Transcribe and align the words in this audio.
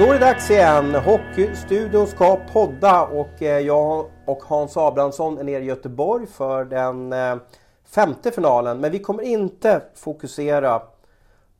Då 0.00 0.06
är 0.06 0.12
det 0.12 0.18
dags 0.18 0.50
igen. 0.50 0.94
Hockeystudion 0.94 2.06
ska 2.06 2.36
podda 2.52 3.02
och 3.02 3.42
eh, 3.42 3.58
jag 3.58 4.06
och 4.24 4.42
Hans 4.42 4.76
Abrahamsson 4.76 5.38
är 5.38 5.44
nere 5.44 5.62
i 5.62 5.66
Göteborg 5.66 6.26
för 6.26 6.64
den 6.64 7.12
eh, 7.12 7.36
femte 7.84 8.30
finalen. 8.30 8.80
Men 8.80 8.92
vi 8.92 8.98
kommer 8.98 9.22
inte 9.22 9.82
fokusera 9.94 10.82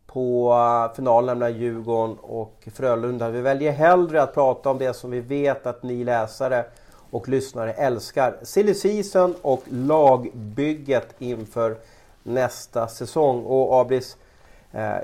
på 0.07 0.53
eh, 0.53 0.97
finalen 0.97 1.39
mellan 1.39 1.59
Djurgården 1.59 2.17
och 2.21 2.69
Frölunda. 2.75 3.29
Vi 3.29 3.41
väljer 3.41 3.73
hellre 3.73 4.23
att 4.23 4.35
prata 4.35 4.71
om 4.71 4.79
det 4.79 4.95
som 4.95 5.11
vi 5.11 5.21
vet 5.21 5.67
att 5.67 5.83
ni 5.83 6.05
läsare 6.05 6.65
och 7.11 7.29
lyssnare 7.29 7.73
älskar. 7.73 8.37
Silly 8.43 8.75
season 8.75 9.35
och 9.43 9.63
lagbygget 9.69 11.15
inför 11.19 11.77
nästa 12.23 12.89
säsong. 12.89 13.45
Och 13.45 13.81
Abris, 13.81 14.17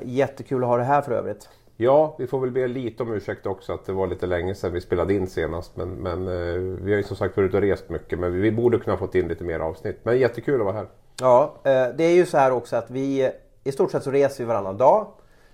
jättekul 0.03 0.63
att 0.63 0.69
ha 0.69 0.77
det 0.77 0.85
här 0.85 1.03
för 1.03 1.13
övrigt. 1.13 1.49
Ja, 1.77 2.17
vi 2.19 2.27
får 2.27 2.41
väl 2.41 2.51
be 2.51 2.67
lite 2.67 3.03
om 3.03 3.13
ursäkt 3.13 3.47
också 3.47 3.73
att 3.73 3.85
det 3.87 3.93
var 3.93 4.07
lite 4.07 4.27
länge 4.27 4.55
sedan 4.55 4.73
vi 4.73 4.81
spelade 4.81 5.15
in 5.15 5.27
senast. 5.27 5.77
Men, 5.77 5.89
men 5.89 6.29
eh, 6.29 6.61
vi 6.83 6.91
har 6.91 6.97
ju 6.97 7.03
som 7.03 7.17
sagt 7.17 7.37
varit 7.37 7.55
och 7.55 7.61
rest 7.61 7.89
mycket 7.89 8.19
men 8.19 8.41
vi 8.41 8.53
borde 8.53 8.79
kunna 8.79 8.97
fått 8.97 9.15
in 9.15 9.29
lite 9.29 9.45
mer 9.45 9.61
avsnitt. 9.61 10.01
Men 10.03 10.19
jättekul 10.19 10.61
att 10.61 10.67
vara 10.67 10.77
här. 10.77 10.87
Ja, 11.21 11.55
eh, 11.65 11.87
det 11.97 12.05
är 12.05 12.15
ju 12.15 12.27
så 12.27 12.39
här 12.39 12.53
också 12.53 12.77
att 12.77 12.91
vi 12.91 13.31
i 13.65 13.73
stort 13.73 13.91
sett 13.91 14.03
så 14.03 14.11
reser 14.11 14.45
vi 14.45 14.49
varannan 14.49 14.77
dag. 14.77 15.07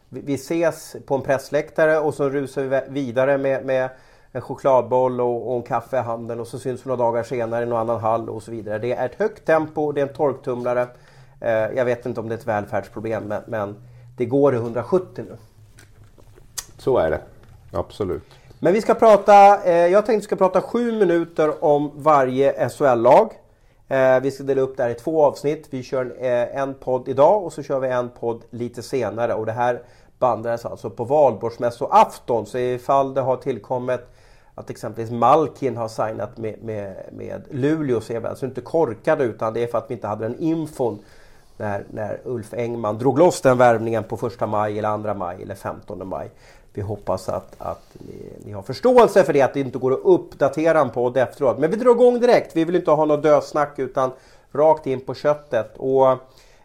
Vi 0.09 0.35
ses 0.35 0.97
på 1.07 1.15
en 1.15 1.23
pressläktare 1.23 1.99
och 1.99 2.15
så 2.15 2.29
rusar 2.29 2.63
vi 2.63 2.81
vidare 2.89 3.39
med, 3.39 3.65
med 3.65 3.91
en 4.33 4.41
chokladboll 4.41 5.21
och, 5.21 5.51
och 5.51 5.57
en 5.57 5.63
kaffe 5.63 5.97
i 5.97 6.01
handen 6.01 6.41
och 6.41 6.47
så 6.47 6.59
syns 6.59 6.87
vi 6.87 6.89
några 6.89 7.05
dagar 7.05 7.23
senare 7.23 7.63
i 7.63 7.67
någon 7.67 7.79
annan 7.79 8.01
hall 8.01 8.29
och 8.29 8.43
så 8.43 8.51
vidare. 8.51 8.79
Det 8.79 8.93
är 8.93 9.07
ett 9.07 9.15
högt 9.15 9.45
tempo, 9.45 9.93
det 9.93 10.01
är 10.01 10.07
en 10.07 10.15
torktumlare. 10.15 10.87
Eh, 11.41 11.51
jag 11.51 11.85
vet 11.85 12.07
inte 12.07 12.21
om 12.21 12.29
det 12.29 12.35
är 12.35 12.39
ett 12.39 12.47
välfärdsproblem 12.47 13.25
men, 13.25 13.43
men 13.47 13.77
det 14.17 14.25
går 14.25 14.55
i 14.55 14.57
170 14.57 15.25
nu. 15.29 15.37
Så 16.83 16.99
är 16.99 17.11
det. 17.11 17.21
Absolut. 17.73 18.23
Men 18.59 18.73
vi 18.73 18.81
ska 18.81 18.95
prata, 18.95 19.65
eh, 19.65 19.87
jag 19.87 20.07
tänkte 20.07 20.17
vi 20.17 20.23
ska 20.23 20.37
prata 20.37 20.61
sju 20.61 20.93
minuter 20.93 21.65
om 21.65 21.91
varje 21.95 22.69
SHL-lag. 22.69 23.33
Eh, 23.89 24.21
vi 24.21 24.31
ska 24.31 24.45
dela 24.45 24.61
upp 24.61 24.77
det 24.77 24.83
här 24.83 24.91
i 24.91 24.95
två 24.95 25.25
avsnitt. 25.25 25.67
Vi 25.71 25.83
kör 25.83 26.17
eh, 26.21 26.61
en 26.61 26.75
podd 26.75 27.09
idag 27.09 27.45
och 27.45 27.53
så 27.53 27.63
kör 27.63 27.81
vi 27.81 27.89
en 27.89 28.09
podd 28.09 28.43
lite 28.51 28.83
senare. 28.83 29.35
Och 29.35 29.47
det 29.47 29.53
här 29.53 29.83
bandades 30.19 30.65
alltså 30.65 30.91
på 30.91 31.05
valborgsmässoafton. 31.05 32.47
Så 32.47 32.59
ifall 32.59 33.15
det 33.15 33.21
har 33.21 33.37
tillkommit 33.37 34.01
att 34.55 34.71
exempelvis 34.71 35.13
Malkin 35.13 35.77
har 35.77 35.89
signat 35.89 36.39
med, 36.39 36.63
med, 36.63 36.97
med 37.13 37.43
Luleå 37.51 38.01
så 38.01 38.13
är 38.13 38.21
vi 38.21 38.27
alltså 38.27 38.47
inte 38.47 38.61
korkade 38.61 39.25
utan 39.25 39.55
det 39.55 39.63
är 39.63 39.67
för 39.67 39.79
att 39.79 39.91
vi 39.91 39.95
inte 39.95 40.07
hade 40.07 40.25
den 40.25 40.39
infon 40.39 40.99
när, 41.57 41.85
när 41.91 42.21
Ulf 42.25 42.55
Engman 42.55 42.99
drog 42.99 43.19
loss 43.19 43.41
den 43.41 43.59
värvningen 43.59 44.05
på 44.05 44.17
första 44.17 44.47
maj 44.47 44.79
eller 44.79 44.89
andra 44.89 45.15
maj 45.15 45.43
eller 45.43 45.55
15 45.55 46.09
maj. 46.09 46.31
Vi 46.75 46.83
hoppas 46.83 47.29
att, 47.29 47.55
att 47.59 47.83
ni, 47.93 48.33
ni, 48.45 48.53
har 48.53 48.63
förståelse 48.63 49.25
för 49.25 49.33
det, 49.33 49.43
att 49.43 49.55
det 49.55 49.61
inte 49.61 49.79
går 49.79 49.93
att 49.93 50.01
uppdatera 50.05 50.81
en 50.81 50.91
podd 50.91 51.17
efteråt. 51.17 51.59
Men 51.59 51.71
vi 51.71 51.77
drar 51.77 51.91
igång 51.91 52.21
direkt. 52.21 52.57
Vi 52.57 52.65
vill 52.65 52.77
inte 52.77 52.91
ha 52.91 53.05
något 53.05 53.23
dösnack 53.23 53.79
utan 53.79 54.11
rakt 54.53 54.87
in 54.87 55.01
på 55.01 55.15
köttet. 55.15 55.77
Och 55.77 56.19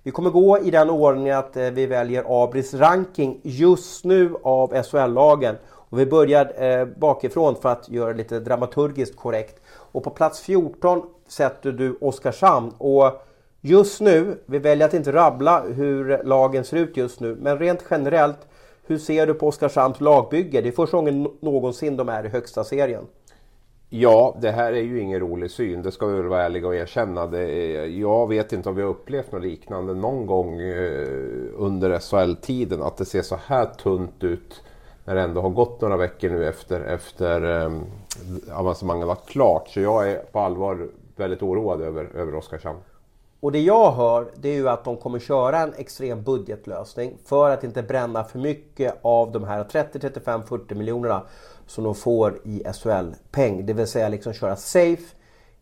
vi 0.03 0.11
kommer 0.11 0.30
gå 0.30 0.59
i 0.59 0.72
den 0.72 0.89
ordningen 0.89 1.38
att 1.38 1.58
eh, 1.58 1.64
vi 1.64 1.86
väljer 1.86 2.44
Abris 2.44 2.73
ranking 2.73 3.39
just 3.44 4.05
nu 4.05 4.36
av 4.44 4.83
SHL-lagen. 4.83 5.55
Och 5.66 5.99
vi 5.99 6.05
börjar 6.05 6.64
eh, 6.64 6.86
bakifrån 6.86 7.55
för 7.55 7.69
att 7.69 7.89
göra 7.89 8.11
det 8.11 8.17
lite 8.17 8.39
dramaturgiskt 8.39 9.16
korrekt. 9.16 9.61
Och 9.67 10.03
på 10.03 10.09
plats 10.09 10.39
14 10.39 11.02
sätter 11.27 11.71
du 11.71 11.97
Oskarshamn. 12.02 12.71
Och 12.77 13.21
just 13.61 14.02
nu, 14.02 14.44
vi 14.45 14.59
väljer 14.59 14.88
att 14.88 14.94
inte 14.94 15.11
rabbla 15.11 15.61
hur 15.61 16.23
lagen 16.23 16.64
ser 16.64 16.77
ut 16.77 16.98
just 16.98 17.20
nu, 17.20 17.37
men 17.42 17.59
rent 17.59 17.83
generellt 17.89 18.48
hur 18.87 18.98
ser 18.98 19.27
du 19.27 19.33
på 19.33 19.48
Oskarshamns 19.48 20.02
lagbygge? 20.02 20.61
Det 20.61 20.70
är 20.70 20.71
första 20.71 20.98
gången 20.98 21.27
någonsin 21.39 21.98
de 21.98 22.09
är 22.09 22.25
i 22.25 22.30
högsta 22.30 22.64
serien. 22.64 23.05
Ja, 23.89 24.37
det 24.42 24.52
här 24.52 24.73
är 24.73 24.81
ju 24.81 25.02
ingen 25.02 25.20
rolig 25.20 25.52
syn. 25.52 25.81
Det 25.81 25.92
ska 25.92 26.05
vi 26.05 26.17
väl 26.17 26.27
vara 26.27 26.43
ärliga 26.43 26.67
och 26.67 26.75
erkänna. 26.75 27.23
Är, 27.23 27.86
jag 27.86 28.30
vet 28.30 28.53
inte 28.53 28.70
om 28.70 28.76
vi 28.76 28.81
har 28.81 28.89
upplevt 28.89 29.31
något 29.31 29.42
liknande 29.42 29.93
någon 29.93 30.26
gång 30.26 30.59
eh, 30.61 31.08
under 31.58 31.99
SHL-tiden. 31.99 32.81
Att 32.81 32.97
det 32.97 33.05
ser 33.05 33.21
så 33.21 33.39
här 33.45 33.65
tunt 33.65 34.23
ut 34.23 34.64
när 35.05 35.15
det 35.15 35.21
ändå 35.21 35.42
har 35.42 35.49
gått 35.49 35.81
några 35.81 35.97
veckor 35.97 36.30
nu 36.30 36.47
efter, 36.47 36.81
efter 36.81 37.61
eh, 37.61 37.71
avancemanget 38.52 39.08
var 39.08 39.15
klart. 39.15 39.67
Så 39.67 39.80
jag 39.80 40.11
är 40.11 40.15
på 40.17 40.39
allvar 40.39 40.87
väldigt 41.15 41.42
oroad 41.42 41.81
över, 41.81 42.09
över 42.15 42.36
Oskarshamn. 42.36 42.80
Och 43.39 43.52
det 43.52 43.59
jag 43.59 43.92
hör 43.92 44.31
det 44.36 44.49
är 44.49 44.53
ju 44.53 44.70
att 44.70 44.83
de 44.83 44.98
kommer 44.98 45.20
köra 45.20 45.59
en 45.59 45.73
extrem 45.77 46.23
budgetlösning 46.23 47.17
för 47.25 47.49
att 47.49 47.64
inte 47.64 47.83
bränna 47.83 48.23
för 48.23 48.39
mycket 48.39 48.95
av 49.02 49.31
de 49.31 49.43
här 49.43 49.64
30, 49.64 49.99
35, 49.99 50.43
40 50.43 50.75
miljonerna 50.75 51.21
som 51.67 51.83
de 51.83 51.95
får 51.95 52.39
i 52.43 52.64
SHL-peng. 52.73 53.65
Det 53.65 53.73
vill 53.73 53.87
säga 53.87 54.09
liksom 54.09 54.33
köra 54.33 54.55
safe, 54.55 55.15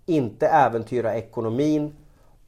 inte 0.05 0.47
äventyra 0.47 1.15
ekonomin 1.15 1.95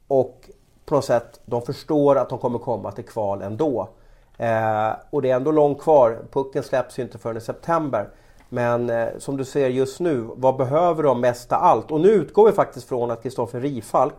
och 0.08 0.50
på 0.84 0.94
något 0.94 1.04
sätt, 1.04 1.40
de 1.44 1.62
förstår 1.62 2.16
att 2.16 2.28
de 2.28 2.38
kommer 2.38 2.58
komma 2.58 2.92
till 2.92 3.04
kval 3.04 3.42
ändå. 3.42 3.88
Eh, 4.36 4.90
och 5.10 5.22
det 5.22 5.30
är 5.30 5.36
ändå 5.36 5.52
långt 5.52 5.80
kvar, 5.80 6.18
pucken 6.32 6.62
släpps 6.62 6.98
ju 6.98 7.02
inte 7.02 7.18
förrän 7.18 7.36
i 7.36 7.40
september. 7.40 8.08
Men 8.48 8.90
eh, 8.90 9.08
som 9.18 9.36
du 9.36 9.44
ser 9.44 9.68
just 9.68 10.00
nu, 10.00 10.28
vad 10.34 10.56
behöver 10.56 11.02
de 11.02 11.20
mest 11.20 11.52
av 11.52 11.62
allt? 11.62 11.90
Och 11.90 12.00
nu 12.00 12.08
utgår 12.08 12.46
vi 12.46 12.52
faktiskt 12.52 12.88
från 12.88 13.10
att 13.10 13.22
Kristoffer 13.22 13.60
Rifalk 13.60 14.14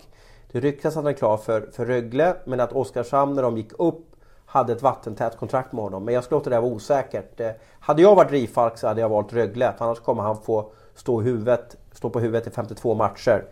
det 0.52 0.60
ryktas 0.60 0.98
att 0.98 1.04
han 1.04 1.14
är 1.14 1.18
klar 1.18 1.38
för, 1.38 1.70
för 1.72 1.86
Rögle 1.86 2.36
men 2.46 2.60
att 2.60 2.74
Oskarshamn 2.74 3.36
när 3.36 3.44
de 3.44 3.58
gick 3.58 3.72
upp 3.80 4.06
hade 4.46 4.74
ett 4.74 4.82
vattentätt 4.82 5.38
kontrakt 5.38 5.72
med 5.74 5.84
honom. 5.84 6.06
Men 6.06 6.14
jag 6.14 6.24
skulle 6.24 6.38
låta 6.38 6.50
det 6.50 6.60
vara 6.60 6.72
osäkert. 6.72 7.40
Eh, 7.40 7.50
hade 7.80 8.02
jag 8.02 8.16
varit 8.16 8.32
Rifalk 8.32 8.78
så 8.78 8.88
hade 8.88 9.02
jag 9.02 9.10
valt 9.10 9.34
Rögle. 9.34 9.74
För 9.78 9.86
annars 9.86 10.00
kommer 10.00 10.24
han 10.24 10.42
få 10.42 10.72
stå, 10.96 11.22
huvudet, 11.22 11.78
stå 11.92 12.10
på 12.10 12.20
huvudet 12.20 12.48
i 12.48 12.50
52 12.50 12.96
matcher. 12.96 13.46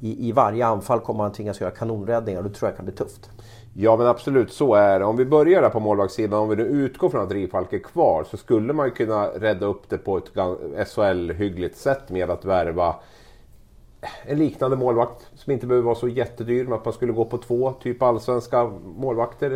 I, 0.00 0.28
I 0.28 0.32
varje 0.32 0.66
anfall 0.66 1.00
kommer 1.00 1.22
han 1.22 1.32
tvingas 1.32 1.60
göra 1.60 1.70
kanonräddningar 1.70 2.38
och 2.42 2.48
det 2.48 2.54
tror 2.54 2.68
jag 2.68 2.76
kan 2.76 2.84
bli 2.84 2.94
tufft. 2.94 3.30
Ja 3.74 3.96
men 3.96 4.06
absolut, 4.06 4.52
så 4.52 4.74
är 4.74 4.98
det. 4.98 5.04
Om 5.04 5.16
vi 5.16 5.24
börjar 5.24 5.62
där 5.62 5.70
på 5.70 5.80
målvaktssidan, 5.80 6.38
om 6.38 6.48
vi 6.48 6.56
nu 6.56 6.62
utgår 6.62 7.08
från 7.08 7.22
att 7.22 7.32
Rifalk 7.32 7.72
är 7.72 7.78
kvar 7.78 8.24
så 8.30 8.36
skulle 8.36 8.72
man 8.72 8.90
kunna 8.90 9.26
rädda 9.26 9.66
upp 9.66 9.88
det 9.88 9.98
på 9.98 10.16
ett 10.16 10.30
SHL-hyggligt 10.88 11.76
sätt 11.76 12.10
med 12.10 12.30
att 12.30 12.44
värva 12.44 12.94
en 14.26 14.38
liknande 14.38 14.76
målvakt 14.76 15.30
som 15.34 15.52
inte 15.52 15.66
behöver 15.66 15.84
vara 15.84 15.94
så 15.94 16.08
jättedyr. 16.08 16.64
Men 16.64 16.72
att 16.72 16.84
man 16.84 16.94
skulle 16.94 17.12
gå 17.12 17.24
på 17.24 17.38
två 17.38 17.72
typ 17.72 18.02
allsvenska 18.02 18.64
målvakter. 18.96 19.50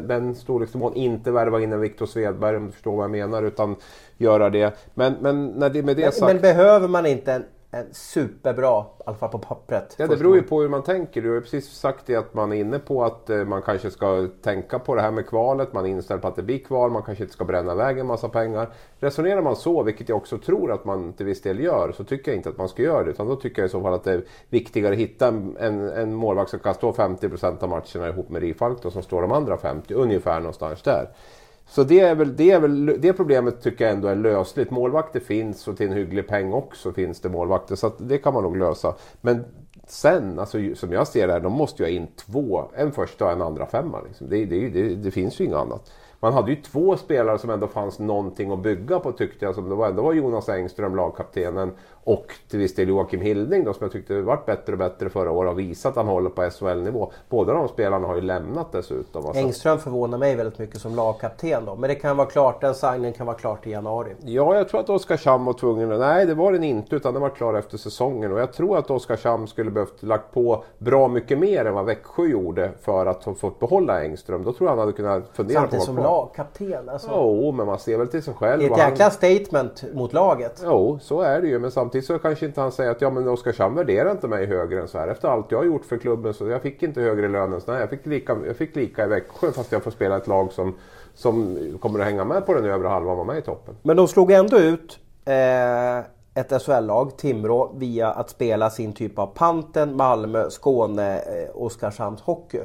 Den 0.00 0.34
storleksnivån. 0.34 0.94
Inte 0.94 1.30
värva 1.30 1.60
in 1.60 1.72
en 1.72 1.80
Viktor 1.80 2.06
Svedberg 2.06 2.56
om 2.56 2.66
du 2.66 2.72
förstår 2.72 2.96
vad 2.96 3.04
jag 3.04 3.10
menar. 3.10 3.42
Utan 3.42 3.76
göra 4.16 4.50
det. 4.50 4.76
Men, 4.94 5.14
men 5.20 5.46
när 5.46 5.70
det, 5.70 5.82
med 5.82 5.96
det 5.96 6.14
sagt... 6.14 6.32
Men 6.32 6.42
behöver 6.42 6.88
man 6.88 7.06
inte 7.06 7.32
en 7.32 7.44
superbra, 7.92 8.80
i 8.80 9.02
alla 9.06 9.16
fall 9.16 9.28
på 9.28 9.38
pappret. 9.38 9.94
Ja, 9.98 10.06
det 10.06 10.16
beror 10.16 10.36
ju 10.36 10.42
på 10.42 10.60
hur 10.60 10.68
man 10.68 10.82
tänker. 10.82 11.22
Du 11.22 11.28
har 11.28 11.34
ju 11.34 11.40
precis 11.40 11.70
sagt 11.70 12.06
det 12.06 12.16
att 12.16 12.34
man 12.34 12.52
är 12.52 12.56
inne 12.56 12.78
på 12.78 13.04
att 13.04 13.30
eh, 13.30 13.44
man 13.44 13.62
kanske 13.62 13.90
ska 13.90 14.28
tänka 14.42 14.78
på 14.78 14.94
det 14.94 15.02
här 15.02 15.10
med 15.10 15.26
kvalet. 15.26 15.72
Man 15.72 15.86
är 15.86 15.88
inställd 15.88 16.22
på 16.22 16.28
att 16.28 16.36
det 16.36 16.42
blir 16.42 16.58
kval. 16.58 16.90
Man 16.90 17.02
kanske 17.02 17.24
inte 17.24 17.34
ska 17.34 17.44
bränna 17.44 17.72
iväg 17.72 17.98
en 17.98 18.06
massa 18.06 18.28
pengar. 18.28 18.68
Resonerar 18.98 19.42
man 19.42 19.56
så, 19.56 19.82
vilket 19.82 20.08
jag 20.08 20.16
också 20.16 20.38
tror 20.38 20.72
att 20.72 20.84
man 20.84 21.12
till 21.12 21.26
viss 21.26 21.42
del 21.42 21.60
gör, 21.60 21.92
så 21.92 22.04
tycker 22.04 22.30
jag 22.30 22.36
inte 22.36 22.48
att 22.48 22.58
man 22.58 22.68
ska 22.68 22.82
göra 22.82 23.04
det. 23.04 23.10
Utan 23.10 23.26
då 23.26 23.36
tycker 23.36 23.62
jag 23.62 23.66
i 23.66 23.70
så 23.70 23.82
fall 23.82 23.94
att 23.94 24.04
det 24.04 24.12
är 24.12 24.24
viktigare 24.48 24.92
att 24.92 24.98
hitta 24.98 25.28
en, 25.28 25.56
en, 25.60 25.88
en 25.88 26.14
målvakt 26.14 26.50
som 26.50 26.58
kan 26.58 26.74
stå 26.74 26.92
50% 26.92 27.62
av 27.62 27.68
matcherna 27.68 28.08
ihop 28.08 28.28
med 28.28 28.42
Rifalk 28.42 28.84
och 28.84 28.92
som 28.92 29.02
står 29.02 29.22
de 29.22 29.32
andra 29.32 29.56
50, 29.56 29.94
ungefär 29.94 30.40
någonstans 30.40 30.82
där. 30.82 31.08
Så 31.66 31.82
det, 31.82 32.00
är 32.00 32.14
väl, 32.14 32.36
det, 32.36 32.50
är 32.50 32.60
väl, 32.60 33.00
det 33.00 33.12
problemet 33.12 33.62
tycker 33.62 33.84
jag 33.84 33.94
ändå 33.94 34.08
är 34.08 34.16
lösligt. 34.16 34.70
Målvakter 34.70 35.20
finns 35.20 35.68
och 35.68 35.76
till 35.76 35.86
en 35.86 35.92
hygglig 35.92 36.28
peng 36.28 36.52
också 36.52 36.92
finns 36.92 37.20
det 37.20 37.28
målvakter. 37.28 37.76
Så 37.76 37.92
det 37.98 38.18
kan 38.18 38.34
man 38.34 38.42
nog 38.42 38.56
lösa. 38.56 38.94
Men 39.20 39.44
sen, 39.86 40.38
alltså, 40.38 40.58
som 40.74 40.92
jag 40.92 41.08
ser 41.08 41.26
det 41.26 41.32
här, 41.32 41.40
de 41.40 41.52
måste 41.52 41.82
ju 41.82 41.88
ha 41.88 41.96
in 41.96 42.08
två. 42.16 42.64
En 42.74 42.92
första 42.92 43.24
och 43.24 43.32
en 43.32 43.42
andra 43.42 43.66
femma. 43.66 44.00
Liksom. 44.08 44.28
Det, 44.28 44.44
det, 44.44 44.68
det, 44.68 44.94
det 44.94 45.10
finns 45.10 45.40
ju 45.40 45.44
inget 45.44 45.56
annat 45.56 45.90
man 46.24 46.32
hade 46.32 46.50
ju 46.50 46.56
två 46.56 46.96
spelare 46.96 47.38
som 47.38 47.50
ändå 47.50 47.66
fanns 47.66 47.98
någonting 47.98 48.52
att 48.52 48.62
bygga 48.62 48.98
på 48.98 49.12
tyckte 49.12 49.44
jag. 49.44 49.54
Som 49.54 49.68
det 49.68 49.74
var, 49.74 49.88
ändå 49.88 50.02
var 50.02 50.12
Jonas 50.12 50.48
Engström, 50.48 50.96
lagkaptenen, 50.96 51.72
och 52.04 52.26
till 52.50 52.58
viss 52.58 52.74
del 52.74 52.88
Joakim 52.88 53.20
Hilding 53.20 53.64
då, 53.64 53.72
som 53.72 53.84
jag 53.84 53.92
tyckte 53.92 54.20
varit 54.20 54.46
bättre 54.46 54.72
och 54.72 54.78
bättre 54.78 55.10
förra 55.10 55.30
året 55.30 55.52
och 55.52 55.58
visat 55.58 55.90
att 55.90 55.96
han 55.96 56.06
håller 56.06 56.30
på 56.30 56.50
SHL-nivå. 56.50 57.12
Båda 57.28 57.52
de 57.52 57.68
spelarna 57.68 58.06
har 58.06 58.14
ju 58.14 58.20
lämnat 58.20 58.72
dessutom. 58.72 59.26
Alltså. 59.26 59.40
Engström 59.42 59.78
förvånar 59.78 60.18
mig 60.18 60.36
väldigt 60.36 60.58
mycket 60.58 60.80
som 60.80 60.94
lagkapten 60.94 61.64
då. 61.64 61.76
Men 61.76 61.88
det 61.88 61.94
kan 61.94 62.16
vara 62.16 62.26
klart, 62.28 62.60
den 62.60 62.74
signingen 62.74 63.12
kan 63.12 63.26
vara 63.26 63.36
klart 63.36 63.66
i 63.66 63.70
januari. 63.70 64.10
Ja, 64.24 64.56
jag 64.56 64.68
tror 64.68 64.80
att 64.80 64.90
Oskarshamn 64.90 65.44
var 65.44 65.52
tvungen. 65.52 65.88
Nej, 65.88 66.26
det 66.26 66.34
var 66.34 66.52
den 66.52 66.64
inte 66.64 66.96
utan 66.96 67.12
den 67.12 67.22
var 67.22 67.30
klar 67.30 67.54
efter 67.54 67.78
säsongen. 67.78 68.32
Och 68.32 68.40
jag 68.40 68.52
tror 68.52 68.78
att 68.78 68.90
Oskarshamn 68.90 69.46
skulle 69.48 69.70
behövt 69.70 70.02
lagt 70.02 70.32
på 70.34 70.64
bra 70.78 71.08
mycket 71.08 71.38
mer 71.38 71.64
än 71.64 71.74
vad 71.74 71.84
Växjö 71.84 72.24
gjorde 72.26 72.70
för 72.80 73.06
att 73.06 73.24
ha 73.24 73.34
fått 73.34 73.58
behålla 73.60 74.02
Engström. 74.04 74.44
Då 74.44 74.52
tror 74.52 74.68
jag 74.68 74.76
han 74.76 74.78
hade 74.78 74.92
kunnat 74.92 75.22
fundera 75.32 75.60
Samtidigt 75.60 75.86
på 75.86 75.92
som 75.94 76.02
lagkapten. 76.02 76.88
Alltså. 76.88 77.08
Jo, 77.12 77.52
men 77.52 77.66
man 77.66 77.78
ser 77.78 77.98
väl 77.98 78.08
till 78.08 78.22
sig 78.22 78.34
själv. 78.34 78.58
Det 78.58 78.64
är 78.64 78.66
ett 78.66 78.70
vad 78.70 78.80
han- 78.80 78.90
jäkla 78.90 79.10
statement 79.10 79.84
mot 79.94 80.12
laget. 80.12 80.62
Jo, 80.64 80.98
så 81.02 81.20
är 81.20 81.40
det 81.40 81.48
ju. 81.48 81.58
Men 81.58 81.70
samtidigt 81.70 81.93
Samtidigt 81.94 82.06
så 82.06 82.18
kanske 82.18 82.46
inte 82.46 82.60
han 82.60 82.72
säger 82.72 82.90
att 82.90 83.00
ja, 83.00 83.10
men 83.10 83.28
Oskarshamn 83.28 83.76
värderar 83.76 84.10
inte 84.10 84.28
mig 84.28 84.46
högre 84.46 84.80
än 84.80 84.88
så 84.88 84.98
här. 84.98 85.08
Efter 85.08 85.28
allt 85.28 85.50
jag 85.50 85.58
har 85.58 85.64
gjort 85.64 85.84
för 85.84 85.98
klubben 85.98 86.34
så 86.34 86.48
jag 86.48 86.62
fick 86.62 86.82
inte 86.82 87.00
högre 87.00 87.28
lön 87.28 87.52
än 87.52 87.60
så 87.60 87.72
här. 87.72 87.80
Jag 87.80 87.90
fick 87.90 88.06
lika, 88.06 88.36
jag 88.46 88.56
fick 88.56 88.76
lika 88.76 89.04
i 89.04 89.08
Växjö 89.08 89.52
fast 89.52 89.72
jag 89.72 89.82
får 89.82 89.90
spela 89.90 90.16
ett 90.16 90.26
lag 90.26 90.52
som, 90.52 90.74
som 91.14 91.58
kommer 91.80 91.98
att 92.00 92.04
hänga 92.04 92.24
med 92.24 92.46
på 92.46 92.54
den 92.54 92.64
övre 92.64 92.88
halvan 92.88 93.10
och 93.10 93.16
vara 93.16 93.26
med 93.26 93.38
i 93.38 93.42
toppen. 93.42 93.76
Men 93.82 93.96
de 93.96 94.08
slog 94.08 94.30
ändå 94.30 94.58
ut 94.58 94.98
eh, 95.24 95.98
ett 96.34 96.62
SHL-lag, 96.62 97.16
Timrå, 97.16 97.74
via 97.76 98.10
att 98.10 98.30
spela 98.30 98.70
sin 98.70 98.92
typ 98.92 99.18
av 99.18 99.26
Panten, 99.26 99.96
Malmö, 99.96 100.50
Skåne, 100.50 101.18
eh, 101.18 101.56
Oskarshamns 101.56 102.20
hockey. 102.20 102.60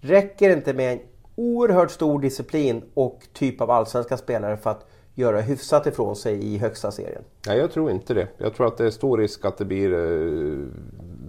Räcker 0.00 0.48
det 0.48 0.54
inte 0.54 0.74
med 0.74 0.92
en 0.92 1.00
oerhört 1.34 1.90
stor 1.90 2.20
disciplin 2.20 2.82
och 2.94 3.20
typ 3.32 3.60
av 3.60 3.70
allsvenska 3.70 4.16
spelare 4.16 4.56
för 4.56 4.70
att 4.70 4.91
göra 5.14 5.40
hyfsat 5.40 5.86
ifrån 5.86 6.16
sig 6.16 6.54
i 6.54 6.58
högsta 6.58 6.90
serien? 6.90 7.22
Nej, 7.46 7.58
jag 7.58 7.72
tror 7.72 7.90
inte 7.90 8.14
det. 8.14 8.28
Jag 8.38 8.54
tror 8.54 8.66
att 8.66 8.76
det 8.76 8.86
är 8.86 8.90
stor 8.90 9.18
risk 9.18 9.44
att 9.44 9.58
det 9.58 9.64
blir 9.64 9.92
eh, 9.92 10.66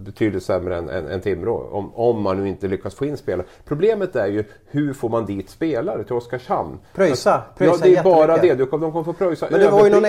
betydligt 0.04 0.42
sämre 0.42 0.76
än, 0.76 0.88
än, 0.88 1.08
än 1.08 1.20
Timrå. 1.20 1.68
Om, 1.72 1.94
om 1.94 2.22
man 2.22 2.36
nu 2.36 2.48
inte 2.48 2.68
lyckas 2.68 2.94
få 2.94 3.04
in 3.04 3.16
spelare. 3.16 3.46
Problemet 3.64 4.16
är 4.16 4.26
ju 4.26 4.44
hur 4.66 4.92
får 4.92 5.08
man 5.08 5.26
dit 5.26 5.50
spelare 5.50 6.04
till 6.04 6.14
Oskarshamn? 6.14 6.78
Pröjsa, 6.94 7.30
ja, 7.30 7.42
pröjsa 7.58 7.84
det 7.84 7.96
är 7.96 8.02
bara 8.02 8.36
det. 8.36 8.54
Du, 8.54 8.64
de 8.64 8.66
kommer 8.66 9.02
få 9.02 9.12
pröjsa 9.12 9.46
Men 9.50 9.60
det 9.60 9.70
var 9.70 9.84
ju 9.84 9.90
någon. 9.90 10.02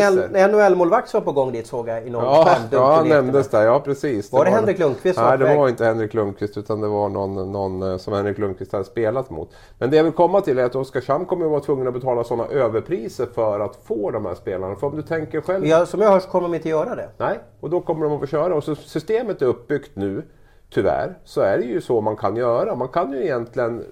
NHL-målvakt 0.52 1.10
som 1.10 1.20
var 1.20 1.26
på 1.26 1.32
gång 1.32 1.52
dit 1.52 1.68
såg 1.68 1.88
jag 1.88 2.08
i 2.08 2.10
någon 2.10 2.24
Ja, 2.24 2.58
ja, 2.72 2.96
han 2.96 3.10
nämndes 3.10 3.48
där. 3.48 3.66
Ja, 3.66 3.80
precis. 3.80 4.32
Var 4.32 4.46
det 4.46 4.52
Henrik 4.52 4.80
Lundqvist 4.80 5.16
som 5.16 5.24
var 5.24 5.38
Nej, 5.38 5.48
det 5.48 5.56
var 5.56 5.70
inte 5.70 5.86
Henrik 5.86 6.14
Lundqvist 6.14 6.58
utan 6.58 6.82
det 6.82 6.88
var 6.88 7.10
någon, 7.10 7.52
någon 7.52 7.92
eh, 7.92 7.98
som 7.98 8.14
Henrik 8.14 8.38
Lundqvist 8.38 8.72
hade 8.72 8.86
spelat 8.86 9.30
mot. 9.30 9.50
Men 9.78 9.90
det 9.90 9.98
jag 9.98 10.04
vill 10.04 10.14
komma 10.14 10.42
till 10.42 10.60
är 10.60 10.64
att 10.64 10.76
Oskarshamn 10.76 11.26
kommer 11.26 11.46
att 11.46 11.52
vara 11.52 11.62
tvungna 11.62 11.88
att 11.88 11.94
betala 11.94 12.24
sådana 12.24 12.50
överpriser 12.50 13.26
för 13.26 13.60
att 13.60 13.76
få 13.84 14.12
de 14.12 14.26
här 14.26 14.36
spelarna. 14.36 14.76
För 14.76 14.88
om 14.88 14.96
du 14.96 15.02
tänker 15.02 15.42
själv... 15.42 15.66
Ja, 15.66 15.86
som 15.86 16.02
jag 16.02 16.10
hör 16.10 16.20
så 16.20 16.30
kommer 16.30 16.50
de 16.50 16.56
inte 16.56 16.70
göra 16.70 16.96
det. 16.96 17.10
Nej, 17.18 17.40
och 17.60 17.70
då 17.70 17.82
kommer 17.82 18.06
de 18.06 18.14
att 18.14 18.20
få 18.20 18.28
köra. 18.28 18.56
Och 18.56 18.64
så 18.64 18.76
systemet 18.76 19.42
är 19.42 19.46
uppbyggt 19.46 19.85
nu, 19.94 20.24
tyvärr, 20.70 21.18
så 21.24 21.42
är 21.42 21.58
det 21.58 21.64
ju 21.64 21.82
så 21.82 22.02
man 22.02 22.16
kan 22.16 22.36
göra. 22.36 22.76
Man 22.76 22.88
kan 22.88 23.12
ju 23.12 23.24
egentligen 23.24 23.84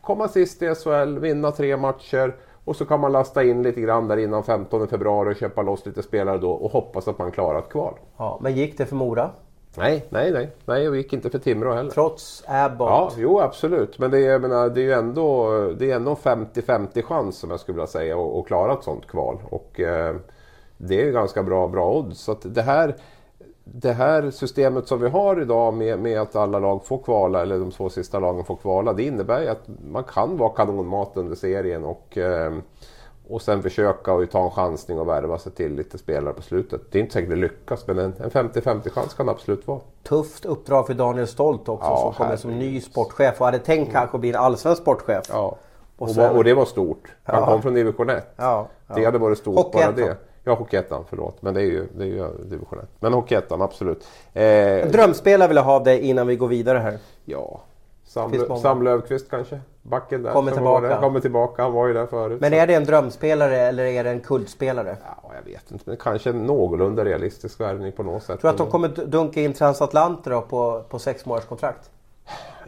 komma 0.00 0.28
sist 0.28 0.62
i 0.62 0.74
SHL, 0.74 1.18
vinna 1.18 1.50
tre 1.50 1.76
matcher 1.76 2.36
och 2.64 2.76
så 2.76 2.84
kan 2.84 3.00
man 3.00 3.12
lasta 3.12 3.44
in 3.44 3.62
lite 3.62 3.80
grann 3.80 4.08
där 4.08 4.16
innan 4.16 4.44
15 4.44 4.88
februari 4.88 5.32
och 5.32 5.36
köpa 5.36 5.62
loss 5.62 5.86
lite 5.86 6.02
spelare 6.02 6.38
då 6.38 6.50
och 6.50 6.70
hoppas 6.70 7.08
att 7.08 7.18
man 7.18 7.30
klarar 7.30 7.58
ett 7.58 7.68
kval. 7.68 7.94
Ja, 8.16 8.38
men 8.42 8.56
gick 8.56 8.78
det 8.78 8.86
för 8.86 8.96
Mora? 8.96 9.30
Nej, 9.76 10.06
nej, 10.08 10.32
nej. 10.32 10.50
Nej, 10.64 10.88
och 10.88 10.96
gick 10.96 11.12
inte 11.12 11.30
för 11.30 11.38
Timrå 11.38 11.74
heller. 11.74 11.90
Trots 11.90 12.44
Abbott? 12.46 12.88
Ja, 12.88 13.12
jo 13.16 13.40
absolut. 13.40 13.98
Men 13.98 14.10
det 14.10 14.26
är, 14.26 14.38
menar, 14.38 14.68
det 14.68 14.80
är 14.80 14.84
ju 14.84 14.92
ändå, 14.92 15.50
det 15.78 15.90
är 15.90 15.96
ändå 15.96 16.14
50-50 16.14 17.02
chans 17.02 17.38
som 17.38 17.50
jag 17.50 17.60
skulle 17.60 17.76
vilja 17.76 17.86
säga 17.86 18.18
att, 18.18 18.36
att 18.36 18.46
klara 18.46 18.72
ett 18.72 18.84
sånt 18.84 19.06
kval. 19.06 19.38
Och 19.50 19.80
eh, 19.80 20.16
det 20.76 21.00
är 21.00 21.04
ju 21.04 21.12
ganska 21.12 21.42
bra, 21.42 21.68
bra 21.68 21.92
odds. 21.92 22.20
Så 22.20 22.32
att 22.32 22.54
det 22.54 22.62
här, 22.62 22.96
det 23.72 23.92
här 23.92 24.30
systemet 24.30 24.88
som 24.88 25.00
vi 25.00 25.08
har 25.08 25.40
idag 25.42 25.74
med, 25.74 25.98
med 25.98 26.20
att 26.20 26.36
alla 26.36 26.58
lag 26.58 26.84
får 26.86 26.98
kvala, 26.98 27.42
eller 27.42 27.58
de 27.58 27.70
två 27.70 27.88
sista 27.90 28.18
lagen 28.18 28.44
får 28.44 28.56
kvala, 28.56 28.92
det 28.92 29.02
innebär 29.02 29.40
ju 29.40 29.48
att 29.48 29.68
man 29.90 30.04
kan 30.04 30.36
vara 30.36 30.50
kanonmat 30.50 31.10
under 31.14 31.36
serien 31.36 31.84
och, 31.84 32.18
eh, 32.18 32.52
och 33.28 33.42
sen 33.42 33.62
försöka 33.62 34.12
och 34.12 34.30
ta 34.30 34.44
en 34.44 34.50
chansning 34.50 34.98
och 34.98 35.08
värva 35.08 35.38
sig 35.38 35.52
till 35.52 35.74
lite 35.74 35.98
spelare 35.98 36.34
på 36.34 36.42
slutet. 36.42 36.80
Det 36.92 36.98
är 36.98 37.00
inte 37.00 37.12
säkert 37.12 37.30
det 37.30 37.36
lyckas, 37.36 37.86
men 37.86 37.98
en 37.98 38.14
en 38.18 38.30
50-50 38.30 38.90
chans 38.90 39.14
kan 39.14 39.26
det 39.26 39.32
absolut 39.32 39.66
vara. 39.66 39.80
Tufft 40.02 40.44
uppdrag 40.44 40.86
för 40.86 40.94
Daniel 40.94 41.26
Stolt 41.26 41.68
också 41.68 41.86
Ja, 41.88 41.96
som 41.96 42.12
kommer 42.12 42.36
som 42.36 42.58
ny 42.58 42.80
sportchef 42.80 43.40
och 43.40 43.46
hade 43.46 43.58
tänkt 43.58 43.92
kanske 43.92 44.18
bli 44.18 44.28
en 44.30 44.36
allsvensk 44.36 44.82
sportchef. 44.82 45.24
Ja. 45.32 45.56
Och 45.98 46.10
sen- 46.10 46.36
och 46.36 46.44
det 46.44 46.54
var 46.54 46.64
stort. 46.64 47.12
Han 47.24 47.40
Ja. 47.40 47.46
kom 47.46 47.62
från 47.62 47.74
division 47.74 48.10
1. 48.10 48.24
Ja, 48.36 48.66
ja. 48.86 48.94
Det 48.94 49.04
hade 49.04 49.18
varit 49.18 49.38
stort 49.38 49.54
bara 49.54 49.62
Hockeyettan. 49.62 49.94
det. 49.94 50.16
Ja, 50.44 50.54
Hockeyettan, 50.54 51.04
förlåt. 51.08 51.42
Men 51.42 51.54
det 51.54 51.60
är 51.60 51.64
ju, 51.64 51.86
det 51.96 52.04
är 52.04 52.08
ju 52.08 52.28
division 52.44 52.78
1. 52.78 52.88
Men 53.00 53.12
Hockeyettan, 53.12 53.62
absolut. 53.62 54.06
Eh, 54.32 54.86
Drömspelare 54.90 55.48
vill 55.48 55.56
jag 55.56 55.64
ha 55.64 55.74
av 55.74 55.84
dig 55.84 56.00
innan 56.00 56.26
vi 56.26 56.36
går 56.36 56.48
vidare 56.48 56.78
här. 56.78 56.98
ja, 57.24 57.60
Sam. 58.04 58.58
Sam 58.62 58.82
Löfqvist 58.82 59.30
kanske? 59.30 59.60
Backen 59.82 60.22
där. 60.22 60.32
Kommer 60.32 60.52
tillbaka. 60.52 60.96
Kommer 61.00 61.20
tillbaka. 61.20 61.62
Han 61.62 61.72
var 61.72 61.86
ju 61.86 61.94
där 61.94 62.06
förut. 62.06 62.40
Men 62.40 62.52
är 62.52 62.66
det 62.66 62.74
en 62.74 62.84
drömspelare 62.84 63.56
eller 63.56 63.84
är 63.84 64.04
det 64.04 64.10
en 64.10 64.20
kultspelare? 64.20 64.96
Ja, 65.04 65.30
jag 65.36 65.52
vet 65.52 65.70
inte. 65.70 65.84
Men 65.86 65.96
kanske 65.96 66.30
en 66.30 66.46
någorlunda 66.46 67.04
realistisk 67.04 67.60
värvning 67.60 67.92
på 67.92 68.02
något 68.02 68.22
sätt. 68.22 68.40
Tror 68.40 68.48
du 68.48 68.52
att 68.52 68.58
de 68.58 68.70
kommer 68.70 68.88
dunka 68.88 69.40
in 69.40 69.52
transatlanter 69.52 70.40
på, 70.40 70.84
på 70.88 70.98
sex 70.98 71.26
månaders 71.26 71.48
kontrakt? 71.48 71.90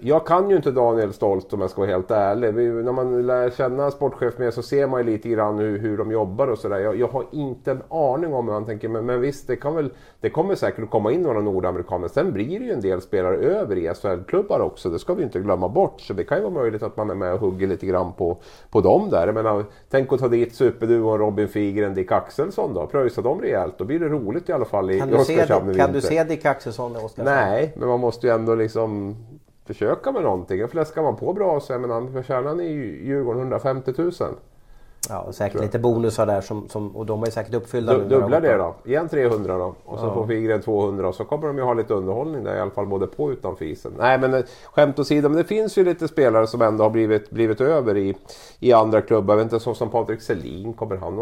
Jag 0.00 0.26
kan 0.26 0.50
ju 0.50 0.56
inte 0.56 0.70
Daniel 0.70 1.12
Stolt 1.12 1.52
om 1.52 1.60
jag 1.60 1.70
ska 1.70 1.80
vara 1.80 1.90
helt 1.90 2.10
ärlig. 2.10 2.54
Vi, 2.54 2.68
när 2.68 2.92
man 2.92 3.26
lär 3.26 3.50
känna 3.50 3.90
sportchef 3.90 4.38
mer 4.38 4.50
så 4.50 4.62
ser 4.62 4.86
man 4.86 5.00
ju 5.00 5.12
lite 5.12 5.28
grann 5.28 5.58
hur, 5.58 5.78
hur 5.78 5.98
de 5.98 6.10
jobbar 6.10 6.46
och 6.46 6.58
sådär. 6.58 6.78
Jag, 6.78 6.96
jag 6.96 7.08
har 7.08 7.24
inte 7.32 7.70
en 7.70 7.82
aning 7.88 8.34
om 8.34 8.46
hur 8.46 8.54
han 8.54 8.66
tänker. 8.66 8.88
Men, 8.88 9.06
men 9.06 9.20
visst, 9.20 9.46
det, 9.46 9.56
kan 9.56 9.74
väl, 9.74 9.90
det 10.20 10.30
kommer 10.30 10.54
säkert 10.54 10.84
att 10.84 10.90
komma 10.90 11.12
in 11.12 11.22
några 11.22 11.40
nordamerikaner. 11.40 12.08
Sen 12.08 12.32
blir 12.32 12.58
det 12.58 12.64
ju 12.64 12.72
en 12.72 12.80
del 12.80 13.00
spelare 13.00 13.36
över 13.36 13.76
i 13.76 13.94
SHL-klubbar 13.94 14.60
också. 14.60 14.90
Det 14.90 14.98
ska 14.98 15.14
vi 15.14 15.22
inte 15.22 15.40
glömma 15.40 15.68
bort. 15.68 16.00
Så 16.00 16.12
det 16.12 16.24
kan 16.24 16.38
ju 16.38 16.44
vara 16.44 16.54
möjligt 16.54 16.82
att 16.82 16.96
man 16.96 17.10
är 17.10 17.14
med 17.14 17.32
och 17.32 17.40
hugger 17.40 17.66
lite 17.66 17.86
grann 17.86 18.12
på, 18.12 18.36
på 18.70 18.80
dem 18.80 19.10
där. 19.10 19.26
Jag 19.26 19.34
menar, 19.34 19.64
tänk 19.90 20.12
att 20.12 20.20
ta 20.20 20.28
dit 20.28 20.54
superduon 20.54 21.18
Robin 21.18 21.48
Figren, 21.48 21.94
Dick 21.94 22.12
Axelsson 22.12 22.74
då. 22.74 22.86
Pröjsa 22.86 23.22
dem 23.22 23.40
rejält. 23.40 23.78
Då 23.78 23.84
blir 23.84 23.98
det 23.98 24.08
roligt 24.08 24.48
i 24.48 24.52
alla 24.52 24.64
fall 24.64 24.90
i 24.90 24.98
Kan 24.98 25.08
i 25.08 25.12
du 25.12 25.24
se, 25.24 25.34
Oskarshamn 25.34 25.70
i 25.70 25.74
kan 25.74 25.92
du 25.92 26.00
se 26.00 26.24
Dick 26.24 26.44
Axelsson 26.44 26.92
i 26.92 26.96
Oskarshamn? 26.96 27.38
Nej, 27.38 27.74
men 27.76 27.88
man 27.88 28.00
måste 28.00 28.26
ju 28.26 28.32
ändå 28.32 28.54
liksom 28.54 29.16
försöka 29.66 30.12
med 30.12 30.22
någonting. 30.22 30.68
Fläskar 30.68 31.02
man 31.02 31.16
på 31.16 31.32
bra 31.32 31.60
så 31.60 31.72
jag 31.72 31.80
menar, 31.80 32.06
förtjänar 32.12 32.48
han 32.48 32.60
i 32.60 32.72
Djurgården 33.04 33.40
150 33.40 33.92
000. 33.96 34.12
Ja, 35.08 35.32
säkert 35.32 35.60
lite 35.60 35.78
bonusar 35.78 36.26
där 36.26 36.40
som, 36.40 36.68
som, 36.68 36.96
och 36.96 37.06
de 37.06 37.22
är 37.22 37.26
säkert 37.26 37.54
uppfyllda 37.54 37.98
Du, 37.98 38.04
dubbla 38.08 38.40
det 38.40 38.56
då. 38.56 38.74
Igen 38.84 39.08
300 39.08 39.58
då. 39.58 39.74
Och 39.84 39.98
så 39.98 40.06
Ja. 40.06 40.14
får 40.14 40.26
Figren 40.26 40.62
200 40.62 41.08
och 41.08 41.14
så 41.14 41.24
kommer 41.24 41.46
de 41.46 41.58
ju 41.58 41.62
ha 41.64 41.74
lite 41.74 41.94
underhållning 41.94 42.44
där 42.44 42.56
i 42.56 42.60
alla 42.60 42.70
fall 42.70 42.86
både 42.86 43.06
på 43.06 43.24
och 43.24 43.30
utanför 43.30 43.64
isen. 43.64 43.92
Nej 43.98 44.18
men 44.18 44.34
eh, 44.34 44.40
skämt 44.72 44.98
åsido, 44.98 45.28
men 45.28 45.38
det 45.38 45.44
finns 45.44 45.78
ju 45.78 45.84
lite 45.84 46.08
spelare 46.08 46.46
som 46.46 46.62
ändå 46.62 46.84
har 46.84 46.90
blivit, 46.90 47.30
blivit 47.30 47.60
över 47.60 47.96
i, 47.96 48.16
i 48.60 48.72
andra 48.72 49.00
klubbar. 49.00 49.34
Jag 49.34 49.36
vet 49.44 49.52
inte, 49.52 49.64
så 49.64 49.74
som 49.74 49.90
Patrik 49.90 50.22
Selin, 50.22 50.72
kommer 50.72 50.96
han 50.96 51.18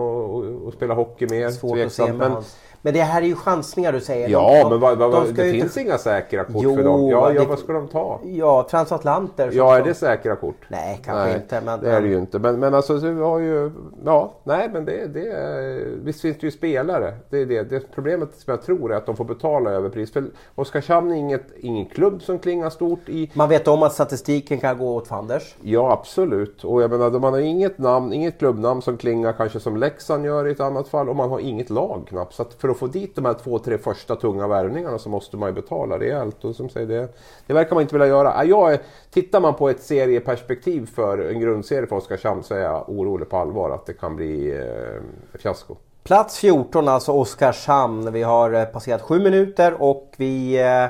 att 0.68 0.74
spela 0.74 0.94
hockey 0.94 1.26
mer? 1.30 1.50
Svårt 1.50 1.70
att 1.78 1.92
se 1.92 2.02
Tveksamt, 2.02 2.08
med 2.08 2.18
men, 2.18 2.32
hans... 2.32 2.56
Men 2.82 2.94
det 2.94 3.00
här 3.00 3.22
är 3.22 3.26
ju 3.26 3.34
chansningar 3.34 3.92
du 3.92 4.00
säger. 4.00 4.28
Ja, 4.28 4.50
De- 4.54 4.62
de- 4.62 4.70
men 4.70 4.80
vad, 4.80 4.98
vad, 4.98 5.12
de 5.12 5.32
det 5.32 5.42
ju 5.46 5.54
inte- 5.54 5.60
finns 5.60 5.76
inga 5.86 5.98
säkra 5.98 6.44
kort 6.44 6.56
Jo, 6.58 6.76
för 6.76 6.84
dem. 6.84 7.08
Ja, 7.08 7.32
ja, 7.32 7.40
det- 7.40 7.46
vad 7.46 7.58
ska 7.58 7.72
de 7.72 7.88
ta? 7.88 8.20
Ja, 8.24 8.66
transatlanter. 8.70 9.50
Ja, 9.52 9.76
är 9.76 9.82
det 9.82 9.94
säkra 9.94 10.36
kort? 10.36 10.56
Nej, 10.68 11.00
kanske 11.04 11.34
inte. 11.36 11.60
Men, 11.64 11.80
det 11.80 11.90
är 11.90 12.00
det 12.00 12.08
ju 12.08 12.18
inte. 12.18 12.38
Men, 12.38 12.58
men 12.60 12.74
alltså, 12.74 13.00
så 13.00 13.06
vi 13.06 13.20
har 13.22 13.38
ju... 13.38 13.70
Ja, 14.04 14.32
nej 14.44 14.68
men 14.72 14.84
det, 14.84 15.06
det 15.06 15.26
är... 15.32 15.84
Visst 16.04 16.20
finns 16.20 16.38
det 16.40 16.46
ju 16.46 16.50
spelare. 16.50 17.14
Det 17.30 17.38
är 17.38 17.46
det. 17.46 17.62
det 17.62 17.94
problemet 17.94 18.28
som 18.36 18.50
jag 18.50 18.62
tror 18.62 18.92
är 18.92 18.96
att 18.96 19.06
de 19.06 19.16
får 19.16 19.24
betala 19.24 19.70
överpris. 19.70 20.12
För 20.12 20.24
Oskarshamn 20.54 21.10
är 21.12 21.16
inget, 21.16 21.44
ingen 21.58 21.86
klubb 21.86 22.22
som 22.22 22.38
klingar 22.38 22.70
stort 22.70 23.08
i... 23.08 23.30
Man 23.34 23.48
vet 23.48 23.68
om 23.68 23.82
att 23.82 23.92
statistiken 23.92 24.58
kan 24.60 24.78
gå 24.78 24.94
åt 24.96 25.08
fanders. 25.08 25.54
Ja, 25.62 25.92
absolut. 25.92 26.64
Och 26.64 26.82
jag 26.82 26.90
menar, 26.90 27.10
man 27.10 27.32
har 27.32 27.40
inget 27.40 27.78
namn, 27.78 28.12
inget 28.12 28.38
klubbnamn 28.38 28.82
som 28.82 28.96
klingar 28.96 29.32
kanske 29.32 29.60
som 29.60 29.76
Leksand 29.76 30.24
gör 30.24 30.46
i 30.48 30.50
ett 30.50 30.60
annat 30.60 30.88
fall. 30.88 31.08
Och 31.08 31.16
man 31.16 31.30
har 31.30 31.38
inget 31.40 31.70
lag 31.70 32.04
knappt. 32.08 32.34
Så 32.34 32.42
att 32.42 32.54
för 32.54 32.69
för 32.70 32.86
att 32.86 32.92
få 32.92 32.98
dit 32.98 33.16
de 33.16 33.24
här 33.24 33.34
två, 33.34 33.58
tre 33.58 33.78
första 33.78 34.16
tunga 34.16 34.48
värvningarna 34.48 34.98
så 34.98 35.08
måste 35.08 35.36
man 35.36 35.48
ju 35.48 35.54
betala 35.54 35.98
rejält. 35.98 36.44
Och 36.44 36.56
som 36.56 36.68
säger 36.68 36.86
det, 36.86 37.08
det 37.46 37.52
verkar 37.52 37.74
man 37.74 37.82
inte 37.82 37.94
vilja 37.94 38.08
göra. 38.08 38.44
Jag 38.44 38.72
är, 38.72 38.80
tittar 39.10 39.40
man 39.40 39.54
på 39.54 39.68
ett 39.68 39.82
serieperspektiv 39.82 40.90
för 40.94 41.18
en 41.18 41.40
grundserie 41.40 41.86
för 41.86 41.96
Oskarshamn 41.96 42.42
så 42.42 42.54
är 42.54 42.58
jag 42.58 42.88
orolig 42.88 43.28
på 43.28 43.36
allvar 43.36 43.70
att 43.70 43.86
det 43.86 43.92
kan 43.92 44.16
bli 44.16 44.58
eh, 44.58 45.38
fiasko. 45.38 45.76
Plats 46.02 46.38
14 46.38 46.88
alltså 46.88 47.12
Oskarshamn. 47.12 48.12
Vi 48.12 48.22
har 48.22 48.52
eh, 48.52 48.64
passerat 48.64 49.02
7 49.02 49.20
minuter 49.20 49.82
och 49.82 50.14
vi 50.16 50.60
eh, 50.60 50.86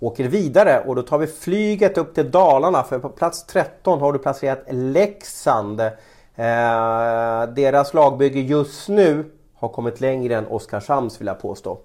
åker 0.00 0.24
vidare 0.28 0.84
och 0.86 0.94
då 0.94 1.02
tar 1.02 1.18
vi 1.18 1.26
flyget 1.26 1.98
upp 1.98 2.14
till 2.14 2.30
Dalarna 2.30 2.82
för 2.82 2.98
på 2.98 3.08
plats 3.08 3.46
13 3.46 4.00
har 4.00 4.12
du 4.12 4.18
placerat 4.18 4.64
Leksand. 4.70 5.80
Eh, 5.80 5.90
deras 7.54 7.94
lagbygge 7.94 8.40
just 8.40 8.88
nu 8.88 9.24
har 9.64 9.74
kommit 9.74 10.00
längre 10.00 10.34
än 10.34 10.46
Oskarshamns 10.46 11.20
vill 11.20 11.26
jag 11.26 11.40
påstå. 11.40 11.78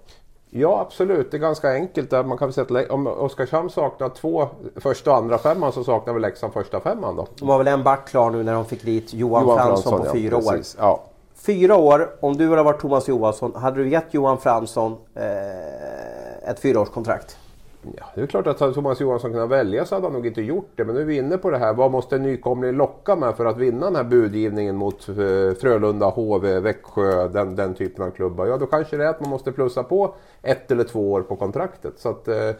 Ja 0.50 0.80
absolut, 0.80 1.30
det 1.30 1.36
är 1.36 1.38
ganska 1.38 1.72
enkelt. 1.72 2.10
Man 2.10 2.38
kan 2.38 2.52
säga 2.52 2.80
att 2.80 2.90
om 2.90 3.06
Oskarshamn 3.06 3.70
saknar 3.70 4.08
två 4.08 4.48
första 4.76 5.10
och 5.10 5.16
andra 5.16 5.38
femman 5.38 5.72
så 5.72 5.84
saknar 5.84 6.12
väl 6.12 6.22
Leksand 6.22 6.52
första 6.52 6.80
femman 6.80 7.16
då. 7.16 7.26
De 7.38 7.48
har 7.48 7.58
väl 7.58 7.68
en 7.68 7.82
back 7.82 8.08
klar 8.08 8.30
nu 8.30 8.42
när 8.42 8.54
de 8.54 8.64
fick 8.64 8.82
dit 8.84 9.14
Johan, 9.14 9.56
Fransson, 9.56 10.00
på 10.00 10.06
ja, 10.06 10.12
fyra 10.12 10.36
år. 10.36 10.40
precis. 10.40 10.76
Ja. 10.78 11.00
Fyra 11.34 11.76
år, 11.76 12.10
om 12.20 12.36
du 12.36 12.50
hade 12.50 12.62
varit 12.62 12.80
Thomas 12.80 13.08
Johansson, 13.08 13.54
hade 13.54 13.76
du 13.76 13.90
gett 13.90 14.14
Johan 14.14 14.38
Fransson 14.38 14.96
eh, 15.14 16.50
ett 16.50 16.60
fyraårskontrakt? 16.60 17.36
Ja, 17.82 18.04
det 18.14 18.20
är 18.20 18.26
klart 18.26 18.46
att 18.46 18.60
hade 18.60 18.74
Thomas 18.74 19.00
Johansson 19.00 19.32
kunnat 19.32 19.48
välja 19.48 19.84
så 19.84 19.94
hade 19.94 20.06
han 20.06 20.12
nog 20.12 20.26
inte 20.26 20.42
gjort 20.42 20.70
det. 20.74 20.84
Men 20.84 20.94
nu 20.94 21.00
är 21.00 21.04
vi 21.04 21.16
inne 21.16 21.38
på 21.38 21.50
det 21.50 21.58
här. 21.58 21.74
Vad 21.74 21.90
måste 21.90 22.18
nykomling 22.18 22.72
locka 22.72 23.16
med 23.16 23.36
för 23.36 23.44
att 23.44 23.56
vinna 23.56 23.86
den 23.86 23.96
här 23.96 24.04
budgivningen 24.04 24.76
mot 24.76 25.08
eh, 25.08 25.14
Frölunda, 25.60 26.06
HV, 26.06 26.60
Växjö, 26.60 27.28
den, 27.28 27.56
den 27.56 27.74
typen 27.74 28.04
av 28.04 28.10
klubbar? 28.10 28.46
Ja, 28.46 28.56
då 28.56 28.66
kanske 28.66 28.96
det 28.96 29.04
är 29.04 29.08
att 29.08 29.20
man 29.20 29.30
måste 29.30 29.52
plussa 29.52 29.82
på 29.82 30.14
ett 30.42 30.70
eller 30.70 30.84
två 30.84 31.12
år 31.12 31.22
på 31.22 31.36
kontraktet. 31.36 31.98
Så 31.98 32.08
att, 32.08 32.28
eh, 32.28 32.50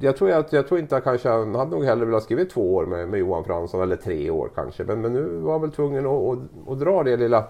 jag 0.00 0.16
tror, 0.16 0.30
att, 0.30 0.52
jag 0.52 0.68
tror 0.68 0.80
inte 0.80 0.96
att 0.96 1.04
kanske 1.04 1.28
han 1.28 1.54
hade 1.54 1.70
nog 1.70 1.84
hellre 1.84 2.04
velat 2.04 2.22
skriva 2.22 2.44
två 2.44 2.74
år 2.74 2.86
med, 2.86 3.08
med 3.08 3.20
Johan 3.20 3.44
Fransson, 3.44 3.82
eller 3.82 3.96
tre 3.96 4.30
år 4.30 4.50
kanske. 4.54 4.84
Men, 4.84 5.00
men 5.00 5.12
nu 5.12 5.24
var 5.24 5.52
han 5.52 5.60
väl 5.60 5.72
tvungen 5.72 6.06
att, 6.06 6.12
att, 6.12 6.38
att 6.68 6.80
dra 6.80 7.02
det 7.02 7.16
lilla 7.16 7.44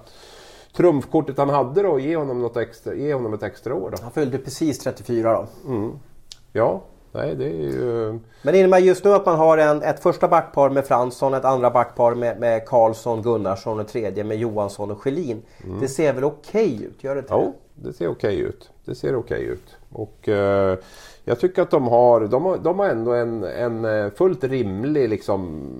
trumfkortet 0.76 1.38
han 1.38 1.48
hade 1.48 1.82
då 1.82 1.88
och 1.88 2.00
ge 2.00 2.16
honom, 2.16 2.42
något 2.42 2.56
extra, 2.56 2.94
ge 2.94 3.14
honom 3.14 3.34
ett 3.34 3.42
extra 3.42 3.74
år. 3.74 3.90
Då. 3.90 3.96
Han 4.02 4.10
fyllde 4.10 4.38
precis 4.38 4.78
34 4.78 5.32
då. 5.32 5.72
Mm. 5.72 5.92
Ja, 6.52 6.82
nej 7.12 7.34
det 7.34 7.44
är 7.44 7.72
ju... 7.72 8.18
Men 8.42 8.54
innebär 8.54 8.78
just 8.78 9.04
nu 9.04 9.14
att 9.14 9.26
man 9.26 9.38
har 9.38 9.58
en, 9.58 9.82
ett 9.82 10.00
första 10.00 10.28
backpar 10.28 10.70
med 10.70 10.84
Fransson, 10.84 11.34
ett 11.34 11.44
andra 11.44 11.70
backpar 11.70 12.14
med, 12.14 12.40
med 12.40 12.66
Karlsson, 12.66 13.22
Gunnarsson 13.22 13.80
och 13.80 13.88
tredje 13.88 14.24
med 14.24 14.36
Johansson 14.36 14.90
och 14.90 15.02
Schelin. 15.02 15.42
Mm. 15.64 15.80
Det 15.80 15.88
ser 15.88 16.12
väl 16.12 16.24
okej 16.24 16.74
okay 16.74 16.86
ut? 16.86 17.04
Gör 17.04 17.14
det 17.14 17.20
inte 17.20 17.34
Jo, 17.34 17.54
det 17.74 17.92
ser 17.92 18.08
okej 18.08 18.36
okay 18.36 18.48
ut. 18.48 18.70
Det 18.84 18.94
ser 18.94 19.16
okej 19.16 19.38
okay 19.38 19.52
ut. 19.52 19.76
Och 19.92 20.28
eh, 20.28 20.78
jag 21.24 21.40
tycker 21.40 21.62
att 21.62 21.70
de 21.70 21.88
har, 21.88 22.20
de 22.20 22.44
har, 22.44 22.56
de 22.56 22.78
har 22.78 22.88
ändå 22.88 23.12
en, 23.12 23.44
en 23.44 23.84
eh, 23.84 24.10
fullt 24.10 24.44
rimlig 24.44 25.08
liksom, 25.08 25.70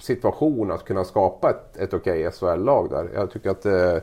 situation 0.00 0.70
att 0.70 0.84
kunna 0.84 1.04
skapa 1.04 1.50
ett, 1.50 1.76
ett 1.76 1.94
okej 1.94 2.30
SHL-lag 2.30 2.90
där. 2.90 3.10
Jag 3.14 3.30
tycker 3.30 3.50
att 3.50 3.66
eh, 3.66 3.96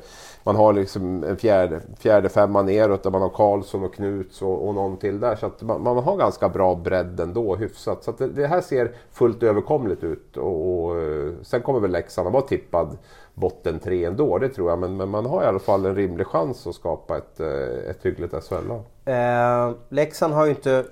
man 0.48 0.56
har 0.56 0.74
liksom 0.74 1.24
en 1.24 1.38
fjärde, 1.38 1.82
fjärde 2.00 2.30
femma 2.30 2.62
neråt 2.62 3.04
där 3.04 3.12
man 3.12 3.22
har 3.22 3.30
Karlsson 3.30 3.84
och 3.84 3.94
Knuts 3.94 4.42
och, 4.42 4.68
och 4.68 4.76
någon 4.76 4.98
till 4.98 5.20
där. 5.20 5.36
Så 5.36 5.46
att 5.46 5.62
man, 5.62 5.84
man 5.84 5.98
har 5.98 6.18
ganska 6.18 6.50
bra 6.50 6.76
bredd 6.76 7.20
ändå, 7.20 7.56
hyfsat. 7.56 8.04
Så 8.04 8.12
att 8.12 8.18
det, 8.18 8.28
det 8.28 8.48
här 8.48 8.62
ser 8.62 8.92
fullt 9.12 9.44
överkomligt 9.44 10.04
ut. 10.04 10.38
Och, 10.38 10.86
och 10.86 11.02
eh, 11.02 11.34
sen 11.42 11.62
kommer 11.62 11.80
väl 11.80 11.92
Leksand 11.92 12.28
att 12.28 12.34
vara 12.34 12.44
tippad 12.44 12.98
botten 13.34 13.80
tre 13.80 14.06
ändå, 14.06 14.38
det 14.38 14.50
tror 14.50 14.70
jag. 14.70 14.80
Men, 14.80 14.98
men, 14.98 15.10
man 15.10 15.26
har 15.26 15.44
i 15.44 15.46
alla 15.46 15.60
fall 15.60 15.86
en 15.86 15.96
rimlig 15.96 16.28
chans 16.28 16.68
att 16.68 16.76
skapa 16.76 17.18
ett, 17.18 17.40
eh, 17.40 17.90
ett 17.90 18.06
hyggligt 18.06 18.34
SHL-lag. 18.44 18.84
Eh, 19.06 19.76
Leksand 19.90 20.34
har 20.34 20.46
ju 20.46 20.50
inte 20.50 20.86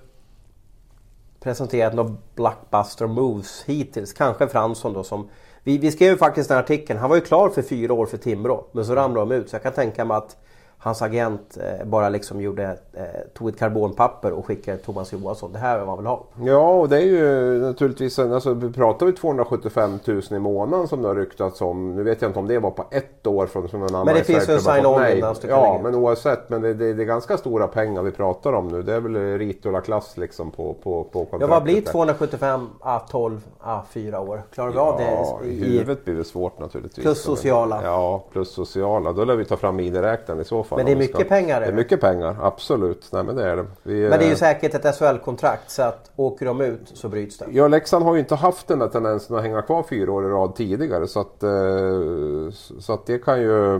presenterat 1.39 1.93
några 1.93 2.15
blockbuster 2.35 3.07
moves 3.07 3.63
hittills. 3.65 4.13
Kanske 4.13 4.47
Fransson 4.47 4.93
då 4.93 5.03
som... 5.03 5.29
Vi, 5.67 5.77
vi 5.77 5.91
skrev 5.91 6.09
ju 6.11 6.17
faktiskt 6.17 6.49
den 6.49 6.57
artikeln, 6.57 6.99
han 6.99 7.09
var 7.09 7.17
ju 7.17 7.21
klar 7.21 7.49
för 7.49 7.61
fyra 7.61 7.93
år 7.93 8.05
för 8.05 8.17
Timrå. 8.17 8.65
Men 8.71 8.85
så 8.85 8.95
ramlade 8.95 9.29
de 9.29 9.35
ut. 9.35 9.49
Så 9.49 9.55
jag 9.55 9.63
kan 9.63 9.73
tänka 9.73 10.05
mig 10.05 10.17
att 10.17 10.37
hans 10.85 11.01
agent 11.01 11.57
eh, 11.57 11.87
bara 11.87 12.09
liksom 12.09 12.41
gjorde, 12.41 12.63
eh, 12.93 13.03
tog 13.33 13.49
ett 13.49 13.59
karbonpapper 13.59 14.31
och 14.31 14.45
skickade 14.45 14.77
Thomas 14.77 15.13
Johansson. 15.13 15.51
Det 15.53 15.59
här 15.59 15.75
är 15.75 15.79
vad 15.79 15.87
man 15.87 15.97
vill 15.97 16.05
ha. 16.05 16.25
Ja, 16.43 16.79
och 16.79 16.89
det 16.89 16.97
är 16.97 17.05
ju 17.05 17.59
naturligtvis, 17.59 18.19
alltså, 18.19 18.53
vi 18.53 18.73
pratar 18.73 19.05
ju 19.05 19.11
275 19.11 19.99
000 20.05 20.21
i 20.31 20.39
månaden 20.39 20.87
som 20.87 21.01
det 21.01 21.07
har 21.07 21.15
ryktats 21.15 21.61
om. 21.61 21.95
Nu 21.95 22.03
vet 22.03 22.21
jag 22.21 22.29
inte 22.29 22.39
om 22.39 22.47
det 22.47 22.59
var 22.59 22.71
på 22.71 22.85
ett 22.91 23.27
år 23.27 23.47
från 23.47 23.69
som 23.69 23.83
en 23.83 23.89
annan 23.89 24.05
Men 24.05 24.15
det 24.15 24.23
finns 24.23 24.49
ju 24.49 24.53
en 24.53 24.59
sign-on 24.59 25.17
innan. 25.17 25.35
Ja, 25.47 25.79
men 25.83 25.95
oavsett. 25.95 26.49
Men 26.49 26.61
det, 26.61 26.73
det, 26.73 26.93
det, 26.93 27.03
är 27.03 27.05
ganska 27.05 27.37
stora 27.37 27.67
pengar 27.67 28.03
vi 28.03 28.11
pratar 28.11 28.53
om 28.53 28.67
nu. 28.67 28.81
Det 28.81 28.93
är 28.93 28.99
väl 28.99 29.37
Ritola-klass 29.37 30.17
liksom 30.17 30.51
på, 30.51 30.73
på, 30.73 31.03
på 31.03 31.09
kontraktet. 31.09 31.41
Ja, 31.41 31.47
vad 31.47 31.63
blir 31.63 31.81
275 31.81 32.69
a 32.79 33.01
12 33.09 33.41
a 33.59 33.81
4 33.89 34.19
år? 34.19 34.43
Klarar 34.53 34.69
vi 34.69 34.75
ja, 34.75 34.81
av 34.81 35.41
det? 35.41 35.47
I 35.47 35.77
huvudet 35.77 36.05
blir 36.05 36.15
det 36.15 36.23
svårt 36.23 36.59
naturligtvis. 36.59 37.03
Plus 37.03 37.21
sociala. 37.21 37.83
Ja, 37.83 38.23
plus 38.31 38.49
sociala. 38.49 39.11
Då 39.11 39.25
lär 39.25 39.35
vi 39.35 39.45
ta 39.45 39.57
fram 39.57 39.75
miniräknaren 39.75 40.41
i 40.41 40.45
så 40.45 40.63
fall. 40.63 40.74
Men 40.75 40.85
det 40.85 40.91
är 40.91 40.95
mycket 40.95 41.29
pengar? 41.29 41.61
Det 41.61 41.67
är 41.67 41.71
mycket 41.71 42.01
pengar, 42.01 42.37
absolut. 42.41 43.09
Nej, 43.11 43.23
men 43.23 43.35
det 43.35 43.49
är 43.49 43.55
det. 43.55 43.65
Vi, 43.83 44.09
men 44.09 44.19
det 44.19 44.25
är 44.25 44.29
ju 44.29 44.35
säkert 44.35 44.73
ett 44.85 44.95
SHL-kontrakt 44.95 45.71
så 45.71 45.81
att 45.81 46.11
åker 46.15 46.45
de 46.45 46.61
ut 46.61 46.91
så 46.93 47.09
bryts 47.09 47.37
det. 47.37 47.45
Ja, 47.51 47.67
Leksand 47.67 48.05
har 48.05 48.13
ju 48.13 48.19
inte 48.19 48.35
haft 48.35 48.67
den 48.67 48.79
där 48.79 48.87
tendensen 48.87 49.35
att 49.35 49.41
hänga 49.41 49.61
kvar 49.61 49.83
fyra 49.89 50.11
år 50.11 50.25
i 50.25 50.29
rad 50.29 50.55
tidigare. 50.55 51.07
Så 51.07 51.19
att, 51.19 51.43
eh, 51.43 51.49
så 52.79 52.93
att 52.93 53.05
det 53.05 53.17
kan 53.17 53.41
ju 53.41 53.79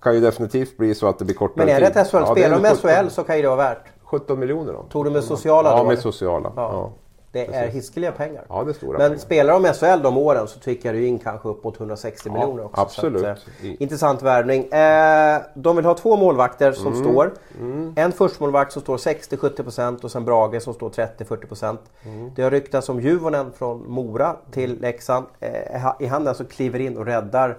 kan 0.00 0.14
ju 0.14 0.20
definitivt 0.20 0.76
bli 0.76 0.94
så 0.94 1.08
att 1.08 1.18
det 1.18 1.24
blir 1.24 1.34
kortare 1.34 1.66
tid. 1.66 1.74
Men 1.74 1.76
är 1.76 1.80
det 1.80 2.00
ett 2.00 2.10
SHL? 2.10 2.40
Ja, 2.40 2.58
med 2.58 2.76
SHL 2.76 3.08
så 3.10 3.24
kan 3.24 3.36
ju 3.36 3.42
det 3.42 3.48
vara 3.48 3.56
värt. 3.56 3.84
17 4.04 4.38
miljoner 4.38 4.72
då. 4.72 4.82
Tog 4.82 5.04
du 5.04 5.10
med 5.10 5.24
sociala 5.24 5.70
Ja, 5.70 5.78
då? 5.78 5.84
med 5.84 5.98
sociala. 5.98 6.52
Ja. 6.56 6.70
Ja. 6.72 6.92
Det 7.32 7.44
Precis. 7.44 7.62
är 7.62 7.68
hiskeliga 7.68 8.12
pengar. 8.12 8.44
Ja, 8.48 8.64
det 8.64 8.70
är 8.70 8.74
stora 8.74 8.98
Men 8.98 9.08
pengar. 9.10 9.18
spelar 9.18 9.60
de 9.60 9.72
SHL 9.74 10.02
de 10.02 10.16
åren 10.16 10.48
så 10.48 10.58
tycker 10.58 10.92
du 10.92 11.06
in 11.06 11.18
kanske 11.18 11.48
upp 11.48 11.64
mot 11.64 11.80
160 11.80 12.22
ja, 12.24 12.32
miljoner 12.32 12.64
också. 12.64 12.80
Absolut. 12.80 13.24
Att, 13.24 13.38
eh, 13.62 13.82
intressant 13.82 14.22
värvning. 14.22 14.64
Eh, 14.64 15.40
de 15.54 15.76
vill 15.76 15.84
ha 15.84 15.94
två 15.94 16.16
målvakter 16.16 16.72
som 16.72 16.92
mm. 16.92 17.04
står. 17.04 17.32
Mm. 17.60 17.92
En 17.96 18.12
förstmålvakt 18.12 18.72
som 18.72 18.82
står 18.82 18.96
60-70% 18.96 20.04
och 20.04 20.10
sen 20.10 20.24
Brage 20.24 20.62
som 20.62 20.74
står 20.74 20.90
30-40%. 20.90 21.78
Mm. 22.04 22.30
Det 22.36 22.42
har 22.42 22.50
ryktats 22.50 22.88
om 22.88 23.00
Juvonen 23.00 23.52
från 23.52 23.90
Mora 23.90 24.36
till 24.50 24.80
Leksand. 24.80 25.26
Eh, 25.40 25.92
I 26.00 26.06
handen 26.06 26.34
så 26.34 26.44
kliver 26.44 26.78
in 26.78 26.96
och 26.96 27.06
räddar 27.06 27.58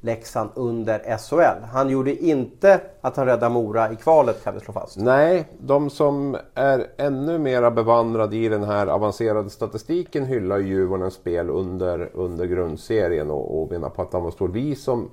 Leksand 0.00 0.50
under 0.54 1.18
SHL. 1.18 1.64
Han 1.72 1.90
gjorde 1.90 2.24
inte 2.24 2.80
att 3.00 3.16
han 3.16 3.26
räddade 3.26 3.54
Mora 3.54 3.92
i 3.92 3.96
kvalet 3.96 4.44
kan 4.44 4.54
vi 4.54 4.60
slå 4.60 4.72
fast. 4.72 4.96
Nej, 4.96 5.48
de 5.60 5.90
som 5.90 6.36
är 6.54 6.86
ännu 6.96 7.38
mer 7.38 7.70
bevandrade 7.70 8.36
i 8.36 8.48
den 8.48 8.64
här 8.64 8.86
avancerade 8.86 9.50
statistiken 9.50 10.24
hyllar 10.24 10.58
Djurgårdens 10.58 11.14
spel 11.14 11.50
under, 11.50 12.10
under 12.14 12.46
grundserien 12.46 13.30
och, 13.30 13.62
och 13.62 13.70
menar 13.70 13.88
på 13.88 14.02
att 14.02 14.12
han 14.12 14.22
var 14.22 14.30
stor. 14.30 14.48
Vi 14.48 14.74
som 14.74 15.10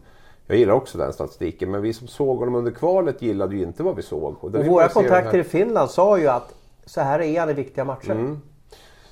jag 0.48 0.58
gillar 0.58 0.74
också 0.74 0.98
den 0.98 1.14
statistiken, 1.14 1.72
men 1.72 1.82
vi 1.82 1.94
som 1.94 2.08
såg 2.08 2.40
honom 2.40 2.56
under 2.56 2.72
kvalet 2.72 3.22
gillade 3.22 3.56
ju 3.56 3.64
inte 3.64 3.84
vad 3.84 3.96
vi 3.96 4.02
såg. 4.02 4.36
Och, 4.40 4.56
och 4.56 4.66
våra 4.66 4.88
kontakter 4.88 5.38
i 5.38 5.44
Finland 5.44 5.90
sa 5.90 6.18
ju 6.18 6.28
att 6.28 6.54
så 6.86 7.02
här 7.02 7.20
är 7.20 7.40
han 7.40 7.50
i 7.50 7.54
viktiga 7.54 7.86
matcher. 7.86 8.12
Mm. 8.12 8.42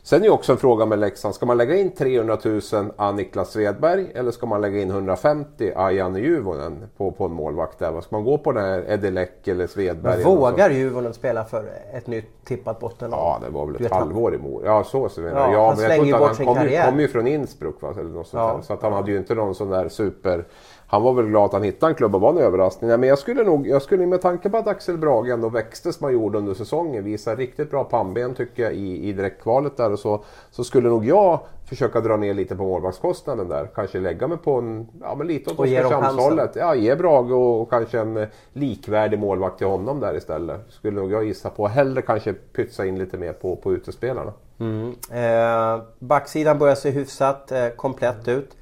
Sen 0.06 0.22
är 0.22 0.26
ju 0.26 0.32
också 0.32 0.52
en 0.52 0.58
fråga 0.58 0.86
med 0.86 1.00
Leksand. 1.00 1.36
Ska 1.36 1.46
man 1.46 1.58
lägga 1.58 1.76
in 1.76 1.92
300 1.92 2.38
000 2.44 2.62
av 2.96 3.16
Niklas 3.16 3.52
Svedberg 3.52 4.12
eller 4.16 4.32
ska 4.32 4.46
man 4.46 4.62
lägga 4.62 4.82
in 4.82 4.90
150 4.90 5.72
av 5.76 5.94
Janne 5.94 6.20
Juvonen 6.20 6.90
på, 6.98 7.12
på 7.12 7.26
en 7.26 7.32
målvakt 7.32 7.80
där? 7.80 8.02
Ska 8.02 8.16
man 8.16 8.26
gå 8.26 8.38
på 8.38 8.52
den 8.52 8.64
här 8.64 8.86
Edelek 8.88 9.48
eller 9.48 9.68
Svedberg? 9.68 10.24
Men 10.24 10.36
vågar 10.36 10.70
Juvonen 10.70 11.14
spela 11.14 11.46
för 11.46 11.66
ett 11.94 12.08
nytt 12.08 12.46
tippat 12.46 12.80
bottenlag? 12.80 13.20
Ja, 13.20 13.40
det 13.46 13.54
var 13.54 13.66
väl 13.66 13.86
ett 13.86 13.92
halvår 13.92 14.36
i 14.36 14.38
Mora. 14.38 14.66
Ja, 14.66 14.84
så 14.84 15.22
menar 15.22 15.42
jag. 15.42 15.54
Ja, 15.54 15.68
han 15.68 15.78
men 15.78 15.98
jag 15.98 16.06
ju 16.06 16.18
bort 16.18 16.36
sin 16.36 16.46
kom, 16.46 16.56
karriär. 16.56 16.82
Han 16.82 16.92
kom 16.92 17.00
ju 17.00 17.08
från 17.08 17.28
Innsbruck 17.28 17.82
va? 17.82 17.94
Eller 18.00 18.04
något 18.04 18.28
sånt 18.28 18.42
ja. 18.42 18.62
Så 18.62 18.74
att 18.74 18.82
han 18.82 18.94
hade 18.94 19.12
ju 19.12 19.18
inte 19.18 19.36
någon 19.36 19.56
sån 19.56 19.70
där 19.70 19.90
super 19.90 20.46
han 20.94 21.04
var 21.04 21.14
väl 21.14 21.26
glad 21.26 21.46
att 21.46 21.54
han 21.54 21.64
hittade 21.64 21.92
en 21.92 21.96
klubb 21.96 22.16
och 22.16 22.22
var 22.22 22.30
en 22.30 22.38
överraskning. 22.38 22.88
Nej, 22.88 22.98
men 22.98 23.10
jag 23.10 23.20
skulle 23.20 23.44
nog, 23.44 23.68
jag 23.68 23.82
skulle 23.82 24.06
med 24.06 24.22
tanke 24.22 24.50
på 24.50 24.58
att 24.58 24.68
Axel 24.68 24.98
Brage 24.98 25.30
ändå 25.30 25.50
växte 25.50 25.94
som 25.94 26.04
han 26.04 26.14
gjorde 26.14 26.38
under 26.38 26.54
säsongen, 26.54 27.04
visar 27.04 27.36
riktigt 27.36 27.72
bra 27.72 27.84
pannben 27.84 28.34
tycker 28.34 28.64
jag 28.64 28.74
i, 28.74 29.10
i 29.10 29.14
direktkvalet 29.14 29.78
där 29.78 29.92
och 29.92 30.00
så. 30.00 30.24
Så 30.52 30.64
skulle 30.64 30.90
nog 30.90 31.06
jag 31.06 31.40
försöka 31.66 32.02
dra 32.02 32.18
ner 32.18 32.34
lite 32.34 32.56
på 32.56 32.64
målvaktskostnaden 32.64 33.50
där. 33.50 33.70
Kanske 33.76 34.00
lägga 34.00 34.28
mig 34.28 34.38
på 34.38 34.54
en, 34.54 34.88
ja 35.02 35.16
men 35.16 35.28
lite 35.28 35.52
åt 35.52 35.60
Oskarshamnshållet. 35.60 36.56
Ja, 36.56 36.76
ge 36.76 36.96
Brage 36.96 37.32
och, 37.32 37.62
och, 37.62 37.70
kanske 37.70 38.00
en 38.00 38.28
likvärdig 38.54 39.20
målvakt 39.20 39.58
till 39.58 39.68
honom 39.68 40.00
där 40.00 40.16
istället. 40.16 40.62
Skulle 40.70 41.02
nog 41.02 41.12
jag 41.12 41.26
gissa 41.26 41.50
på. 41.50 41.68
Hellre 41.68 42.02
kanske 42.02 42.34
pytsa 42.34 42.86
in 42.86 43.00
lite 43.00 43.18
mer 43.18 43.34
på, 43.34 43.56
på 43.56 43.74
utespelarna. 43.74 44.34
Mm. 44.60 44.94
Eh, 45.12 45.84
backsidan 46.00 46.60
börjar 46.60 46.76
se 46.76 46.90
hyfsat 46.90 47.52
eh, 47.52 47.68
komplett 47.70 48.28
ut. 48.28 48.56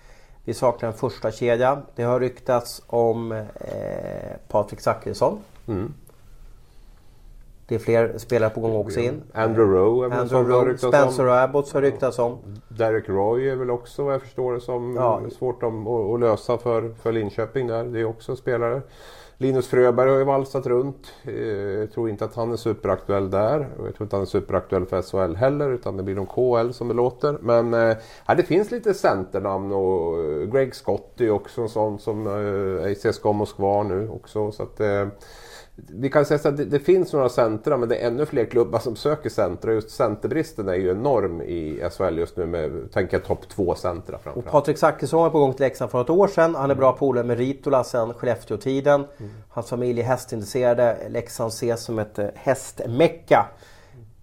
Vi 0.45 0.53
saknar 0.53 0.89
en 0.89 0.95
första 0.95 1.31
kedja. 1.31 1.81
Det 1.95 2.03
har 2.03 2.19
ryktats 2.19 2.83
om 2.87 3.31
eh, 3.31 3.41
Patrik 4.47 4.81
Zackrisson. 4.81 5.39
Mm. 5.67 5.93
Det 7.67 7.75
är 7.75 7.79
fler 7.79 8.17
spelare 8.17 8.49
på 8.49 8.59
gång 8.59 8.75
också 8.75 8.99
in. 8.99 9.21
Andrew 9.33 9.79
Rowe 9.79 10.15
Andrew 10.15 10.53
Rowe, 10.53 10.77
Spencer 10.77 11.27
om. 11.27 11.37
Abbots 11.37 11.73
har 11.73 11.81
ryktats 11.81 12.19
om. 12.19 12.37
Derek 12.67 13.09
Roy 13.09 13.49
är 13.49 13.55
väl 13.55 13.69
också 13.69 14.03
vad 14.03 14.13
jag 14.13 14.21
förstår 14.21 14.53
det 14.53 14.61
som 14.61 14.95
ja. 14.95 15.21
svårt 15.37 15.63
att, 15.63 15.87
att 15.87 16.19
lösa 16.19 16.57
för, 16.57 16.93
för 17.01 17.11
Linköping 17.11 17.67
där. 17.67 17.83
Det 17.83 17.99
är 17.99 18.05
också 18.05 18.35
spelare. 18.35 18.81
Linus 19.41 19.67
Fröberg 19.67 20.09
har 20.09 20.17
ju 20.17 20.23
valsat 20.23 20.67
runt. 20.67 21.13
Eh, 21.23 21.33
jag 21.33 21.91
tror 21.91 22.09
inte 22.09 22.25
att 22.25 22.35
han 22.35 22.51
är 22.51 22.57
superaktuell 22.57 23.29
där. 23.29 23.69
Jag 23.85 23.95
tror 23.95 24.05
inte 24.05 24.15
han 24.15 24.21
är 24.21 24.25
superaktuell 24.27 24.85
för 24.85 25.01
SHL 25.01 25.35
heller 25.35 25.69
utan 25.69 25.97
det 25.97 26.03
blir 26.03 26.15
nog 26.15 26.29
KL 26.29 26.71
som 26.71 26.87
det 26.87 26.93
låter. 26.93 27.37
Men 27.41 27.73
äh, 27.73 28.35
det 28.37 28.43
finns 28.43 28.71
lite 28.71 28.93
centernamn 28.93 29.71
och 29.71 30.23
eh, 30.23 30.47
Greg 30.47 30.75
Scott 30.75 31.21
är 31.21 31.31
också 31.31 31.61
en 31.61 31.69
sån 31.69 31.99
som 31.99 32.27
äh, 32.27 32.33
är 32.83 32.87
i 32.87 32.95
CSKA 32.95 33.31
Moskva 33.31 33.83
nu 33.83 34.09
också. 34.09 34.51
Så 34.51 34.63
att, 34.63 34.79
äh, 34.79 35.07
vi 35.89 36.09
kan 36.09 36.25
säga 36.25 36.49
att 36.49 36.57
det, 36.57 36.65
det, 36.65 36.79
finns 36.79 37.13
några 37.13 37.29
centra 37.29 37.77
men 37.77 37.89
det 37.89 37.95
är 37.95 38.07
ännu 38.07 38.25
fler 38.25 38.45
klubbar 38.45 38.79
som 38.79 38.95
söker 38.95 39.29
centra. 39.29 39.73
Just 39.73 39.89
centerbristen 39.89 40.69
är 40.69 40.75
ju 40.75 40.91
enorm 40.91 41.41
i 41.41 41.89
SHL 41.91 42.17
just 42.17 42.37
nu 42.37 42.45
med, 42.45 42.91
tänker 42.91 43.17
jag, 43.17 43.25
topp 43.25 43.49
två 43.49 43.75
centra 43.75 44.17
framförallt. 44.17 44.37
Och 44.45 44.51
Patrik 44.51 44.77
Zackrisson 44.77 45.21
var 45.21 45.29
på 45.29 45.39
gång 45.39 45.53
till 45.53 45.65
Leksand 45.65 45.91
för 45.91 46.01
ett 46.01 46.09
år 46.09 46.27
sedan. 46.27 46.55
Han 46.55 46.71
är 46.71 46.75
bra 46.75 46.93
polare 46.93 47.25
med 47.25 47.37
Ritola 47.37 47.83
sedan 47.83 48.13
Skellefteå-tiden. 48.13 49.05
Mm. 49.17 49.31
Hans 49.49 49.69
familj 49.69 50.01
är 50.01 50.05
hästintresserade. 50.05 50.97
Leksand 51.09 51.49
ses 51.49 51.83
som 51.83 51.99
ett 51.99 52.19
eh, 52.19 52.27
hästmecka. 52.35 53.45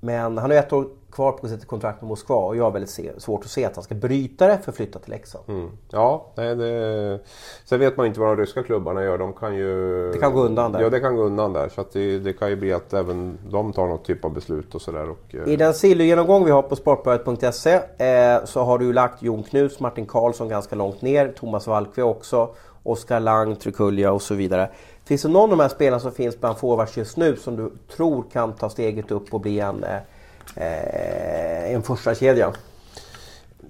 Men 0.01 0.39
han 0.39 0.51
har 0.51 0.59
ett 0.59 0.73
år 0.73 0.87
kvar 1.13 1.33
på 1.33 1.49
sitt 1.49 1.67
kontrakt 1.67 2.03
med 2.03 2.09
Moskva 2.09 2.37
och 2.37 2.57
jag 2.57 2.65
har 2.65 2.71
väldigt 2.71 3.23
svårt 3.23 3.45
att 3.45 3.51
se 3.51 3.65
att 3.65 3.75
han 3.75 3.85
ska 3.85 3.95
bryta 3.95 4.47
det 4.47 4.59
för 4.59 4.73
att 4.73 4.77
flytta 4.77 4.99
till 4.99 5.11
Leksand. 5.11 5.45
Mm. 5.49 5.71
Ja, 5.91 6.27
nej, 6.35 6.57
det... 6.57 7.21
sen 7.65 7.81
vet 7.81 7.97
man 7.97 8.07
inte 8.07 8.21
vad 8.21 8.29
de 8.29 8.43
ryska 8.43 8.63
klubbarna 8.63 9.05
gör. 9.05 9.19
De 9.19 9.33
kan 9.33 9.57
ju... 9.57 10.13
Det 10.13 10.19
kan 10.19 10.35
gå 10.35 10.41
undan 10.41 10.73
där. 10.73 10.81
Ja, 10.81 10.91
det 10.91 11.01
kan 11.01 11.17
gå 11.17 11.23
undan 11.23 11.53
där. 11.53 11.69
Så 11.69 11.85
det, 11.93 12.19
det, 12.19 12.33
kan 12.33 12.51
ju 12.51 12.57
bli 12.57 12.73
att 12.73 12.93
även 12.95 13.39
de 13.51 13.73
tar 13.73 13.87
något 13.87 14.05
typ 14.05 14.25
av 14.25 14.35
beslut 14.35 14.75
och 14.75 14.83
sådär. 14.83 15.11
Och... 15.11 15.49
I 15.49 15.57
den 15.57 15.75
silly-genomgång 15.75 16.45
vi 16.45 16.51
har 16.51 16.63
på 16.63 16.77
sportbladet.se 16.77 17.75
eh, 17.75 18.45
så 18.45 18.63
har 18.63 18.79
du 18.79 18.93
lagt 18.93 19.23
Jon 19.23 19.43
Knuts, 19.43 19.81
Martin 19.81 20.07
Karlsson 20.07 20.49
ganska 20.49 20.77
långt 20.77 21.03
ner, 21.03 21.33
Thomas 21.37 21.67
Valkve 21.67 22.03
också, 22.03 22.49
Oskar 22.83 23.21
Lang, 23.21 23.57
Trukulja 23.57 24.13
och 24.13 24.23
så 24.23 24.35
vidare. 24.35 24.71
Finns 25.05 25.23
det 25.23 25.29
någon 25.29 25.43
av 25.43 25.49
de 25.49 25.61
här 25.61 25.69
spelarna 25.69 26.01
som 26.01 26.13
finns 26.13 26.41
bland 26.41 26.59
forwards 26.59 26.97
just 26.97 27.17
nu 27.17 27.37
som 27.37 27.57
du 27.57 27.73
tror 27.97 28.25
kan 28.33 28.53
ta 28.53 28.71
steget 28.71 29.11
upp 29.11 29.35
och 29.35 29.41
bli 29.41 29.61
en 29.61 29.85
eh, 29.85 29.95
eh, 29.95 30.03
Eh, 30.57 31.73
en 31.75 31.83
första 31.83 32.15
kedja. 32.15 32.53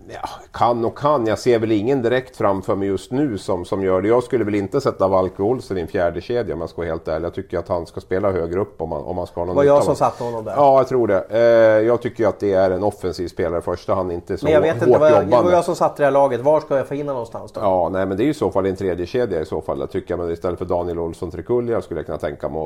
Ja, 0.08 0.28
kan 0.58 0.84
och 0.84 0.98
kan. 0.98 1.26
Jag 1.26 1.38
ser 1.38 1.58
väl 1.58 1.72
ingen 1.72 2.02
direkt 2.02 2.36
framför 2.36 2.74
mig 2.76 2.88
just 2.88 3.12
nu 3.12 3.38
som, 3.38 3.64
som 3.64 3.82
gör 3.84 4.02
det. 4.02 4.08
Jag 4.08 4.22
skulle 4.22 4.44
väl 4.44 4.54
inte 4.54 4.80
sätta 4.80 5.08
Valke 5.08 5.42
Olsen 5.42 5.78
i 5.78 5.80
en 5.80 5.86
fjärde 5.88 6.20
kedja 6.20 6.54
om 6.54 6.60
jag 6.60 6.70
ska 6.70 6.80
vara 6.82 6.88
helt 6.90 7.08
ärlig. 7.08 7.26
Jag 7.26 7.34
tycker 7.34 7.58
att 7.58 7.68
han 7.68 7.86
ska 7.86 8.00
spela 8.00 8.30
högre 8.32 8.60
upp 8.60 8.82
om 8.82 8.88
man, 8.88 9.02
om 9.04 9.16
man 9.16 9.26
ska 9.26 9.40
ha 9.40 9.44
någon 9.46 9.56
var 9.56 9.64
jag 9.64 9.84
som 9.84 9.96
satte 9.96 10.24
honom 10.24 10.44
där. 10.44 10.52
Ja, 10.56 10.76
jag 10.78 10.88
tror 10.88 11.06
det. 11.06 11.24
Eh, 11.30 11.86
jag 11.86 12.02
tycker 12.02 12.26
att 12.26 12.40
det 12.40 12.52
är 12.52 12.70
en 12.70 12.82
offensiv 12.84 13.28
spelare 13.28 13.58
i 13.58 13.62
första 13.62 13.94
hand, 13.94 14.12
inte 14.12 14.38
så 14.38 14.44
Men 14.44 14.52
jag 14.54 14.60
vet 14.60 14.74
inte, 14.82 14.98
vad 14.98 15.10
jag, 15.10 15.18
det 15.18 15.24
jobbande. 15.24 15.44
var 15.50 15.52
jag 15.52 15.64
som 15.64 15.76
satte 15.76 16.02
det 16.02 16.04
här 16.04 16.12
laget. 16.12 16.40
Var 16.40 16.60
ska 16.60 16.76
jag 16.76 16.86
få 16.88 16.94
in 16.94 17.00
honom 17.00 17.14
någonstans 17.14 17.52
då? 17.52 17.60
Ja, 17.60 17.88
nej 17.92 18.06
men 18.06 18.16
det 18.16 18.22
är 18.22 18.24
ju 18.24 18.30
i 18.30 18.34
så 18.34 18.50
fall 18.50 18.66
en 18.66 18.76
tredje 18.76 19.06
kedja 19.06 19.40
i 19.40 19.44
så 19.44 19.60
fall. 19.60 19.80
Jag 19.80 19.90
tycker 19.90 20.16
men 20.16 20.30
istället 20.30 20.58
för 20.58 20.66
Daniel 20.66 20.98
Olsson 20.98 21.30
Trikulja 21.30 21.82
skulle 21.82 21.98
jag 22.00 22.06
kunna 22.06 22.18
tänka 22.18 22.48
mig 22.48 22.60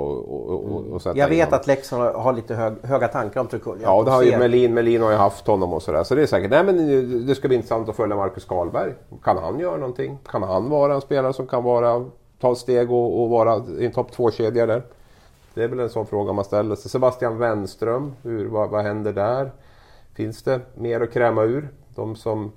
att 0.97 1.03
sätta 1.03 1.19
Jag 1.19 1.29
in 1.33 1.37
vet 1.39 1.45
honom. 1.45 1.61
att 1.61 1.67
Leksand 1.67 2.03
har- 2.03 2.33
lite 2.33 2.55
hög, 2.55 2.73
höga 2.83 3.09
tankar 3.09 3.41
om 3.41 3.47
Trikulja. 3.47 3.83
Ja, 3.83 4.03
det 4.03 4.11
har 4.11 4.23
ju 4.23 4.39
Melin. 4.39 4.75
Melin 4.75 5.03
har 5.03 5.11
ju 5.11 5.17
haft 5.17 5.47
honom 5.47 5.73
och 5.73 5.83
sådär. 5.83 6.05
Så 6.05 6.15
det 6.15 6.23
är 6.23 6.27
säkert. 6.27 6.51
Nej, 6.51 6.65
men 6.65 7.27
det 7.27 7.35
ska 7.35 7.49
bli 7.49 7.57
intressant 7.57 7.82
att 7.89 7.97
följa 7.97 8.17
Marcus 8.17 8.45
Karlberg. 8.45 8.95
Kan 9.23 9.39
han 9.39 9.59
göra 9.59 9.77
någonting? 9.77 10.19
Kan 10.27 10.43
han 10.43 10.69
vara 10.71 10.95
en 10.95 11.01
spelare 11.01 11.33
som 11.33 11.47
kan 11.47 11.65
vara, 11.65 12.05
ta 12.41 12.53
ett 12.53 12.59
steg 12.59 12.91
och, 12.93 13.23
och 13.23 13.31
vara 13.31 13.65
i 13.79 13.87
en 13.87 13.93
topp 13.93 14.11
2-kedja 14.17 14.67
där? 14.67 14.83
Det 15.55 15.63
är 15.63 15.69
väl 15.69 15.81
en 15.81 15.91
sån 15.91 16.07
fråga 16.07 16.33
man 16.33 16.45
ställer 16.45 16.77
sig. 16.77 16.91
Sebastian 16.91 17.39
Wenström, 17.39 18.15
hur, 18.23 18.49
vad, 18.49 18.71
vad 18.71 18.83
händer 18.83 19.13
där? 19.13 19.53
Finns 20.15 20.43
det 20.43 20.61
mer 20.75 21.01
att 21.01 21.13
kräma 21.13 21.43
ur? 21.43 21.69
De 21.95 22.17
som, 22.17 22.53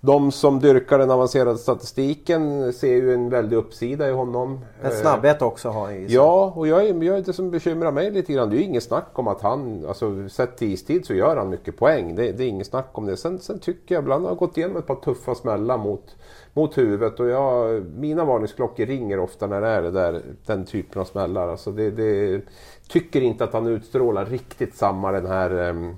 de 0.00 0.32
som 0.32 0.60
dyrkar 0.60 0.98
den 0.98 1.10
avancerade 1.10 1.58
statistiken 1.58 2.72
ser 2.72 2.94
ju 2.94 3.14
en 3.14 3.30
väldig 3.30 3.56
uppsida 3.56 4.08
i 4.08 4.12
honom. 4.12 4.60
Men 4.82 4.92
Eh, 4.92 4.96
snabbhet 4.98 5.42
också 5.42 5.68
har 5.68 5.84
han 5.86 5.94
i 5.94 6.06
sig. 6.06 6.14
Ja, 6.14 6.52
och 6.56 6.68
jag 6.68 6.86
är, 6.86 7.02
jag 7.02 7.18
är 7.18 7.22
det 7.22 7.32
som 7.32 7.50
bekymrar 7.50 7.92
mig 7.92 8.10
lite 8.10 8.32
grann. 8.32 8.50
Det 8.50 8.56
är 8.56 8.58
ju 8.58 8.64
inget 8.64 8.82
snack 8.82 9.10
om 9.12 9.28
att 9.28 9.40
han, 9.40 9.84
alltså 9.88 10.28
sett 10.28 10.56
till 10.56 10.72
istid 10.72 11.06
så 11.06 11.14
gör 11.14 11.36
han 11.36 11.50
mycket 11.50 11.76
poäng. 11.76 12.14
Det, 12.14 12.32
det 12.32 12.44
är 12.44 12.48
inget 12.48 12.66
snack 12.66 12.90
om 12.92 13.06
det. 13.06 13.16
Sen, 13.16 13.38
sen 13.38 13.58
tycker 13.58 13.94
jag 13.94 14.02
ibland 14.02 14.26
har 14.26 14.34
gått 14.34 14.56
igenom 14.58 14.76
ett 14.76 14.86
par 14.86 14.94
tuffa 14.94 15.34
smällar 15.34 15.78
mot, 15.78 16.16
mot 16.52 16.78
huvudet 16.78 17.20
och 17.20 17.26
jag, 17.26 17.84
mina 17.84 18.24
varningsklockor 18.24 18.86
ringer 18.86 19.18
ofta 19.18 19.46
när 19.46 19.60
det 19.60 19.68
är 19.68 19.82
det 19.82 19.90
där, 19.90 20.22
den 20.46 20.64
typen 20.64 21.00
av 21.00 21.04
smällar. 21.04 21.48
Alltså 21.48 21.70
det, 21.72 21.90
det, 21.90 22.42
tycker 22.88 23.20
inte 23.20 23.44
att 23.44 23.52
han 23.52 23.66
utstrålar 23.66 24.24
riktigt 24.24 24.74
samma 24.74 25.12
den 25.12 25.26
här 25.26 25.50
sa- 25.50 25.96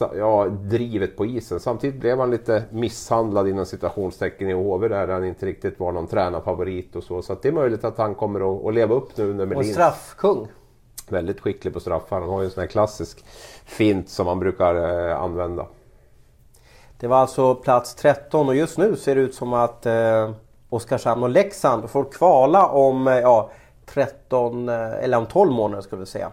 ja, 0.00 0.46
drivet 0.48 1.16
på 1.16 1.26
isen. 1.26 1.60
Samtidigt 1.60 2.00
blev 2.00 2.18
han 2.18 2.30
lite 2.30 2.62
misshandlad 2.70 3.48
inom 3.48 3.66
citationstecken 3.66 4.48
i 4.50 4.52
HV 4.52 4.88
där 4.88 5.08
han 5.08 5.24
inte 5.24 5.46
riktigt 5.46 5.80
var 5.80 5.92
någon 5.92 6.06
tränarfavorit 6.06 6.96
och 6.96 7.02
så. 7.02 7.22
Så 7.22 7.34
det 7.42 7.48
är 7.48 7.52
möjligt 7.52 7.84
att 7.84 7.98
han 7.98 8.14
kommer 8.14 8.56
att, 8.56 8.66
att 8.66 8.74
leva 8.74 8.94
upp 8.94 9.16
nu 9.16 9.24
under 9.24 9.44
Och 9.46 9.52
en 9.52 9.58
Melins. 9.58 9.72
straffkung. 9.72 10.48
Väldigt 11.08 11.40
skicklig 11.40 11.74
på 11.74 11.80
straffar. 11.80 12.20
Han 12.20 12.28
har 12.28 12.40
ju 12.40 12.44
en 12.44 12.50
sån 12.50 12.60
här 12.60 12.68
klassisk 12.68 13.24
fint 13.64 14.08
som 14.08 14.26
man 14.26 14.38
brukar 14.38 15.08
eh, 15.10 15.22
använda. 15.22 15.66
Det 17.00 17.06
var 17.06 17.16
alltså 17.16 17.54
plats 17.54 17.94
13 17.94 18.48
och 18.48 18.54
just 18.54 18.78
nu 18.78 18.96
ser 18.96 19.14
det 19.14 19.20
ut 19.20 19.34
som 19.34 19.52
att 19.52 19.86
eh, 19.86 20.30
Oskarshamn 20.68 21.22
och 21.22 21.30
Leksand 21.30 21.90
får 21.90 22.04
kvala 22.04 22.66
om 22.66 23.08
eh, 23.08 23.14
ja, 23.14 23.50
13 23.86 24.68
eh, 24.68 25.04
eller 25.04 25.18
om 25.18 25.26
12 25.26 25.52
månader 25.52 25.82
skulle 25.82 26.00
vi 26.00 26.06
säga. 26.06 26.32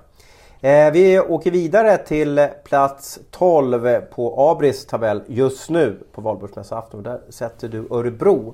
Eh, 0.63 0.91
vi 0.91 1.19
åker 1.19 1.51
vidare 1.51 1.97
till 1.97 2.47
plats 2.63 3.19
12 3.31 4.01
på 4.01 4.49
Abris 4.49 4.85
tabell 4.85 5.23
just 5.27 5.69
nu 5.69 5.99
på 6.11 6.21
valborgsmässoafton. 6.21 7.03
Där 7.03 7.21
sätter 7.29 7.67
du 7.67 7.87
Örebro. 7.91 8.53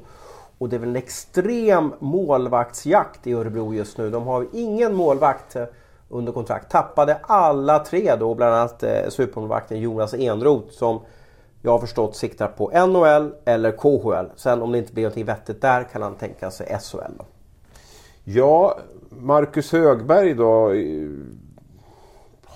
Och 0.57 0.69
det 0.69 0.75
är 0.75 0.79
väl 0.79 0.89
en 0.89 0.95
extrem 0.95 1.93
målvaktsjakt 1.99 3.27
i 3.27 3.33
Örebro 3.33 3.73
just 3.73 3.97
nu. 3.97 4.09
De 4.09 4.27
har 4.27 4.47
ingen 4.53 4.95
målvakt 4.95 5.55
eh, 5.55 5.63
under 6.09 6.31
kontrakt. 6.31 6.71
Tappade 6.71 7.17
alla 7.21 7.79
tre 7.79 8.15
då, 8.19 8.35
bland 8.35 8.55
annat 8.55 8.83
eh, 8.83 9.09
supermålvakten 9.09 9.79
Jonas 9.79 10.13
Enroth 10.13 10.69
som 10.71 10.99
jag 11.61 11.71
har 11.71 11.79
förstått 11.79 12.15
siktar 12.15 12.47
på 12.47 12.87
NHL 12.87 13.33
eller 13.45 13.71
KHL. 13.71 14.31
Sen 14.35 14.61
om 14.61 14.71
det 14.71 14.77
inte 14.77 14.93
blir 14.93 15.03
någonting 15.03 15.25
vettigt 15.25 15.61
där 15.61 15.83
kan 15.83 16.01
han 16.01 16.15
tänka 16.15 16.51
sig 16.51 16.79
SHL. 16.81 17.13
Då. 17.17 17.25
Ja, 18.23 18.79
Marcus 19.09 19.71
Högberg 19.71 20.33
då 20.33 20.73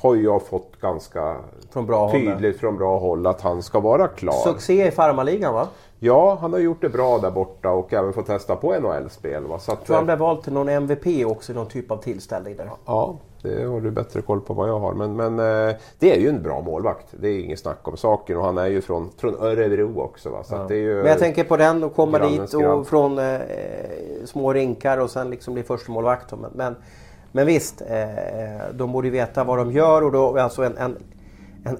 har 0.04 0.16
jag 0.16 0.42
fått 0.42 0.82
ganska 0.82 1.36
Från 1.72 1.86
bra 1.86 2.02
håll. 2.08 2.12
tydligt 2.12 2.60
från 2.60 2.78
bra 2.78 3.00
håll 3.00 3.28
att 3.28 3.42
han 3.42 3.64
ska 3.64 3.80
vara 3.80 4.08
klar. 4.08 4.34
Succé 4.34 4.88
i 4.88 4.92
farmarligan 4.92 5.54
va? 5.54 5.68
Ja, 6.00 6.38
han 6.42 6.54
har 6.54 6.60
gjort 6.60 6.82
det 6.82 6.90
bra 6.90 7.18
där 7.18 7.32
borta 7.32 7.70
och 7.70 7.94
även 7.94 8.14
fått 8.14 8.26
testa 8.26 8.56
på 8.56 8.74
NHL-spel. 8.80 9.44
va. 9.44 9.60
Så 9.60 9.72
att, 9.72 9.86
Tror 9.86 9.96
han 9.96 10.06
blev 10.06 10.18
vald 10.18 10.44
till 10.44 10.54
någon 10.54 10.70
MVP 10.70 11.26
också 11.26 11.52
i 11.52 11.56
någon 11.56 11.68
typ 11.68 11.92
av 11.92 11.98
tillställning 11.98 12.56
där. 12.58 12.70
Ja, 12.86 13.16
det 13.42 13.64
har 13.64 13.82
du 13.82 13.92
bättre 13.92 14.22
koll 14.22 14.42
på 14.42 14.54
vad 14.54 14.70
jag 14.70 14.80
har. 14.80 14.94
Men, 14.94 15.16
men 15.16 15.40
eh, 15.70 15.76
det 16.00 16.16
är 16.16 16.20
ju 16.20 16.30
en 16.30 16.44
bra 16.44 16.62
målvakt. 16.62 17.06
Det 17.12 17.28
är 17.28 17.40
inget 17.40 17.60
snack 17.60 17.88
om 17.88 17.98
saken. 17.98 18.38
Och 18.38 18.44
han 18.46 18.58
är 18.58 18.68
ju 18.68 18.82
från, 18.82 19.10
från 19.18 19.36
Örebro 19.36 20.00
också. 20.02 20.30
Va? 20.30 20.44
Så 20.44 20.56
att 20.56 20.68
det 20.68 20.76
är 20.76 20.80
ju, 20.80 20.96
Men 20.96 21.06
jag 21.08 21.20
tänker 21.20 21.44
på 21.44 21.58
den 21.58 21.84
och 21.84 21.96
komma 21.96 22.20
dit 22.20 22.54
och 22.54 22.88
från 22.88 23.20
eh, 23.20 23.40
små 24.26 24.54
rinkar 24.54 24.98
och 24.98 25.10
sen 25.10 25.30
liksom 25.30 25.54
bli 25.54 25.64
första 25.64 25.92
målvakt. 25.92 26.30
då. 26.30 26.36
Men, 26.36 26.52
men, 26.56 26.76
men 27.36 27.48
visst, 27.48 27.82
eh, 27.82 28.74
de 28.74 28.92
borde 28.92 29.10
veta 29.10 29.44
vad 29.44 29.58
de 29.58 29.72
gör 29.72 30.02
och 30.02 30.12
då 30.12 30.38
alltså 30.38 30.64
en, 30.64 30.78
en, 30.78 30.98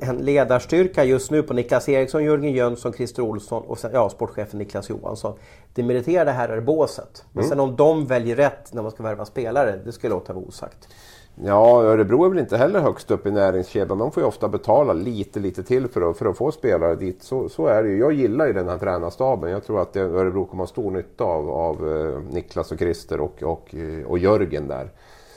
en, 0.02 0.18
ledarstyrka 0.18 1.04
just 1.04 1.32
nu 1.32 1.44
på 1.44 1.54
Niklas 1.54 1.90
Eriksson, 1.90 2.24
Jörgen 2.24 2.54
Jönsson, 2.54 2.94
Christer 2.94 3.24
Olsson 3.24 3.64
och 3.64 3.80
sen, 3.80 3.92
ja, 3.94 4.10
sportchefen 4.10 4.60
Niklas 4.60 4.90
Johansson. 4.90 5.34
Det 5.74 5.84
meriterade 5.84 6.32
här 6.32 6.50
är 6.50 6.62
båset. 6.62 7.26
Men 7.32 7.44
sen 7.44 7.60
om 7.60 7.76
de 7.76 8.06
väljer 8.06 8.36
rätt 8.36 8.74
när 8.74 8.82
man 8.82 8.92
ska 8.92 9.04
värva 9.04 9.26
spelare, 9.26 9.80
det 9.86 9.92
ska 9.92 10.08
jag 10.08 10.14
låta 10.14 10.34
vara 10.34 10.46
osagt. 10.46 10.88
Ja, 11.36 11.84
Örebro 11.84 12.26
är 12.26 12.30
väl 12.30 12.40
inte 12.40 12.58
heller 12.58 12.80
högst 12.80 13.12
upp 13.12 13.28
i 13.28 13.32
näringskedjan. 13.32 13.98
De 13.98 14.12
får 14.12 14.24
ju 14.24 14.28
ofta 14.28 14.48
betala 14.48 14.94
lite, 14.94 15.40
lite 15.40 15.64
till 15.64 15.88
för 15.88 16.10
att, 16.10 16.18
för 16.18 16.26
att 16.26 16.38
få 16.38 16.52
spelare 16.52 16.96
dit. 16.96 17.24
Så, 17.24 17.50
så 17.50 17.68
är 17.68 17.84
det 17.84 17.90
ju. 17.90 18.00
Jag 18.00 18.14
gillar 18.14 18.48
ju 18.48 18.54
den 18.54 18.68
här 18.68 18.78
tränarstaben. 18.78 19.52
Jag 19.52 19.64
tror 19.64 19.82
att 19.82 19.96
Örebro 19.96 20.46
kommer 20.46 20.64
ha 20.64 20.68
stor 20.68 20.92
nytta 20.92 21.24
av, 21.24 21.50
av 21.50 21.90
eh, 21.90 22.34
Niklas 22.34 22.72
och 22.72 22.80
Christer 22.80 23.20
och, 23.20 23.44
och, 23.44 23.76
eh, 23.76 24.06
och 24.06 24.20
Jörgen 24.20 24.68
där. 24.68 24.90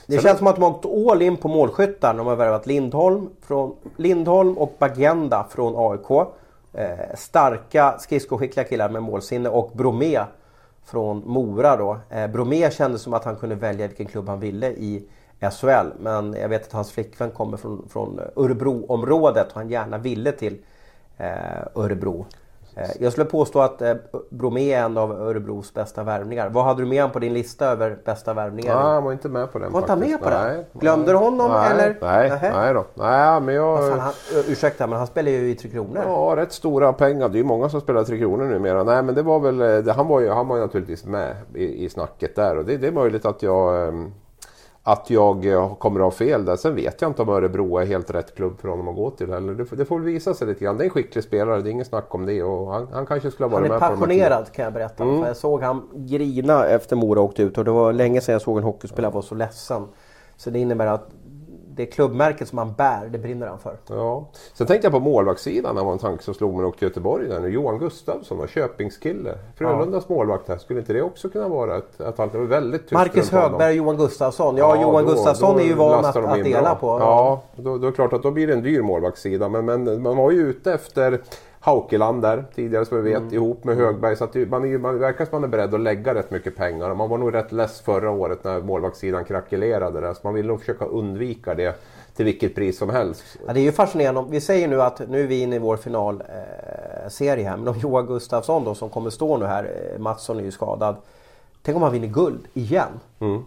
Det 0.07 0.23
känns 0.23 0.38
som 0.38 0.47
att 0.47 0.57
de 0.57 0.62
har 0.62 0.71
gått 0.71 1.11
all 1.11 1.23
in 1.23 1.37
på 1.37 1.49
målskyttar. 1.49 2.14
De 2.14 2.27
har 2.27 2.37
värvat 2.37 2.66
Lindholm, 2.66 3.31
från, 3.42 3.77
Lindholm 3.97 4.59
och 4.59 4.77
Bagenda 4.79 5.47
från 5.51 5.75
AIK. 5.77 6.29
Eh, 6.73 7.16
starka 7.16 7.99
skridskoskickliga 7.99 8.64
killar 8.64 8.88
med 8.88 9.03
målsinne 9.03 9.49
och 9.49 9.71
Bromé 9.75 10.21
från 10.85 11.23
Mora 11.27 11.77
då. 11.77 11.99
Eh, 12.11 12.27
Bromé 12.27 12.71
kändes 12.71 13.03
som 13.03 13.14
att 13.14 13.25
han 13.25 13.37
kunde 13.37 13.55
välja 13.55 13.87
vilken 13.87 14.07
klubb 14.07 14.29
han 14.29 14.40
ville 14.40 14.66
i 14.71 15.09
SHL. 15.40 15.87
Men 16.01 16.35
jag 16.40 16.49
vet 16.49 16.66
att 16.66 16.73
hans 16.73 16.92
flickvän 16.92 17.31
kommer 17.31 17.57
från, 17.57 17.88
från 17.88 18.21
Örebroområdet 18.37 19.47
och 19.49 19.55
han 19.55 19.71
gärna 19.71 19.99
ville 19.99 20.33
till 20.33 20.59
eh, 21.16 21.29
Örebro. 21.75 22.27
Eh, 22.79 22.91
jag 23.01 23.12
skulle 23.12 23.25
påstå 23.27 23.61
att 23.61 23.83
eh, 23.83 23.95
Bromé 24.31 24.73
är 24.73 24.83
en 24.85 24.99
av 24.99 25.12
Örebros 25.12 25.75
bästa 25.75 26.03
värvningar. 26.03 26.49
Vad 26.49 26.65
hade 26.65 26.83
du 26.83 26.87
med 26.87 27.03
honom 27.03 27.12
på 27.12 27.19
din 27.19 27.35
lista 27.35 27.67
över 27.67 27.99
bästa 28.05 28.35
värvningar? 28.35 28.73
Ja, 28.73 28.79
han 28.81 29.05
var 29.05 29.12
inte 29.12 29.29
med 29.29 29.53
på 29.53 29.59
den 29.59 29.73
Var 29.73 29.81
faktiskt. 29.81 30.11
med 30.11 30.23
på 30.23 30.31
den? 30.31 30.47
Nej, 30.57 30.65
Glömde 30.73 31.12
du 31.12 31.17
honom, 31.19 31.51
nej, 31.53 31.71
eller? 31.73 31.97
Nej, 32.01 32.51
nej 32.53 32.75
då. 32.75 32.85
Nej, 32.95 33.41
men 33.41 33.55
jag... 33.55 33.89
Fan, 33.89 34.01
han, 34.01 34.12
ursäkta 34.49 34.87
men 34.87 34.99
han 34.99 35.07
spelar 35.07 35.31
ju 35.31 35.51
i 35.51 35.55
Tre 35.55 35.71
Kronor. 35.71 36.03
Ja, 36.07 36.35
rätt 36.37 36.53
stora 36.53 36.93
pengar. 36.93 37.29
Det 37.29 37.37
är 37.37 37.41
ju 37.41 37.45
många 37.45 37.69
som 37.69 37.81
spelar 37.81 38.05
Tre 38.05 38.19
Kronor 38.19 38.45
numera. 38.45 38.85
Nej, 38.85 39.03
men 39.03 39.15
det 39.15 39.23
var 39.23 39.41
väl... 39.41 39.61
eh, 39.61 39.79
Det, 39.79 39.93
han, 39.93 40.07
var 40.09 40.21
ju, 40.21 40.31
han 40.31 40.49
var 40.49 40.57
ju 40.57 40.62
naturligtvis 40.62 41.05
med 41.05 41.37
i, 41.55 41.85
i 41.85 41.89
snacket 41.89 42.37
där. 42.37 42.59
Och 42.59 42.65
det, 42.65 42.77
det 42.77 42.87
är 42.87 42.93
möjligt 42.93 43.27
att 43.27 43.43
jag... 43.43 43.95
Att 44.88 45.11
jag 45.11 45.46
eh, 45.46 45.75
kommer 45.75 46.01
att 46.01 46.05
ha 46.05 46.11
fel 46.11 46.44
där. 46.44 46.57
Sen 46.57 46.75
vet 46.75 47.03
jag 47.03 47.11
inte 47.11 47.22
om 47.22 47.29
Örebro 47.29 47.79
är 47.79 47.87
helt 47.87 48.11
rätt 48.11 48.35
klubb 48.35 48.61
för 48.61 48.68
honom 48.68 48.88
att 48.88 48.96
gå 48.96 49.11
till 49.11 49.33
heller. 49.33 49.55
Det, 49.55 49.64
får- 49.64 49.77
det 49.77 49.85
får 49.85 49.96
väl 49.99 50.05
visa 50.05 50.35
sig 50.35 50.46
lite 50.46 50.64
grann. 50.64 50.77
Det 50.79 50.83
är 50.83 50.85
en 50.85 50.90
skicklig 50.90 51.25
spelare, 51.25 51.61
det 51.62 51.68
är 51.68 51.72
inget 51.72 51.87
snack 51.87 52.14
om 52.14 52.27
det. 52.27 52.42
Och 52.42 52.72
han, 52.72 52.88
han 52.92 53.07
kanske 53.07 53.31
skulle 53.31 53.49
ha 53.49 53.53
varit 53.59 53.70
Han 53.70 53.70
är 53.70 53.70
med 53.75 53.81
på 53.81 53.85
här 53.85 53.90
tio. 53.96 54.01
passionerad 54.01 54.53
kan 54.53 54.64
jag 54.64 54.75
berätta. 54.75 55.05
För 55.05 55.27
jag 55.27 55.37
såg 55.37 55.62
han 55.62 55.83
grina 55.94 56.66
efter 56.66 56.96
Mora 56.96 57.20
åkte 57.20 57.42
ut 57.42 57.59
och 57.59 57.64
det 57.64 57.70
var 57.70 57.92
länge 57.92 58.20
sedan 58.20 58.33
jag 58.33 58.42
såg 58.42 58.59
en 58.59 58.64
hockeyspelare 58.64 59.12
vara 59.12 59.22
så 59.22 59.35
ledsen. 59.35 59.83
Så 60.37 60.51
det 60.51 60.59
innebär 60.59 60.87
att 60.87 61.09
det 61.77 61.87
klubbmärket 61.87 62.49
som 62.49 62.59
han 62.59 62.73
bär, 62.73 63.09
det 63.11 63.19
brinner 63.19 63.47
han 63.47 63.59
för. 63.59 63.77
Ja. 63.89 64.29
Sen 64.55 64.67
tänkte 64.67 64.87
jag 64.87 64.93
på 64.93 65.01
målvaktssidan. 65.01 65.77
Det 65.77 65.83
var 65.83 65.93
en 65.93 65.99
tanke 65.99 66.23
som 66.25 66.35
slog 66.35 66.51
mig 66.51 66.57
när 66.57 66.62
jag 66.62 66.69
åkte 66.69 66.79
till 66.79 66.89
Göteborg. 66.89 67.29
Där. 67.29 67.47
Johan 67.47 67.79
Gustafsson, 67.79 68.41
och 68.41 68.49
Köpingskille. 68.49 69.39
Frölundas 69.57 70.09
målvakt 70.09 70.49
här. 70.49 70.59
Skulle 70.59 70.81
inte 70.81 70.93
det 70.93 71.03
också 71.03 71.29
kunna 71.29 71.49
vara 71.49 71.77
ett, 71.77 72.01
ett 72.01 72.01
alternativ? 72.01 72.41
Var 72.41 72.47
väldigt 72.47 72.81
tyst 72.83 72.93
Marcus. 72.93 73.31
Högberg 73.31 73.71
och 73.71 73.77
Johan 73.77 73.97
Gustafsson. 73.97 74.57
Ja, 74.57 74.83
Johan 74.83 75.05
då- 75.05 75.11
Gustafsson 75.11 75.55
då 75.55 75.61
är 75.61 75.65
ju 75.65 75.75
van 75.75 76.05
att, 76.05 76.15
de 76.15 76.25
att 76.25 76.45
dela 76.45 76.62
bra. 76.62 76.75
på. 76.75 76.87
Ja, 76.87 77.43
då, 77.57 77.79
då 77.79 77.87
är 77.87 77.91
det 77.91 77.95
klart 77.97 78.12
att 78.12 78.23
då 78.23 78.31
blir 78.31 78.47
det 78.47 78.53
en 78.53 78.62
dyr 78.62 78.83
målvaktssida. 78.83 79.49
Men, 79.49 79.65
men 79.65 80.03
man 80.03 80.17
var 80.17 80.31
ju 80.31 80.41
ute 80.41 80.73
efter 80.73 81.21
Haukeland 81.66 82.22
där 82.22 82.44
tidigare 82.55 82.85
som 82.85 82.96
vi 83.05 83.11
vet 83.11 83.22
Mm. 83.22 83.35
ihop 83.35 83.64
med 83.64 83.76
Högberg. 83.76 84.16
Så 84.16 84.24
att 84.24 84.35
man, 84.35 84.64
är, 84.64 84.79
man 84.79 84.98
verkar 84.98 85.24
som 85.24 85.40
man 85.40 85.44
är 85.44 85.48
beredd 85.48 85.74
att 85.74 85.81
lägga 85.81 86.14
rätt 86.14 86.31
mycket 86.31 86.57
pengar. 86.57 86.94
Man 86.94 87.09
var 87.09 87.18
nog 87.18 87.35
rätt 87.35 87.52
less 87.52 87.81
förra 87.81 88.11
året 88.11 88.44
när 88.44 88.61
målvaktssidan 88.61 89.24
krackelerade 89.24 90.00
där. 90.00 90.14
Så 90.14 90.20
man 90.22 90.35
vill 90.35 90.46
nog 90.46 90.61
försöka 90.61 90.85
undvika 90.85 91.55
det 91.55 91.74
till 92.16 92.24
vilket 92.24 92.55
pris 92.55 92.79
som 92.79 92.90
helst. 92.90 93.24
Ja, 93.46 93.52
det 93.52 93.61
är 93.61 93.62
ju 93.62 93.72
fascinerande. 93.72 94.24
Vi 94.31 94.40
säger 94.40 94.68
nu 94.68 94.83
att 94.83 95.09
nu 95.09 95.22
är 95.22 95.26
vi 95.26 95.40
inne 95.42 95.57
i 95.57 95.59
vår 95.59 95.76
finalserie 95.76 97.44
eh, 97.44 97.50
här. 97.50 97.57
Men 97.57 97.68
om 97.68 97.79
Johan 97.79 98.07
Gustafsson 98.07 98.64
då 98.64 98.74
som 98.74 98.88
kommer 98.88 99.11
stå 99.11 99.37
nu 99.37 99.44
här, 99.44 99.64
eh, 99.64 99.98
Mattsson 99.98 100.38
är 100.38 100.44
ju 100.44 100.50
skadad. 100.50 100.96
Tänk 101.62 101.76
om 101.76 101.83
han 101.83 101.92
vinner 101.92 102.09
guld 102.09 102.48
igen. 102.55 103.00
Mm. 103.20 103.42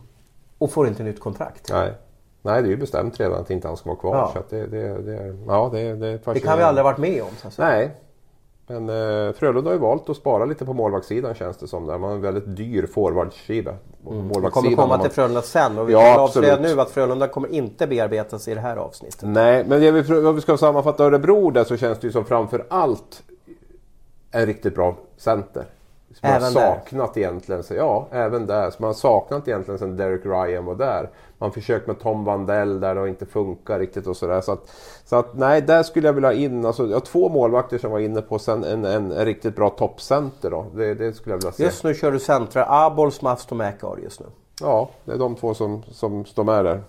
Och 0.58 0.72
får 0.72 0.88
inte 0.88 1.04
nytt 1.04 1.20
kontrakt. 1.20 1.70
Nej. 1.72 1.94
Nej, 2.42 2.62
det 2.62 2.68
är 2.68 2.72
ju 2.72 2.78
bestämt 2.78 3.20
redan 3.20 3.42
att 3.42 3.52
inte 3.52 3.68
han 3.68 3.78
ska 3.78 3.90
vara 3.90 4.00
kvar. 4.00 4.16
Ja. 4.16 4.32
Så 4.34 4.56
det, 4.56 4.68
det, 4.68 5.02
det, 5.02 5.38
ja, 5.48 5.70
det, 5.74 5.96
det, 5.96 6.20
Det 6.34 6.40
kan 6.40 6.58
vi 6.58 6.64
aldrig 6.64 6.86
ha 6.86 6.92
varit 6.92 7.00
med 7.00 7.22
om. 7.24 7.50
Så. 7.52 7.62
Nej. 7.62 7.92
Men 8.72 8.90
eh, 8.90 9.34
Frölunda 9.34 9.70
har 9.70 9.74
ju 9.74 9.80
valt 9.80 10.10
att 10.10 10.18
spara 10.18 10.46
lite 10.46 10.66
på 10.66 10.74
målvaktssidan 10.74 11.36
känns 11.36 11.58
det 11.58 11.68
som. 11.68 11.86
Där. 11.86 11.98
Man 11.98 12.10
har 12.10 12.16
en 12.16 12.22
väldigt 12.22 12.56
dyr 12.58 12.86
forwardsida. 12.86 13.74
Mm. 14.10 14.28
Vi 14.28 14.34
kommer 14.34 14.76
komma 14.76 14.98
till 14.98 15.12
Frölunda 15.12 15.42
sen 15.42 15.78
och 15.78 15.90
vi 15.90 15.94
Ja, 15.94 16.14
kan 16.14 16.24
avslöja 16.24 16.60
nu 16.60 16.82
att 16.82 16.90
Frölunda 16.90 17.28
kommer 17.28 17.50
inte 17.50 17.88
bearbetas 17.88 18.48
i 18.48 18.54
det 18.54 18.60
här 18.60 18.78
avsnittet. 18.78 19.22
Nej, 19.24 19.66
men 19.68 19.82
det 19.82 19.92
vi, 19.92 20.28
om 20.28 20.36
vi 20.36 20.42
ska 20.42 20.58
sammanfatta 20.58 21.04
Örebro 21.04 21.52
där 21.52 21.64
så 21.64 21.78
känns 21.78 22.00
det 22.00 22.08
ju 22.08 22.12
som 22.12 22.26
framför 22.26 22.66
allt 22.70 23.24
en 24.32 24.46
riktigt 24.46 24.76
bra 24.76 24.96
center. 25.18 25.66
Som 26.14 26.20
man 26.22 26.32
har 26.32 26.38
Även 26.40 26.54
där? 26.54 26.76
saknat 26.76 27.18
egentligen. 27.18 27.64
Så, 27.64 27.74
ja, 27.74 28.08
även 28.12 28.46
där. 28.46 28.72
Som 28.72 28.84
man 28.84 28.88
har 28.88 28.94
saknat 28.94 29.48
egentligen 29.48 29.80
sen 29.80 29.98
Derek 29.98 30.26
Ryan 30.26 30.66
var 30.66 30.76
där. 30.76 31.10
Man 31.38 31.52
försökt 31.52 31.88
med 31.88 32.00
Tom 32.00 32.26
Vandell 32.26 32.80
där 32.80 32.96
det 32.96 33.10
inte 33.10 33.26
funkar 33.26 33.80
riktigt 33.80 34.08
och 34.08 34.18
sådär. 34.18 34.42
Så 34.42 34.52
att, 34.52 34.70
så 35.06 35.16
att 35.16 35.38
nej, 35.38 35.62
där 35.62 35.84
skulle 35.84 36.08
jag 36.08 36.14
vilja 36.14 36.30
ha 36.30 36.34
in. 36.34 36.66
Alltså, 36.66 36.86
jag 36.88 36.94
har 36.96 37.00
två 37.00 37.30
målvakter 37.30 37.78
som 37.78 37.92
var 37.92 38.00
inne 38.00 38.22
på 38.22 38.40
sen 38.40 38.64
en, 38.64 38.86
en, 38.86 39.12
en 39.12 39.26
riktigt 39.26 39.56
bra 39.56 39.70
toppcenter 39.70 40.52
då. 40.52 40.66
Det, 40.76 40.94
det 40.94 41.14
skulle 41.14 41.34
jag 41.34 41.38
vilja 41.38 41.52
se. 41.52 41.64
Just 41.64 41.84
nu 41.84 41.94
kör 41.94 42.12
du 42.12 42.20
centrar. 42.20 42.66
Abols, 42.86 43.22
Mastomäki 43.22 43.86
har 43.86 43.96
du 43.96 44.02
just 44.02 44.20
nu. 44.20 44.26
Ja, 44.62 44.90
det 45.06 45.12
är 45.12 45.18
de 45.18 45.36
två 45.36 45.54
som, 45.54 45.84
som 45.92 46.26
står 46.26 46.44
med 46.44 46.66
där. 46.66 46.82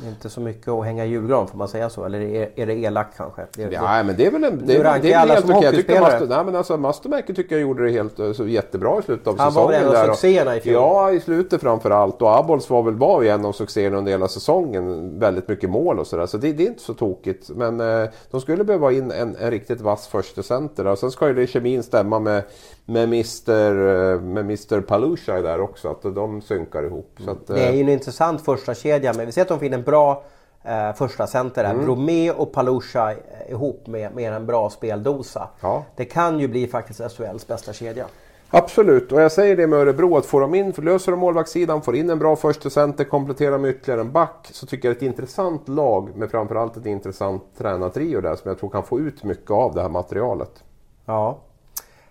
Det 0.00 0.06
är 0.06 0.10
inte 0.10 0.30
så 0.30 0.40
mycket 0.40 0.68
att 0.68 0.84
hänga 0.84 1.04
i 1.04 1.08
julgran, 1.08 1.48
får 1.48 1.58
man 1.58 1.68
säga 1.68 1.90
så? 1.90 2.04
Eller 2.04 2.20
är, 2.20 2.48
är 2.56 2.66
det 2.66 2.74
elakt 2.74 3.16
kanske? 3.16 3.42
Det, 3.56 3.62
Ja, 3.72 4.02
men 4.02 4.16
det 4.16 4.26
är 4.26 4.30
väl 4.30 4.44
en, 4.44 4.66
det, 4.66 4.76
är- 4.76 4.84
rankar 4.84 5.02
det 5.02 5.12
är 5.12 5.26
väl 5.26 5.30
helt 5.30 5.50
okej. 5.50 5.84
Jag. 5.88 6.00
Master, 6.00 6.26
nej, 6.28 6.44
men 6.44 6.56
alltså, 6.56 6.76
Mastermäki 6.76 7.34
tycker 7.34 7.54
jag 7.54 7.62
gjorde 7.62 7.84
det 7.84 7.90
helt 7.90 8.18
eh, 8.18 8.32
så 8.32 8.46
jättebra 8.46 8.98
i 8.98 9.02
slutet 9.02 9.26
av 9.26 9.38
Han 9.38 9.54
var 9.54 9.68
väl 9.68 9.80
säsongen. 9.80 9.96
en 10.04 10.10
av 10.10 10.14
succéerna 10.14 10.56
i 10.56 10.60
fjol? 10.60 10.74
Ja, 10.74 11.10
i 11.12 11.20
slutet 11.20 11.60
framför 11.60 11.90
allt. 11.90 12.22
Och 12.22 12.38
Abols 12.38 12.70
var 12.70 12.82
väl 12.82 12.94
var 12.94 13.22
ju 13.22 13.28
en 13.28 13.44
av 13.44 13.52
succéerna 13.52 13.96
under 13.96 14.12
hela 14.12 14.28
säsongen. 14.28 15.18
Väldigt 15.18 15.48
mycket 15.48 15.70
mål 15.70 15.98
och 15.98 16.06
sådär. 16.06 16.26
Så 16.26 16.36
det, 16.36 16.52
det 16.52 16.62
är 16.62 16.68
inte 16.68 16.82
så 16.82 16.94
tokigt. 16.94 17.50
Men 17.54 17.80
eh, 17.80 18.08
de 18.30 18.40
skulle 18.40 18.64
behöva 18.64 18.92
in 18.92 19.10
en, 19.12 19.36
en 19.40 19.50
riktigt 19.50 19.80
vass 19.80 20.06
första 20.08 20.42
center. 20.42 20.86
Och 20.86 20.98
sen 20.98 21.10
ska 21.10 21.28
ju 21.28 21.34
det 21.34 21.46
kemin 21.46 21.82
stämma 21.82 22.18
med, 22.18 22.42
med 22.88 23.04
Mr. 23.04 23.50
eh, 23.52 24.20
Med 24.20 24.44
Mr. 24.44 24.80
Palusha 24.80 25.40
där 25.40 25.60
också. 25.60 25.88
Att 25.90 26.02
de 26.02 26.42
synkar 26.42 26.82
ihop. 26.82 27.18
Att, 27.28 27.46
Det 27.46 27.64
är 27.64 27.68
eh, 27.68 27.74
ju 27.74 27.80
en 27.80 27.88
intressant 27.88 28.40
första 28.44 28.74
kedja 28.74 29.12
men 29.16 29.26
vi 29.26 29.32
ser 29.32 29.42
att 29.42 29.48
de 29.48 29.58
finner 29.60 29.78
en 29.78 29.84
bra 29.84 30.22
eh, 30.64 30.92
första 30.92 31.26
center 31.26 31.64
Mm. 31.64 31.76
här. 31.78 31.84
Bromé 31.84 32.30
och 32.30 32.52
Palusha 32.52 33.12
eh, 33.12 33.16
ihop 33.50 33.86
med, 33.86 34.14
med 34.14 34.32
en 34.32 34.46
bra 34.46 34.70
speldosa. 34.70 35.48
Ja. 35.60 35.84
Det 35.96 36.04
kan 36.04 36.40
ju 36.40 36.48
bli 36.48 36.66
faktiskt 36.66 37.00
SHLs 37.16 37.46
bästa 37.46 37.72
kedja. 37.72 38.06
Absolut, 38.50 39.12
och 39.12 39.20
jag 39.20 39.32
säger 39.32 39.56
det 39.56 39.66
med 39.66 39.78
Örebro 39.78 40.16
att 40.16 40.26
får 40.26 40.40
de 40.40 40.54
in, 40.54 40.70
löser 40.76 41.12
de 41.12 41.20
målvaktssidan, 41.20 41.82
får 41.82 41.96
in 41.96 42.10
en 42.10 42.18
bra 42.18 42.36
första 42.36 42.70
center, 42.70 43.04
kompletterar 43.04 43.58
med 43.58 43.70
ytterligare 43.70 44.00
en 44.00 44.12
back 44.12 44.48
så 44.52 44.66
tycker 44.66 44.88
jag 44.88 44.96
det 44.96 45.06
är 45.06 45.08
ett 45.08 45.12
intressant 45.18 45.68
lag 45.68 46.16
med 46.16 46.30
framförallt 46.30 46.76
ett 46.76 46.86
intressant 46.86 47.42
tränartrio 47.58 48.20
där 48.20 48.36
som 48.36 48.48
jag 48.48 48.58
tror 48.58 48.70
kan 48.70 48.82
få 48.82 48.98
ut 49.00 49.24
mycket 49.24 49.50
av 49.50 49.74
det 49.74 49.82
här 49.82 49.88
materialet. 49.88 50.64
Ja. 51.06 51.38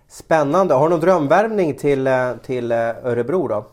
Spännande. 0.08 0.74
Har 0.74 0.84
du 0.84 0.90
någon 0.90 1.00
drömvärvning 1.00 1.74
till, 1.74 2.06
eh, 2.06 2.32
till 2.46 2.72
eh, 2.72 2.78
Örebro 2.78 3.48
då? 3.48 3.64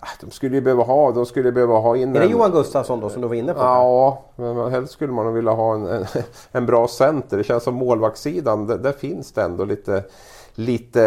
Ah, 0.00 0.06
De 0.20 0.30
skulle 0.30 0.54
ju 0.56 0.60
behöva 0.60 0.82
ha, 0.82 1.12
de 1.12 1.26
skulle 1.26 1.52
behöva 1.52 1.78
ha 1.78 1.96
in 1.96 2.16
Är 2.16 2.20
det 2.20 2.26
en... 2.26 2.30
Johan 2.32 2.50
Gustafsson 2.50 3.00
då 3.00 3.08
som 3.08 3.22
du 3.22 3.28
var 3.28 3.34
inne 3.34 3.54
på? 3.54 3.60
Ja, 3.60 4.22
men 4.36 4.70
helst 4.70 4.92
skulle 4.92 5.12
man 5.12 5.34
vilja 5.34 5.52
ha 5.52 5.74
en, 5.74 5.86
en, 5.86 6.06
en 6.52 6.66
bra 6.66 6.88
center. 6.88 7.36
Det 7.36 7.44
känns 7.44 7.62
som 7.62 7.74
målvaktssidan, 7.74 8.66
där, 8.66 8.78
där 8.78 8.92
finns 8.92 9.32
det 9.32 9.42
ändå 9.42 9.64
lite 9.64 10.04
Lite... 10.54 11.00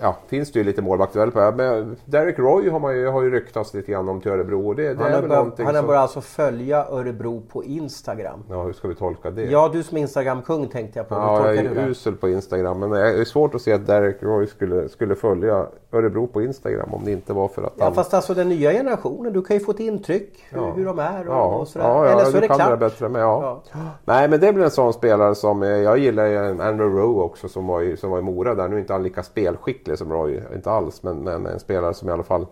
Ja, 0.00 0.16
finns 0.28 0.52
det 0.52 0.58
ju 0.58 0.64
lite 0.64 0.82
målvakter 0.82 1.20
väl 1.20 1.30
på. 1.30 1.52
Men 1.56 1.96
Derek 2.04 2.38
Roy 2.38 2.68
har, 2.70 2.80
man 2.80 2.96
ju, 2.96 3.06
har 3.08 3.22
ju 3.22 3.30
ryktats 3.30 3.74
lite 3.74 3.92
grann 3.92 4.08
om 4.08 4.20
till 4.20 4.30
Örebro. 4.30 4.74
Det, 4.74 4.82
det 4.82 5.02
Han 5.02 5.12
är 5.12 5.22
har 5.28 5.28
han 5.56 5.66
har 5.66 5.72
som... 5.74 5.86
börjat 5.86 6.02
alltså 6.02 6.20
följa 6.20 6.86
Örebro 6.90 7.42
på 7.52 7.64
Instagram. 7.64 8.44
Ja, 8.50 8.62
hur 8.62 8.72
ska 8.72 8.88
vi 8.88 8.94
tolka 8.94 9.30
det? 9.30 9.42
Ja, 9.44 9.70
du 9.72 9.82
som 9.82 9.96
Instagram-kung 9.96 10.66
tänkte 10.68 10.98
jag 10.98 11.08
på. 11.08 11.14
Ja, 11.14 11.46
jag 11.46 11.56
är 11.56 11.74
det? 11.74 11.80
usel 11.86 12.14
på 12.16 12.28
Instagram. 12.28 12.78
Men 12.80 12.90
det 12.90 13.00
är 13.20 13.24
svårt 13.24 13.54
att 13.54 13.62
se 13.62 13.72
att 13.72 13.86
Derek 13.86 14.22
Roy 14.22 14.46
skulle, 14.46 14.88
skulle 14.88 15.14
följa 15.14 15.66
Örebro 15.92 16.26
på 16.26 16.42
Instagram 16.42 16.94
om 16.94 17.04
det 17.04 17.10
inte 17.12 17.32
var 17.32 17.48
för 17.48 17.62
att 17.62 17.72
Ja, 17.76 17.84
han... 17.84 17.94
fast 17.94 18.14
alltså 18.14 18.34
den 18.34 18.48
nya 18.48 18.72
generationen, 18.72 19.32
du 19.32 19.42
kan 19.42 19.56
ju 19.56 19.60
få 19.64 19.70
ett 19.70 19.80
intryck 19.80 20.44
hur, 20.50 20.58
Ja. 20.60 20.72
hur 20.76 20.84
de 20.84 20.98
är 20.98 21.20
och, 21.28 21.34
Ja, 21.34 21.44
och 21.56 21.68
sådär. 21.68 21.86
ja, 21.88 22.06
ja 22.06 22.12
Eller 22.12 22.24
så 22.30 22.36
är 22.36 22.40
det 22.40 22.46
kan 22.48 22.56
klart. 22.56 22.70
det 22.70 22.76
bättre 22.76 23.08
med. 23.08 23.22
Ja. 23.22 23.62
Nej, 24.04 24.28
men 24.28 24.40
det 24.40 24.52
blir 24.52 24.64
en 24.64 24.70
sån 24.70 24.92
spelare 24.92 25.34
som... 25.34 25.62
eh, 25.62 25.68
Jag 25.68 25.98
gillar 25.98 26.26
ju 26.26 26.36
Andrew 26.62 26.98
Rowe 27.00 27.22
också 27.22 27.48
som 27.48 27.66
var, 27.66 27.82
i, 27.82 27.96
som 27.96 28.10
var 28.10 28.18
i 28.18 28.22
Mora 28.22 28.54
där. 28.54 28.68
Nu 28.68 28.76
är 28.76 28.80
inte 28.80 28.92
han 28.92 29.02
lika 29.02 29.22
spelskicklig 29.22 29.87
som 29.96 30.12
Roy, 30.12 30.40
inte 30.54 30.70
alls. 30.70 31.02
Men, 31.02 31.18
men 31.18 31.46
en 31.46 31.60
spelare 31.60 31.94
som 31.94 32.08
i 32.08 32.12
alla 32.12 32.22
fall 32.22 32.46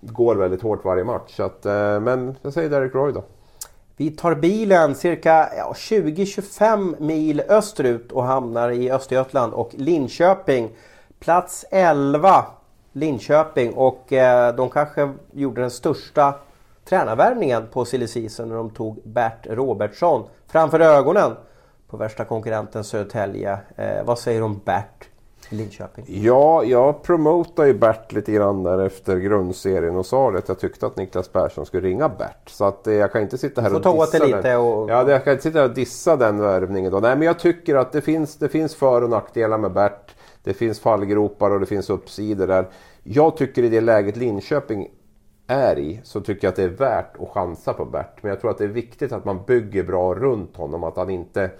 går 0.00 0.36
väldigt 0.36 0.62
hårt 0.62 0.84
varje 0.84 1.04
match. 1.04 1.36
Så 1.36 1.42
att, 1.42 1.66
eh, 1.66 2.00
men 2.00 2.36
jag 2.42 2.52
säger 2.52 2.70
Derek 2.70 2.94
Roy 2.94 3.12
då. 3.12 3.24
Vi 3.96 4.10
tar 4.10 4.34
bilen 4.34 4.94
cirka 4.94 5.48
20-25 5.74 6.94
mil 7.00 7.42
österut 7.48 8.12
och 8.12 8.24
hamnar 8.24 8.70
i 8.70 8.90
Östergötland 8.90 9.52
och 9.52 9.70
Linköping. 9.72 10.70
Plats 11.18 11.64
11 11.70 12.44
Linköping 12.92 13.72
och 13.74 14.12
eh, 14.12 14.54
de 14.54 14.70
kanske 14.70 15.12
gjorde 15.32 15.60
den 15.60 15.70
största 15.70 16.34
tränarvärvningen 16.84 17.66
på 17.72 17.84
silly 17.84 18.06
season 18.06 18.48
när 18.48 18.56
de 18.56 18.70
tog 18.70 19.00
Bert 19.04 19.46
Robertsson 19.46 20.28
framför 20.46 20.80
ögonen 20.80 21.36
på 21.88 21.96
värsta 21.96 22.24
konkurrenten 22.24 22.84
Södertälje. 22.84 23.58
Eh, 23.76 24.04
vad 24.04 24.18
säger 24.18 24.38
du 24.38 24.44
om 24.44 24.60
Bert 24.64 25.08
Linköping? 25.48 26.04
Ja, 26.08 26.64
jag 26.64 27.02
promotade 27.02 27.68
ju 27.68 27.74
Bert 27.74 28.12
lite 28.12 28.32
grann 28.32 28.62
där 28.62 28.78
efter 28.78 29.16
grundserien 29.16 29.96
och 29.96 30.06
sa 30.06 30.30
det 30.30 30.38
att 30.38 30.48
jag 30.48 30.58
tyckte 30.58 30.86
att 30.86 30.96
Niklas 30.96 31.28
Persson 31.28 31.66
skulle 31.66 31.88
ringa 31.88 32.08
Bert. 32.08 32.48
Så 32.48 32.64
att 32.64 32.86
eh, 32.86 32.94
jag 32.94 33.12
kan 33.12 33.22
inte 33.22 33.38
sitta 33.38 33.60
här 33.60 33.74
och 33.74 33.86
åt 33.86 34.12
dissa 34.12 34.24
dig 34.24 34.26
lite 34.36 34.48
den. 34.48 34.60
och- 34.60 34.90
Ja, 34.90 35.10
jag 35.10 35.24
kan 35.24 35.32
inte 35.32 35.42
sitta 35.42 35.58
här 35.58 35.68
och 35.68 35.74
dissa 35.74 36.16
den 36.16 36.40
värvningen 36.40 36.92
då. 36.92 37.00
Nej, 37.00 37.16
men 37.16 37.26
jag 37.26 37.38
tycker 37.38 37.74
att 37.76 37.92
det 37.92 38.00
finns, 38.00 38.36
det 38.36 38.48
finns 38.48 38.74
för 38.74 39.02
och 39.02 39.10
nackdelar 39.10 39.58
med 39.58 39.72
Bert. 39.72 40.14
Det 40.44 40.54
finns 40.54 40.80
fallgropar 40.80 41.50
och 41.50 41.60
det 41.60 41.66
finns 41.66 41.90
uppsidor 41.90 42.46
där. 42.46 42.68
Jag 43.02 43.36
tycker 43.36 43.62
i 43.62 43.68
det 43.68 43.80
läget 43.80 44.16
Linköping 44.16 44.88
är 45.46 45.78
i 45.78 46.00
så 46.04 46.20
tycker 46.20 46.46
jag 46.46 46.50
att 46.52 46.56
det 46.56 46.62
är 46.62 46.68
värt 46.68 47.16
att 47.20 47.28
chansa 47.28 47.72
på 47.72 47.84
Bert. 47.84 48.22
Men 48.22 48.30
jag 48.30 48.40
tror 48.40 48.50
att 48.50 48.58
det 48.58 48.64
är 48.64 48.68
viktigt 48.68 49.12
att 49.12 49.24
man 49.24 49.38
bygger 49.46 49.82
bra 49.84 50.14
runt 50.14 50.56
honom. 50.56 50.84
Att 50.84 50.96
han 50.96 51.10
inte... 51.10 51.50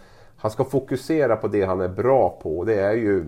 Han 0.40 0.50
ska 0.50 0.64
fokusera 0.64 1.36
på 1.36 1.48
det 1.48 1.64
han 1.64 1.80
är 1.80 1.88
bra 1.88 2.38
på. 2.42 2.64
Det 2.64 2.80
är 2.80 2.92
ju 2.92 3.24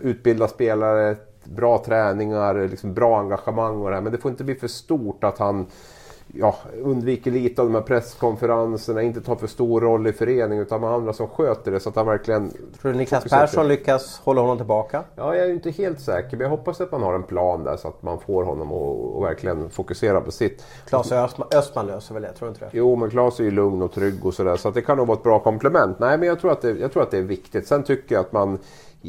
utbilda 0.00 0.48
spelare, 0.48 1.16
bra 1.44 1.82
träningar, 1.84 2.68
liksom 2.68 2.94
bra 2.94 3.18
engagemang 3.20 3.82
och 3.82 3.88
det 3.90 3.96
här. 3.96 4.02
Men 4.02 4.12
det 4.12 4.18
får 4.18 4.30
inte 4.30 4.44
bli 4.44 4.54
för 4.54 4.68
stort 4.68 5.24
att 5.24 5.38
han 5.38 5.66
ja, 6.38 6.56
undviker 6.82 7.30
lite 7.30 7.62
av 7.62 7.68
de 7.68 7.74
här 7.74 7.82
presskonferenserna, 7.82 9.02
inte 9.02 9.20
tar 9.20 9.36
för 9.36 9.46
stor 9.46 9.80
roll 9.80 10.06
i 10.06 10.12
föreningen 10.12 10.64
utan 10.64 10.80
med 10.80 10.90
andra 10.90 11.12
som 11.12 11.28
sköter 11.28 11.70
det 11.70 11.80
så 11.80 11.88
att 11.88 11.96
han 11.96 12.06
verkligen... 12.06 12.50
Tror 12.80 12.92
du 12.92 12.98
Niklas. 12.98 13.24
Persson 13.24 13.68
lyckas 13.68 14.20
hålla 14.24 14.40
honom 14.40 14.56
tillbaka? 14.56 15.02
Ja, 15.14 15.34
jag 15.34 15.44
är 15.44 15.48
ju 15.48 15.54
inte 15.54 15.70
helt 15.70 16.00
säker 16.00 16.30
men 16.30 16.40
jag 16.40 16.50
hoppas 16.50 16.80
att 16.80 16.92
man 16.92 17.02
har 17.02 17.14
en 17.14 17.22
plan 17.22 17.64
där 17.64 17.76
så 17.76 17.88
att 17.88 18.02
man 18.02 18.20
får 18.20 18.44
honom 18.44 18.72
att 18.72 19.28
verkligen 19.28 19.70
fokusera 19.70 20.20
på 20.20 20.30
sitt. 20.30 20.64
Claes 20.88 21.12
Östman, 21.12 21.48
Östman 21.54 21.86
löser 21.86 22.14
väl 22.14 22.22
det, 22.22 22.32
tror 22.32 22.48
du 22.48 22.54
inte 22.54 22.64
det? 22.64 22.70
Jo, 22.72 22.96
men 22.96 23.10
Claes 23.10 23.40
är 23.40 23.44
ju 23.44 23.50
lugn 23.50 23.82
och 23.82 23.92
trygg 23.92 24.26
och 24.26 24.34
sådär 24.34 24.56
så 24.56 24.68
att 24.68 24.74
det 24.74 24.82
kan 24.82 24.96
nog 24.96 25.06
vara 25.06 25.16
ett 25.16 25.22
bra 25.22 25.38
komplement. 25.38 25.98
Nej, 25.98 26.18
men 26.18 26.28
jag 26.28 26.40
tror, 26.40 26.52
att 26.52 26.62
det, 26.62 26.70
jag 26.70 26.92
tror 26.92 27.02
att 27.02 27.10
det 27.10 27.18
är 27.18 27.22
viktigt. 27.22 27.66
Sen 27.66 27.82
tycker 27.82 28.14
jag 28.14 28.20
att 28.20 28.32
man... 28.32 28.58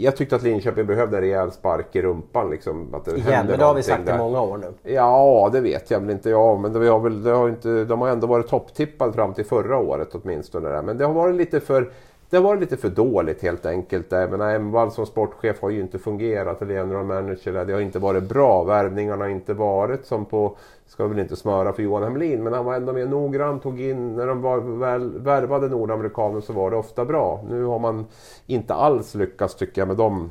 Jag 0.01 0.15
tyckte 0.15 0.35
att 0.35 0.43
Linköping 0.43 0.85
behövde 0.85 1.17
en 1.17 1.21
rejäl 1.21 1.51
spark 1.51 1.95
i 1.95 2.01
rumpan. 2.01 2.49
Liksom, 2.49 2.93
att 2.93 3.05
det 3.05 3.11
Igen, 3.17 3.47
men 3.47 3.59
det 3.59 3.65
har 3.65 3.73
vi 3.73 3.83
sagt 3.83 4.01
i 4.01 4.05
där. 4.05 4.17
många 4.17 4.41
år 4.41 4.57
nu. 4.57 4.93
Ja, 4.93 5.49
det 5.53 5.61
vet 5.61 5.91
jag 5.91 5.99
väl 5.99 6.09
inte 6.09 6.29
jag. 6.29 6.59
Men 6.59 6.73
det 6.73 6.87
har 6.87 6.99
väl, 6.99 7.23
det 7.23 7.31
har 7.31 7.49
inte, 7.49 7.83
de 7.85 8.01
har 8.01 8.09
ändå 8.09 8.27
varit 8.27 8.47
topptippade 8.47 9.13
fram 9.13 9.33
till 9.33 9.45
förra 9.45 9.77
året 9.77 10.09
åtminstone. 10.11 10.69
Där. 10.69 10.81
Men 10.81 10.97
det 10.97 11.05
har 11.05 11.13
varit 11.13 11.35
lite 11.35 11.59
för... 11.59 11.91
Det 12.29 12.37
har 12.37 12.43
varit 12.43 12.59
lite 12.59 12.77
för 12.77 12.89
dåligt 12.89 13.41
helt 13.41 13.65
enkelt. 13.65 14.11
Men 14.11 14.41
Emvall 14.41 14.91
som 14.91 15.05
sportchef 15.05 15.61
har 15.61 15.69
ju 15.69 15.81
inte 15.81 15.99
fungerat. 15.99 16.61
Eller 16.61 16.73
general 16.73 17.05
manager. 17.05 17.65
Det 17.65 17.73
har 17.73 17.81
inte 17.81 17.99
varit 17.99 18.23
bra. 18.23 18.63
Värvningarna 18.63 19.25
har 19.25 19.29
inte 19.29 19.53
varit 19.53 20.05
som 20.05 20.25
på... 20.25 20.57
Ska 20.87 21.07
väl 21.07 21.19
inte 21.19 21.35
smöra 21.35 21.73
för 21.73 21.83
Johan 21.83 22.03
Hemlin. 22.03 22.43
Men 22.43 22.53
han 22.53 22.65
var 22.65 22.75
ändå 22.75 22.93
mer 22.93 23.05
noggrann. 23.05 23.59
Tog 23.59 23.81
in... 23.81 24.15
När 24.15 24.27
de 24.27 24.41
var 24.41 24.59
väl, 24.59 25.19
värvade 25.19 25.69
nordamerikaner 25.69 26.41
så 26.41 26.53
var 26.53 26.71
det 26.71 26.77
ofta 26.77 27.05
bra. 27.05 27.43
Nu 27.49 27.63
har 27.63 27.79
man 27.79 28.05
inte 28.45 28.73
alls 28.73 29.15
lyckats 29.15 29.55
tycker 29.55 29.81
jag 29.81 29.87
med 29.87 29.97
dem 29.97 30.29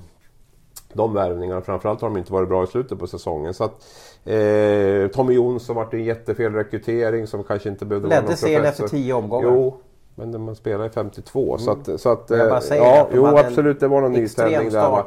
de 0.93 1.15
värvningarna. 1.15 1.61
Framförallt 1.61 2.01
har 2.01 2.09
de 2.09 2.17
inte 2.19 2.33
varit 2.33 2.49
bra 2.49 2.65
i 2.65 2.67
slutet 2.67 2.99
på 2.99 3.07
säsongen. 3.07 3.55
Så 3.55 3.65
att, 3.65 3.85
eh, 4.25 5.09
Tommy 5.09 5.35
Jonsson 5.35 5.77
vart 5.77 5.95
en 5.95 6.05
jättefel 6.05 6.53
rekrytering 6.53 7.27
som 7.27 7.45
kanske 7.45 7.69
inte 7.69 7.85
behövde 7.85 8.09
vara 8.09 8.17
Ledde 8.17 8.29
någon 8.29 8.37
serien 8.37 8.63
professor. 8.63 8.85
efter 8.85 8.97
10 8.97 9.13
omgångar. 9.15 9.49
Jo, 9.49 9.77
men 10.19 10.33
de- 10.33 10.43
man 10.45 10.55
spelar 10.57 10.87
i 10.87 10.89
52. 10.89 11.59
Så 11.59 11.71
att, 11.71 12.01
så 12.01 12.09
att, 12.13 12.31
Jag 12.31 12.39
bara 12.49 12.55
eh, 12.57 12.61
säger 12.61 12.83
ja, 12.83 13.03
att 13.03 13.11
de 13.11 13.17
jo 13.17 13.27
absolut 13.27 13.81
det 13.81 13.89
var 13.89 14.01
någon 14.01 14.13
nytändning 14.13 14.71
där. 14.71 14.91
va. 14.91 15.05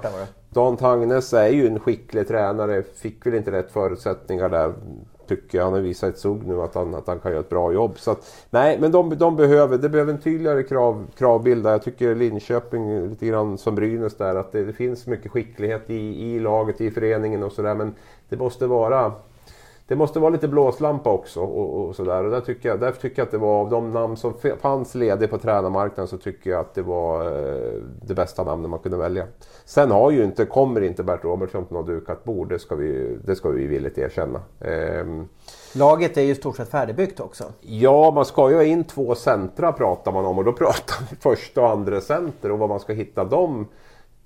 Dan 0.50 0.78
Tangnes 0.78 1.34
är 1.34 1.48
ju 1.50 1.68
en 1.68 1.80
skicklig 1.80 2.28
tränare. 2.28 2.84
Fick 2.96 3.26
väl 3.26 3.34
inte 3.34 3.52
rätt 3.52 3.72
förutsättningar 3.72 4.50
där. 4.50 4.74
Tycker 5.28 5.58
jag. 5.58 5.66
Han 5.66 5.74
har 5.74 5.80
visat 5.80 6.10
ett 6.10 6.20
sug 6.20 6.48
nu 6.48 6.62
att 6.62 6.76
han, 6.76 6.96
att 6.96 7.08
han 7.08 7.20
kan 7.20 7.32
göra 7.32 7.40
ett 7.42 7.50
bra 7.50 7.74
jobb. 7.74 7.92
Så 8.00 8.12
att, 8.12 8.46
nej, 8.50 8.78
men 8.82 8.92
de, 8.92 9.18
de 9.18 9.36
behöver, 9.36 9.78
det 9.78 9.90
behöver 9.90 10.14
en 10.14 10.20
tydligare 10.20 10.64
krav, 10.64 11.08
kravbild 11.18 11.64
där. 11.64 11.72
Jag 11.72 11.84
tycker 11.84 12.16
Linköping 12.16 13.10
lite 13.10 13.26
grann 13.26 13.58
som 13.58 13.76
Brynäs 13.76 14.16
där. 14.18 14.36
Att 14.36 14.52
det, 14.52 14.64
det 14.66 14.74
finns 14.74 15.08
mycket 15.08 15.32
skicklighet 15.32 15.90
i, 15.90 16.26
i 16.36 16.40
laget, 16.40 16.82
i 16.82 16.92
föreningen 16.92 17.44
och 17.44 17.52
sådär. 17.52 17.76
Men 17.76 17.96
det 18.30 18.38
måste 18.38 18.68
vara 18.68 19.12
det 19.90 19.96
måste 19.96 20.20
vara 20.20 20.30
lite 20.30 20.48
blåslampa 20.48 21.10
också 21.10 21.42
och, 21.42 21.88
och 21.88 21.96
sådär. 21.96 22.24
Och 22.24 22.32
där 22.32 22.42
tycker 22.42 22.70
jag, 22.70 22.80
därför 22.80 23.02
tycker 23.02 23.20
jag 23.20 23.26
att 23.26 23.32
det 23.32 23.38
var 23.38 23.62
av 23.62 23.70
de 23.70 23.92
namn 23.92 24.18
som 24.18 24.34
fanns 24.62 24.96
lediga 24.96 25.28
på 25.28 25.38
tränarmarknaden 25.38 26.08
så 26.08 26.18
tycker 26.18 26.50
jag 26.50 26.60
att 26.60 26.74
det 26.74 26.82
var 26.82 27.26
eh, 27.26 27.74
det 28.02 28.14
bästa 28.14 28.44
namnet 28.44 28.70
man 28.70 28.80
kunde 28.80 28.98
välja. 28.98 29.26
Sen 29.66 29.92
har 29.92 30.12
ju 30.12 30.24
inte, 30.24 30.46
kommer 30.46 30.82
inte 30.82 31.04
Bert 31.04 31.24
Robertsson 31.24 31.66
på 31.66 31.74
något 31.74 31.88
dukat 31.88 32.24
bord, 32.24 32.50
det 32.50 32.60
ska 32.60 32.76
vi, 32.76 33.18
det 33.26 33.36
ska 33.36 33.50
vi 33.50 33.68
villigt 33.68 33.98
erkänna. 33.98 34.42
Eh, 34.60 35.06
Laget 35.76 36.18
är 36.18 36.22
ju 36.22 36.36
stort 36.36 36.58
sett 36.58 36.70
färdigbyggt 36.70 37.20
också. 37.20 37.44
Ja, 37.62 38.12
man 38.12 38.26
ska 38.26 38.50
ju 38.50 38.56
ha 38.56 38.64
in 38.64 38.84
två 38.84 39.16
centra 39.16 39.72
pratar 39.72 40.12
man 40.12 40.26
om 40.26 40.38
och 40.38 40.46
då 40.46 40.54
pratar 40.54 41.06
vi 41.10 41.16
första 41.16 41.62
och 41.62 41.70
andra 41.70 42.02
center 42.02 42.52
och 42.52 42.60
vad 42.60 42.70
man 42.70 42.80
ska 42.80 42.94
hitta 42.94 43.24
dem 43.24 43.68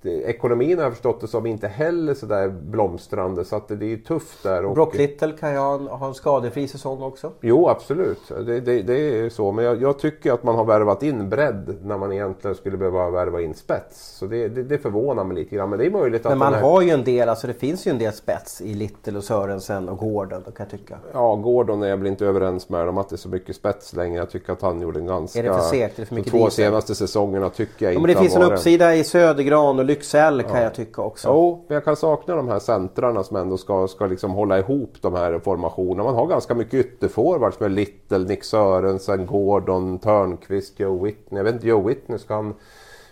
ekonomin 0.06 0.78
har 0.78 0.84
jag 0.84 0.92
förstått 0.92 1.20
det 1.20 1.28
som 1.28 1.46
inte 1.46 1.68
heller 1.68 2.14
sådär 2.14 2.48
blomstrande 2.48 3.44
så 3.44 3.56
att 3.56 3.68
det, 3.68 3.76
det 3.76 3.92
är 3.92 3.96
tufft 3.96 4.42
där. 4.42 4.64
Och... 4.64 4.74
Brock 4.74 4.94
Little 4.94 5.32
kan 5.32 5.52
ju 5.52 5.58
ha 5.58 5.74
en, 5.74 5.86
ha 5.86 6.06
en 6.06 6.14
skadefri 6.14 6.68
säsong 6.68 7.02
också. 7.02 7.32
Jo 7.40 7.68
absolut, 7.68 8.20
det, 8.28 8.60
det, 8.60 8.82
det 8.82 9.18
är 9.18 9.28
så. 9.28 9.52
Men 9.52 9.64
jag, 9.64 9.82
jag, 9.82 9.98
tycker 9.98 10.32
att 10.32 10.42
man 10.42 10.54
har 10.54 10.64
värvat 10.64 11.02
in 11.02 11.28
bredd 11.28 11.76
när 11.82 11.98
man 11.98 12.12
egentligen 12.12 12.54
skulle 12.54 12.76
behöva 12.76 13.10
värva 13.10 13.40
in 13.40 13.54
spets. 13.54 14.16
Så 14.18 14.26
det, 14.26 14.48
det, 14.48 14.78
förvånar 14.78 15.24
mig 15.24 15.36
lite 15.36 15.56
grann. 15.56 15.70
Men 15.70 15.78
det 15.78 15.86
är 15.86 15.90
möjligt 15.90 16.26
att... 16.26 16.32
Men 16.32 16.38
man 16.38 16.54
här... 16.54 16.60
har 16.60 16.82
ju 16.82 16.90
en 16.90 17.04
del, 17.04 17.28
alltså 17.28 17.46
det 17.46 17.54
finns 17.54 17.86
ju 17.86 17.90
en 17.90 17.98
del 17.98 18.12
spets 18.12 18.60
i 18.60 18.74
Little 18.74 19.18
och 19.18 19.24
Sörensen 19.24 19.88
och 19.88 19.98
Gordon 19.98 20.42
kan 20.42 20.52
jag 20.56 20.70
tycka. 20.70 20.98
Ja, 21.12 21.34
Gordon 21.34 21.82
är 21.82 21.88
jag 21.88 21.96
väl 21.96 22.06
inte 22.06 22.26
överens 22.26 22.68
med 22.68 22.88
om 22.88 22.98
att 22.98 23.08
det 23.08 23.14
är 23.14 23.18
så 23.18 23.28
mycket 23.28 23.56
spets 23.56 23.92
längre. 23.92 24.18
Jag 24.18 24.30
tycker 24.30 24.52
att 24.52 24.62
han 24.62 24.80
gjorde 24.80 24.98
en 25.00 25.06
ganska... 25.06 25.38
Är 25.38 25.42
det 25.42 25.54
för 25.54 25.60
segt? 25.60 25.98
Är 25.98 26.02
det 26.02 26.06
för 26.06 26.14
mycket 26.14 26.32
De 26.32 26.38
två 26.38 26.50
senaste 26.50 26.94
säsongerna 26.94 27.50
tycker 27.50 27.86
jag 27.86 27.94
ja, 27.94 27.98
inte 27.98 28.06
Men 28.06 28.16
det 28.16 28.22
finns 28.22 28.36
en 28.36 28.52
uppsida 28.52 28.94
i 28.94 29.04
Södergran 29.04 29.78
och 29.78 29.84
Lycksell 29.94 30.42
kan 30.42 30.56
ja. 30.56 30.62
jag 30.62 30.74
tycka 30.74 31.02
också. 31.02 31.28
Jo, 31.28 31.64
men 31.68 31.74
jag 31.74 31.84
kan 31.84 31.96
sakna 31.96 32.36
de 32.36 32.48
här 32.48 32.58
centrarna 32.58 33.22
som 33.22 33.36
ändå 33.36 33.56
ska, 33.56 33.88
ska 33.88 34.06
liksom 34.06 34.30
hålla 34.30 34.58
ihop 34.58 34.94
de 35.00 35.14
här 35.14 35.38
formationerna. 35.38 36.04
Man 36.04 36.14
har 36.14 36.26
ganska 36.26 36.54
mycket 36.54 36.74
ytterforwards 36.74 37.60
med 37.60 37.70
Little, 37.70 38.18
Nick 38.18 38.44
Sörensen, 38.44 39.26
Gordon, 39.26 39.98
Törnqvist, 39.98 40.80
Joe 40.80 41.04
Whitney. 41.04 41.38
Jag 41.38 41.44
vet 41.44 41.54
inte, 41.54 41.68
Joe 41.68 41.88
Whitney 41.88 42.18
ska 42.18 42.34
han... 42.34 42.54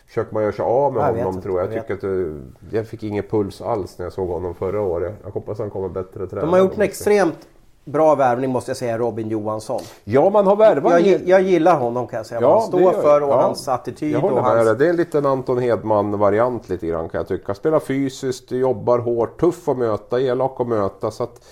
Försöker 0.07 0.35
man 0.35 0.43
göra 0.43 0.53
sig 0.53 0.65
av 0.65 0.93
med 0.93 1.03
jag 1.03 1.25
honom 1.25 1.43
tror 1.43 1.61
jag. 1.61 1.73
Jag, 1.73 1.87
tycker 1.87 1.95
att 1.95 2.43
jag 2.71 2.87
fick 2.87 3.03
ingen 3.03 3.25
puls 3.25 3.61
alls 3.63 3.99
när 3.99 4.07
jag 4.07 4.13
såg 4.13 4.29
honom 4.29 4.55
förra 4.55 4.81
året. 4.81 5.15
Jag 5.25 5.31
hoppas 5.31 5.59
han 5.59 5.71
kommer 5.71 5.89
bättre 5.89 6.27
tränare. 6.27 6.47
De 6.47 6.53
har 6.53 6.59
gjort 6.59 6.75
en 6.75 6.83
extremt 6.83 7.49
Bra 7.85 8.15
värvning 8.15 8.51
måste 8.51 8.71
jag 8.71 8.77
säga, 8.77 8.99
Robin 8.99 9.29
Johansson. 9.29 9.81
Ja, 10.05 10.31
man 10.31 10.47
har 10.47 10.57
värvat... 10.57 11.07
Jag, 11.07 11.29
jag 11.29 11.43
gillar 11.43 11.79
honom 11.79 12.07
kan 12.07 12.17
jag 12.17 12.27
säga. 12.27 12.41
Ja, 12.41 12.59
han 12.59 12.69
står 12.69 12.93
för 12.93 13.21
och 13.21 13.29
ja, 13.29 13.43
hans 13.43 13.69
attityd. 13.69 14.15
Jag 14.15 14.25
och 14.25 14.45
hans... 14.45 14.65
det. 14.65 14.75
Det 14.75 14.87
är 14.87 14.91
en 14.91 14.97
liten 14.97 15.27
Anton 15.27 15.59
Hedman-variant 15.59 16.69
lite 16.69 16.87
grann 16.87 17.09
kan 17.09 17.19
jag 17.19 17.29
tycka. 17.29 17.55
Spelar 17.55 17.81
fysiskt, 17.81 18.53
jobbar 18.53 18.99
hårt, 18.99 19.41
tuff 19.41 19.69
att 19.69 19.79
möta, 19.79 20.21
elak 20.21 20.61
att 20.61 20.69
möta. 20.69 21.11
Så 21.11 21.23
att, 21.23 21.45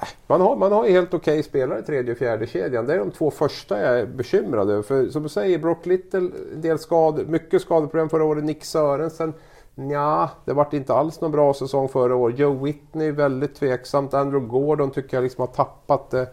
äh, 0.00 0.08
man, 0.26 0.40
har, 0.40 0.56
man 0.56 0.72
har 0.72 0.88
helt 0.88 1.14
okej 1.14 1.32
okay 1.32 1.42
spelare 1.42 1.78
i 1.78 1.82
tredje 1.82 2.12
och 2.12 2.18
fjärde 2.18 2.46
kedjan. 2.46 2.86
Det 2.86 2.94
är 2.94 2.98
de 2.98 3.10
två 3.10 3.30
första 3.30 3.80
jag 3.80 4.00
är 4.00 4.06
bekymrad 4.06 4.70
över. 4.70 4.82
För 4.82 5.06
som 5.06 5.22
du 5.22 5.28
säger, 5.28 5.58
Brock 5.58 5.86
Little, 5.86 6.30
en 6.54 6.60
del 6.60 6.78
skad, 6.78 7.28
mycket 7.28 7.62
skadeproblem 7.62 8.08
förra 8.08 8.24
året. 8.24 8.44
Nick 8.44 8.64
Sörensen 8.64 9.32
Ja, 9.74 10.30
det 10.44 10.52
vart 10.52 10.72
inte 10.72 10.94
alls 10.94 11.20
någon 11.20 11.30
bra 11.30 11.54
säsong 11.54 11.88
förra 11.88 12.16
året. 12.16 12.38
Joe 12.38 12.64
Whitney 12.64 13.10
väldigt 13.10 13.54
tveksamt. 13.54 14.14
Andrew 14.14 14.48
Gordon 14.48 14.90
tycker 14.90 15.16
jag 15.16 15.24
liksom 15.24 15.40
har 15.40 15.54
tappat 15.54 16.10
det. 16.10 16.28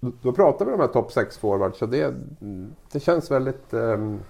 Då 0.00 0.32
pratar 0.32 0.64
vi 0.64 0.72
om 0.72 0.78
de 0.78 0.84
här 0.84 0.92
topp 0.92 1.12
6 1.12 1.38
forwards 1.38 1.78
så 1.78 1.86
det, 1.86 2.14
det 2.92 3.00
känns 3.00 3.30
väldigt 3.30 3.74
um, 3.74 4.20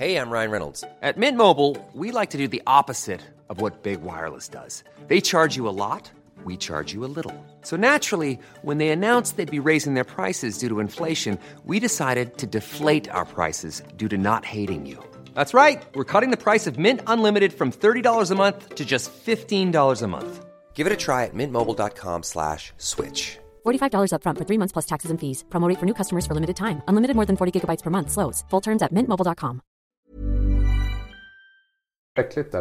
Hej, 0.00 0.12
jag 0.12 0.32
Ryan 0.32 0.50
Reynolds. 0.50 0.84
At 1.02 1.16
Mint 1.18 1.36
Mobile, 1.36 1.76
we 1.92 2.10
like 2.20 2.30
to 2.30 2.38
do 2.38 2.48
the 2.48 2.62
opposite 2.66 3.20
of 3.48 3.60
what 3.60 3.82
Big 3.82 4.00
Wireless 4.02 4.48
does. 4.48 4.82
They 5.08 5.20
charge 5.20 5.56
you 5.58 5.68
a 5.68 5.76
lot, 5.76 6.10
we 6.44 6.56
charge 6.56 6.94
you 6.94 7.04
a 7.04 7.12
little. 7.16 7.34
So 7.62 7.76
naturally, 7.76 8.38
when 8.62 8.78
they 8.78 8.88
announced 8.88 9.36
they'd 9.36 9.62
be 9.62 9.68
raising 9.68 9.94
their 9.94 10.04
prices 10.04 10.58
due 10.58 10.70
to 10.70 10.80
inflation, 10.80 11.38
we 11.66 11.80
decided 11.80 12.38
to 12.38 12.46
deflate 12.46 13.10
our 13.10 13.26
prices 13.26 13.82
due 13.98 14.08
to 14.08 14.16
not 14.16 14.46
hating 14.46 14.86
you. 14.86 14.96
That's 15.34 15.52
right. 15.52 15.82
We're 15.94 16.10
cutting 16.12 16.30
the 16.30 16.42
price 16.44 16.66
of 16.66 16.78
Mint 16.78 17.00
Unlimited 17.06 17.52
from 17.52 17.70
$30 17.70 18.30
a 18.30 18.34
month 18.34 18.76
to 18.76 18.84
just 18.86 19.12
$15 19.12 20.02
a 20.02 20.06
month. 20.06 20.46
Give 20.72 20.86
it 20.86 20.92
a 20.94 20.96
try 20.96 21.24
at 21.26 21.34
mintmobile.com 21.34 22.22
slash 22.22 22.72
switch. 22.78 23.38
$45 23.66 24.12
upfront 24.14 24.38
for 24.38 24.46
three 24.48 24.58
months 24.58 24.72
plus 24.72 24.86
taxes 24.86 25.10
and 25.10 25.20
fees. 25.20 25.44
Promote 25.50 25.76
for 25.78 25.84
new 25.84 25.94
customers 25.94 26.26
for 26.26 26.34
limited 26.34 26.56
time. 26.56 26.80
Unlimited 26.88 27.16
more 27.16 27.26
than 27.26 27.36
40 27.36 27.52
gigabytes 27.60 27.82
per 27.82 27.90
month. 27.90 28.10
Slows. 28.10 28.44
Full 28.50 28.62
terms 28.62 28.82
at 28.82 28.92
mintmobile.com. 28.94 29.60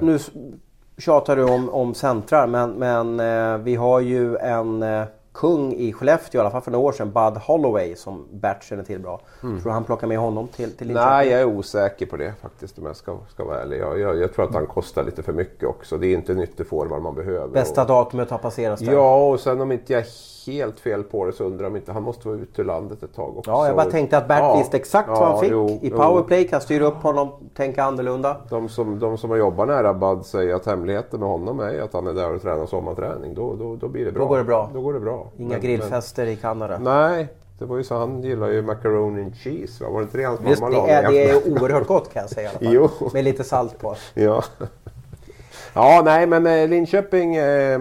Nu 0.01 0.19
tjatar 0.97 1.35
du 1.35 1.43
om, 1.43 1.69
om 1.69 1.93
centrar, 1.93 2.47
men, 2.47 2.71
men 2.71 3.19
eh, 3.19 3.57
vi 3.57 3.75
har 3.75 3.99
ju 3.99 4.37
en... 4.37 4.83
Eh, 4.83 5.05
kung 5.31 5.73
i 5.73 5.93
Skellefteå, 5.93 6.39
i 6.39 6.41
alla 6.41 6.51
fall 6.51 6.61
för 6.61 6.71
några 6.71 6.85
år 6.85 6.91
sedan, 6.91 7.11
Bud 7.11 7.41
Holloway 7.41 7.95
som 7.95 8.27
Bert 8.31 8.63
känner 8.63 8.83
till 8.83 8.99
bra. 8.99 9.21
Mm. 9.43 9.55
Tror 9.55 9.69
du 9.69 9.73
han 9.73 9.83
plockar 9.83 10.07
med 10.07 10.17
honom 10.17 10.47
till, 10.47 10.71
till 10.71 10.87
Linköping? 10.87 11.09
Nej, 11.09 11.29
jag 11.29 11.41
är 11.41 11.45
osäker 11.45 12.05
på 12.05 12.17
det 12.17 12.33
faktiskt 12.41 12.77
om 12.77 12.85
jag 12.85 12.95
ska, 12.95 13.17
ska 13.29 13.45
vara 13.45 13.61
ärlig. 13.61 13.79
Jag, 13.79 13.99
jag, 13.99 14.17
jag 14.17 14.33
tror 14.33 14.45
att 14.45 14.53
han 14.53 14.67
kostar 14.67 15.03
lite 15.03 15.23
för 15.23 15.33
mycket 15.33 15.69
också. 15.69 15.97
Det 15.97 16.07
är 16.07 16.13
inte 16.13 16.31
en 16.31 16.41
ytterforward 16.41 17.01
man 17.01 17.15
behöver. 17.15 17.47
Bästa 17.47 17.81
och, 17.81 17.87
datumet 17.87 18.29
har 18.29 18.37
passerats 18.37 18.81
där. 18.81 18.93
Ja, 18.93 19.29
och 19.29 19.39
sen 19.39 19.61
om 19.61 19.71
inte 19.71 19.93
jag 19.93 20.05
helt 20.47 20.79
fel 20.79 21.03
på 21.03 21.25
det 21.25 21.33
så 21.33 21.43
undrar 21.43 21.67
om 21.67 21.75
inte 21.75 21.91
han 21.91 22.03
måste 22.03 22.27
vara 22.27 22.37
ute 22.37 22.61
ur 22.61 22.65
landet 22.65 23.03
ett 23.03 23.15
tag 23.15 23.37
också. 23.37 23.51
Ja, 23.51 23.67
jag 23.67 23.75
bara 23.75 23.91
tänkte 23.91 24.17
att 24.17 24.27
Bert 24.27 24.39
ja, 24.39 24.57
visste 24.57 24.77
exakt 24.77 25.09
ja, 25.09 25.19
vad 25.19 25.29
han 25.29 25.39
fick. 25.39 25.51
Jo, 25.51 25.79
I 25.81 25.89
powerplay 25.89 26.47
kan 26.47 26.61
styra 26.61 26.85
upp 26.85 27.03
honom, 27.03 27.29
tänka 27.55 27.83
annorlunda. 27.83 28.37
De 28.49 28.69
som, 28.69 28.99
de 28.99 29.17
som 29.17 29.29
har 29.29 29.37
jobbat 29.37 29.67
nära 29.67 29.93
Bud 29.93 30.25
säger 30.25 30.55
att 30.55 30.65
hemligheten 30.65 31.19
med 31.19 31.29
honom 31.29 31.59
är 31.59 31.81
att 31.81 31.93
han 31.93 32.07
är 32.07 32.13
där 32.13 32.35
och 32.35 32.41
tränar 32.41 32.65
sommarträning. 32.65 33.33
Då, 33.33 33.55
då, 33.55 33.75
då 33.75 33.87
blir 33.87 34.05
det 34.05 34.11
bra. 34.11 34.23
Då 34.23 34.27
går 34.29 34.37
det 34.37 34.43
bra. 34.43 34.69
Då 34.73 34.81
går 34.81 34.93
det 34.93 34.99
bra. 34.99 35.27
Inga 35.37 35.49
men, 35.49 35.61
grillfester 35.61 36.23
men... 36.23 36.33
i 36.33 36.35
Kanada. 36.35 36.79
Nej, 36.79 37.27
det 37.59 37.65
var 37.65 37.77
ju 37.77 37.83
så 37.83 37.95
han 37.95 38.23
gillar 38.23 38.47
ju 38.47 38.61
macaroni 38.61 39.21
and 39.21 39.35
cheese. 39.35 39.83
Va? 39.83 39.89
Var 39.89 39.99
det 39.99 40.03
inte 40.03 40.17
det 40.17 40.23
hans 40.23 40.39
Just 40.47 40.61
mamma 40.61 40.85
det, 40.85 40.91
är, 40.91 41.11
det 41.11 41.29
är 41.29 41.51
oerhört 41.51 41.87
gott 41.87 42.13
kan 42.13 42.21
jag 42.21 42.29
säga 42.29 42.49
i 42.59 42.67
alla 42.67 42.89
fall. 42.89 42.89
Jo. 42.99 43.09
Med 43.13 43.23
lite 43.23 43.43
salt 43.43 43.79
på. 43.79 43.95
Ja. 44.13 44.43
Ja, 45.73 46.01
nej 46.05 46.27
men 46.27 46.47
eh, 46.47 46.67
Linköping 46.67 47.35
eh, 47.35 47.79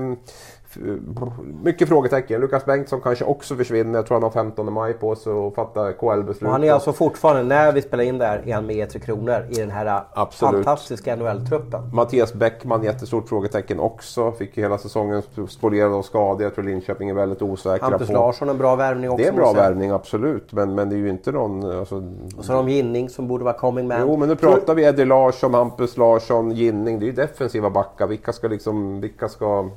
mycket 1.64 1.88
frågetecken. 1.88 2.40
Lukas 2.40 2.64
Bengtsson 2.64 3.00
kanske 3.00 3.24
också 3.24 3.56
försvinner. 3.56 3.98
Jag 3.98 4.06
tror 4.06 4.14
han 4.14 4.22
har 4.22 4.30
15 4.30 4.72
maj 4.72 4.92
på 4.92 5.16
sig 5.16 5.32
att 5.32 5.54
fatta 5.54 5.92
KL-beslut. 5.92 6.50
Han 6.50 6.64
är 6.64 6.72
alltså 6.72 6.92
fortfarande, 6.92 7.42
när 7.42 7.72
vi 7.72 7.82
spelar 7.82 8.04
in 8.04 8.18
det 8.18 8.26
här, 8.26 8.42
är 8.46 8.54
han 8.54 8.66
med 8.66 8.76
i 8.76 8.90
Tre 8.90 9.00
Kronor 9.00 9.46
i 9.50 9.54
den 9.54 9.70
här 9.70 10.02
Absolut. 10.12 10.64
fantastiska 10.64 11.16
NHL-truppen. 11.16 11.94
Mattias 11.94 12.34
Bäckman, 12.34 12.82
jättestort 12.82 13.28
frågetecken 13.28 13.80
också. 13.80 14.32
Fick 14.32 14.56
ju 14.56 14.62
hela 14.62 14.78
säsongen 14.78 15.22
spolierad 15.48 15.92
av 15.92 16.02
skador. 16.02 16.42
Jag 16.42 16.54
tror 16.54 16.64
Linköping 16.64 17.08
är 17.08 17.14
väldigt 17.14 17.42
osäkra 17.42 17.88
Hampus 17.88 18.08
på... 18.08 18.14
Larsson, 18.14 18.48
en 18.48 18.58
bra 18.58 18.76
värvning 18.76 19.10
också. 19.10 19.22
Det 19.22 19.28
är 19.28 19.32
en 19.32 19.36
bra 19.36 19.52
värvning, 19.52 19.90
absolut. 19.90 20.52
Men, 20.52 20.74
men 20.74 20.88
det 20.88 20.96
är 20.96 20.98
ju 20.98 21.08
inte 21.08 21.32
någon... 21.32 21.78
Alltså... 21.78 22.02
Och 22.36 22.44
så 22.44 22.52
har 22.52 22.56
de 22.62 22.68
Ginning 22.68 23.08
som 23.08 23.28
borde 23.28 23.44
vara 23.44 23.54
coming 23.54 23.88
man. 23.88 24.00
Jo, 24.00 24.16
men 24.16 24.28
nu 24.28 24.36
pratar 24.36 24.74
vi 24.74 24.84
Eddie 24.84 25.04
Larsson, 25.04 25.54
Hampus 25.54 25.96
Larsson, 25.96 26.50
Ginning. 26.50 26.98
Det 26.98 27.04
är 27.04 27.06
ju 27.06 27.12
defensiva 27.12 27.70
backar. 27.70 28.06
Vilka 28.06 28.32
ska 28.32 28.48
liksom... 28.48 29.00
Vilka 29.00 29.28
ska... 29.28 29.70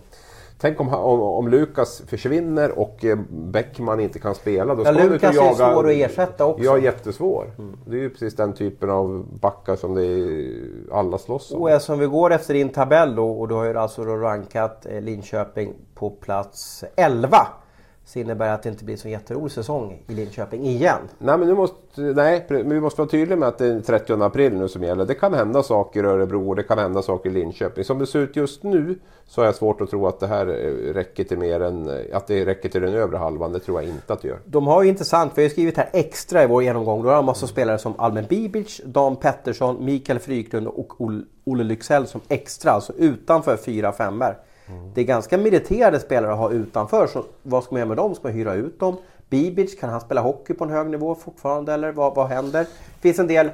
Tänk 0.61 0.79
om, 0.79 0.93
om, 0.93 1.21
om 1.21 1.47
Lukas 1.47 2.03
försvinner 2.07 2.79
och 2.79 3.05
eh, 3.05 3.17
Bäckman 3.29 3.99
inte 3.99 4.19
kan 4.19 4.35
spela. 4.35 4.75
Då 4.75 4.83
ja, 4.85 4.91
Lukas 4.91 5.35
jaga... 5.35 5.49
är 5.49 5.73
svår 5.73 5.89
att 5.89 5.95
ersätta 5.95 6.45
också. 6.45 6.63
Ja, 6.63 6.77
jättesvår. 6.77 7.51
Mm. 7.57 7.77
Det 7.85 7.95
är 7.95 8.01
ju 8.01 8.09
precis 8.09 8.35
den 8.35 8.53
typen 8.53 8.89
av 8.89 9.25
backar 9.41 9.75
som 9.75 9.95
det 9.95 10.05
är, 10.05 10.53
alla 10.91 11.17
slåss 11.17 11.51
om. 11.51 11.61
Och 11.61 11.71
eftersom 11.71 11.99
vi 11.99 12.05
går 12.05 12.33
efter 12.33 12.53
din 12.53 12.69
tabell 12.69 13.15
då 13.15 13.31
och 13.31 13.47
du 13.47 13.55
har 13.55 13.65
ju 13.65 13.77
alltså 13.77 14.03
rankat 14.03 14.85
eh, 14.85 15.01
Linköping 15.01 15.73
på 15.95 16.09
plats 16.09 16.83
11 16.95 17.47
så 18.05 18.19
innebär 18.19 18.47
det 18.47 18.53
att 18.53 18.63
det 18.63 18.69
inte 18.69 18.85
blir 18.85 18.97
så 18.97 19.09
jätterolig 19.09 19.51
säsong 19.51 20.03
i 20.07 20.13
Linköping 20.13 20.65
igen. 20.65 20.99
Nej, 21.17 21.37
men, 21.37 21.47
nu 21.47 21.53
måste, 21.53 22.01
nej, 22.01 22.45
men 22.49 22.69
vi 22.69 22.79
måste 22.79 23.01
vara 23.01 23.09
tydliga 23.09 23.37
med 23.37 23.47
att 23.47 23.57
det 23.57 23.65
är 23.65 23.81
30 23.81 24.23
april 24.23 24.53
nu 24.53 24.67
som 24.67 24.83
gäller. 24.83 25.05
Det 25.05 25.13
kan 25.13 25.33
hända 25.33 25.63
saker 25.63 26.03
i 26.03 26.07
Örebro 26.07 26.49
och 26.49 26.55
det 26.55 26.63
kan 26.63 26.77
hända 26.77 27.01
saker 27.01 27.29
i 27.29 27.33
Linköping. 27.33 27.83
Som 27.83 27.99
det 27.99 28.07
ser 28.07 28.19
ut 28.19 28.35
just 28.35 28.63
nu 28.63 28.99
så 29.27 29.41
har 29.41 29.45
jag 29.45 29.55
svårt 29.55 29.81
att 29.81 29.89
tro 29.89 30.07
att 30.07 30.19
det 30.19 30.27
här 30.27 30.45
räcker 30.93 31.23
till 31.23 31.37
mer 31.37 31.59
än 31.59 31.89
att 32.13 32.27
det 32.27 32.45
räcker 32.45 32.69
till 32.69 32.81
den 32.81 32.93
övre 32.93 33.17
halvan. 33.17 33.51
Det 33.51 33.59
tror 33.59 33.81
jag 33.81 33.89
inte 33.89 34.13
att 34.13 34.21
det 34.21 34.27
gör. 34.27 34.39
De 34.45 34.67
har 34.67 34.83
ju 34.83 34.89
intressant, 34.89 35.31
vi 35.35 35.41
har 35.41 35.49
skrivit 35.49 35.77
här 35.77 35.89
extra 35.93 36.43
i 36.43 36.47
vår 36.47 36.63
genomgång. 36.63 37.03
Då 37.03 37.09
har 37.09 37.15
de 37.15 37.25
massa 37.25 37.47
spelare 37.47 37.77
som 37.77 37.93
Almen 37.97 38.25
Bibic, 38.29 38.81
Dan 38.85 39.15
Pettersson, 39.15 39.85
Mikael 39.85 40.19
Fryklund 40.19 40.67
och 40.67 41.01
Olle 41.43 41.63
Lycksell 41.63 42.07
som 42.07 42.21
extra, 42.27 42.71
alltså 42.71 42.93
utanför 42.97 43.57
4-5 43.57 44.33
Mm. 44.71 44.91
Det 44.93 45.01
är 45.01 45.05
ganska 45.05 45.37
meriterade 45.37 45.99
spelare 45.99 46.31
att 46.31 46.37
ha 46.37 46.51
utanför. 46.51 47.07
Så 47.07 47.23
vad 47.43 47.63
ska 47.63 47.73
man 47.73 47.79
göra 47.79 47.87
med 47.87 47.97
dem? 47.97 48.15
Ska 48.15 48.27
man 48.27 48.37
hyra 48.37 48.53
ut 48.53 48.79
dem? 48.79 48.97
Bibic, 49.29 49.79
kan 49.79 49.89
han 49.89 50.01
spela 50.01 50.21
hockey 50.21 50.53
på 50.53 50.63
en 50.63 50.69
hög 50.69 50.89
nivå 50.89 51.15
fortfarande 51.15 51.73
eller 51.73 51.91
vad, 51.91 52.15
vad 52.15 52.27
händer? 52.27 52.61
Det 52.61 53.01
finns 53.01 53.19
en 53.19 53.27
del 53.27 53.49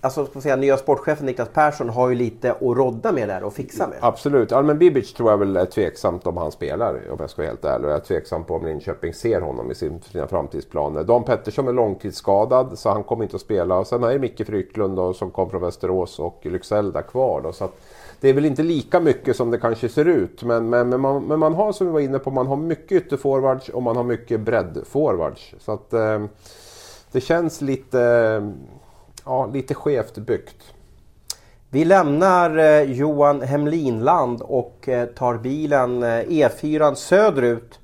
alltså, 0.00 0.26
ska 0.26 0.40
säga, 0.40 0.56
nya 0.56 0.76
sportchefen 0.76 1.26
Niklas 1.26 1.48
Persson 1.48 1.88
har 1.88 2.08
ju 2.08 2.14
lite 2.14 2.52
att 2.52 2.60
rodda 2.60 3.12
med 3.12 3.28
där 3.28 3.42
och 3.42 3.52
fixa 3.52 3.88
med. 3.88 3.98
Absolut. 4.00 4.52
Almen 4.52 4.78
Bibic 4.78 5.12
tror 5.12 5.30
jag 5.30 5.38
väl 5.38 5.56
är 5.56 5.66
tveksamt 5.66 6.26
om 6.26 6.36
han 6.36 6.52
spelar 6.52 7.10
om 7.10 7.16
jag 7.20 7.30
ska 7.30 7.42
vara 7.42 7.50
helt 7.50 7.64
ärlig. 7.64 7.84
Och 7.84 7.90
jag 7.90 8.00
är 8.00 8.04
tveksam 8.04 8.44
på 8.44 8.54
om 8.54 8.66
Linköping 8.66 9.14
ser 9.14 9.40
honom 9.40 9.70
i 9.70 9.74
sina 9.74 10.26
framtidsplaner. 10.28 11.04
Dan 11.04 11.24
Pettersson 11.24 11.68
är 11.68 11.72
långtidsskadad 11.72 12.78
så 12.78 12.90
han 12.90 13.04
kommer 13.04 13.24
inte 13.24 13.36
att 13.36 13.42
spela. 13.42 13.78
Och 13.78 13.86
sen 13.86 14.02
är 14.02 14.18
Micke 14.18 14.46
Frycklund 14.46 14.96
då, 14.96 15.14
som 15.14 15.30
kom 15.30 15.50
från 15.50 15.60
Västerås 15.60 16.18
och 16.18 16.40
Lycksell 16.42 16.92
där 16.92 17.02
kvar. 17.02 17.40
Då, 17.40 17.52
så 17.52 17.64
att, 17.64 17.80
det 18.20 18.28
är 18.28 18.34
väl 18.34 18.44
inte 18.44 18.62
lika 18.62 19.00
mycket 19.00 19.36
som 19.36 19.50
det 19.50 19.58
kanske 19.58 19.88
ser 19.88 20.04
ut. 20.04 20.42
Men, 20.42 20.70
men, 20.70 20.88
men, 20.88 21.00
man, 21.00 21.24
men 21.24 21.38
man 21.38 21.54
har 21.54 21.72
som 21.72 21.86
vi 21.86 21.92
var 21.92 22.00
inne 22.00 22.18
på, 22.18 22.30
man 22.30 22.46
har 22.46 22.56
mycket 22.56 22.92
ytterforwards 22.92 23.68
och 23.68 23.82
man 23.82 23.96
har 23.96 24.04
mycket 24.04 24.40
breddforwards. 24.40 25.54
Så 25.58 25.72
att 25.72 25.92
eh, 25.92 26.24
det 27.12 27.20
känns 27.20 27.60
lite, 27.60 28.52
ja, 29.24 29.46
lite 29.46 29.74
skevt 29.74 30.18
byggt. 30.18 30.74
Vi 31.70 31.84
lämnar 31.84 32.56
eh, 32.58 32.82
Johan 32.82 33.42
Hemlinland 33.42 34.42
och 34.42 34.88
eh, 34.88 35.06
tar 35.06 35.38
bilen 35.38 36.02
eh, 36.02 36.08
E4 36.08 36.94
söderut. 36.94 37.78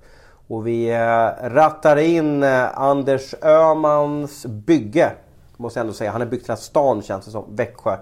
Och 0.48 0.66
vi 0.66 0.90
eh, 0.90 1.48
rattar 1.48 1.96
in 1.96 2.42
eh, 2.42 2.78
Anders 2.78 3.34
Ömans 3.42 4.46
bygge. 4.46 5.12
Måste 5.56 5.78
jag 5.78 5.84
ändå 5.84 5.94
säga. 5.94 6.10
Han 6.10 6.20
har 6.20 6.28
byggt 6.28 6.48
hela 6.48 6.56
stan 6.56 7.02
känns 7.02 7.24
det 7.24 7.30
som. 7.30 7.56
Växjö. 7.56 7.96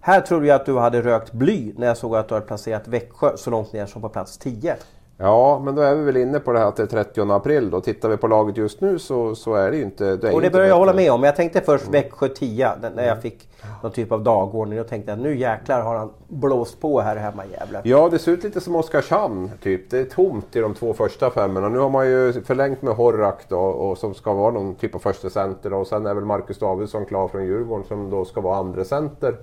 Här 0.00 0.20
trodde 0.20 0.46
jag 0.46 0.54
att 0.54 0.66
du 0.66 0.78
hade 0.78 1.02
rökt 1.02 1.32
bly 1.32 1.72
när 1.76 1.86
jag 1.86 1.96
såg 1.96 2.16
att 2.16 2.28
du 2.28 2.34
hade 2.34 2.46
placerat 2.46 2.88
Växjö 2.88 3.36
så 3.36 3.50
långt 3.50 3.72
ner 3.72 3.86
som 3.86 4.02
på 4.02 4.08
plats 4.08 4.38
10. 4.38 4.76
Ja, 5.18 5.60
men 5.64 5.74
då 5.74 5.82
är 5.82 5.94
vi 5.94 6.04
väl 6.04 6.16
inne 6.16 6.40
på 6.40 6.52
det 6.52 6.58
här 6.58 6.66
att 6.66 6.76
det 6.76 6.82
är 6.82 6.86
30 6.86 7.32
april. 7.32 7.70
Då 7.70 7.80
tittar 7.80 8.08
vi 8.08 8.16
på 8.16 8.26
laget 8.26 8.56
just 8.56 8.80
nu 8.80 8.98
så, 8.98 9.34
så 9.34 9.54
är 9.54 9.70
det 9.70 9.76
ju 9.76 9.82
inte... 9.82 10.16
Det 10.16 10.32
Och 10.32 10.40
det 10.40 10.50
börjar 10.50 10.68
jag 10.68 10.76
hålla 10.76 10.92
med 10.92 11.12
om. 11.12 11.22
Jag 11.22 11.36
tänkte 11.36 11.60
först 11.60 11.88
Växjö 11.88 12.28
10 12.28 12.70
när 12.94 13.06
jag 13.06 13.22
fick 13.22 13.48
någon 13.82 13.92
typ 13.92 14.12
av 14.12 14.22
dagordning. 14.22 14.78
Då 14.78 14.84
tänkte 14.84 15.12
jag 15.12 15.18
nu 15.18 15.36
jäklar 15.36 15.80
har 15.80 15.96
han 15.96 16.10
blåst 16.28 16.80
på 16.80 17.00
här 17.00 17.16
hemma 17.16 17.44
i 17.44 17.50
Gävle. 17.52 17.80
Ja, 17.84 18.08
det 18.08 18.18
ser 18.18 18.32
ut 18.32 18.44
lite 18.44 18.60
som 18.60 18.76
Oskarshamn. 18.76 19.50
Typ. 19.62 19.90
Det 19.90 19.98
är 19.98 20.04
tomt 20.04 20.56
i 20.56 20.60
de 20.60 20.74
två 20.74 20.94
första 20.94 21.30
femmorna. 21.30 21.68
Nu 21.68 21.78
har 21.78 21.90
man 21.90 22.06
ju 22.06 22.32
förlängt 22.32 22.82
med 22.82 22.94
Horrak 22.94 23.44
då, 23.48 23.58
och 23.58 23.98
som 23.98 24.14
ska 24.14 24.32
vara 24.32 24.50
någon 24.50 24.74
typ 24.74 24.94
av 24.94 24.98
första 24.98 25.30
center. 25.30 25.70
då. 25.70 25.76
Och 25.76 25.86
sen 25.86 26.06
är 26.06 26.14
väl 26.14 26.24
Marcus 26.24 26.58
Davidsson 26.58 27.04
klar 27.04 27.28
från 27.28 27.44
Djurgården 27.44 27.84
som 27.84 28.10
då 28.10 28.24
ska 28.24 28.40
vara 28.40 28.56
andra 28.56 28.84
center. 28.84 29.36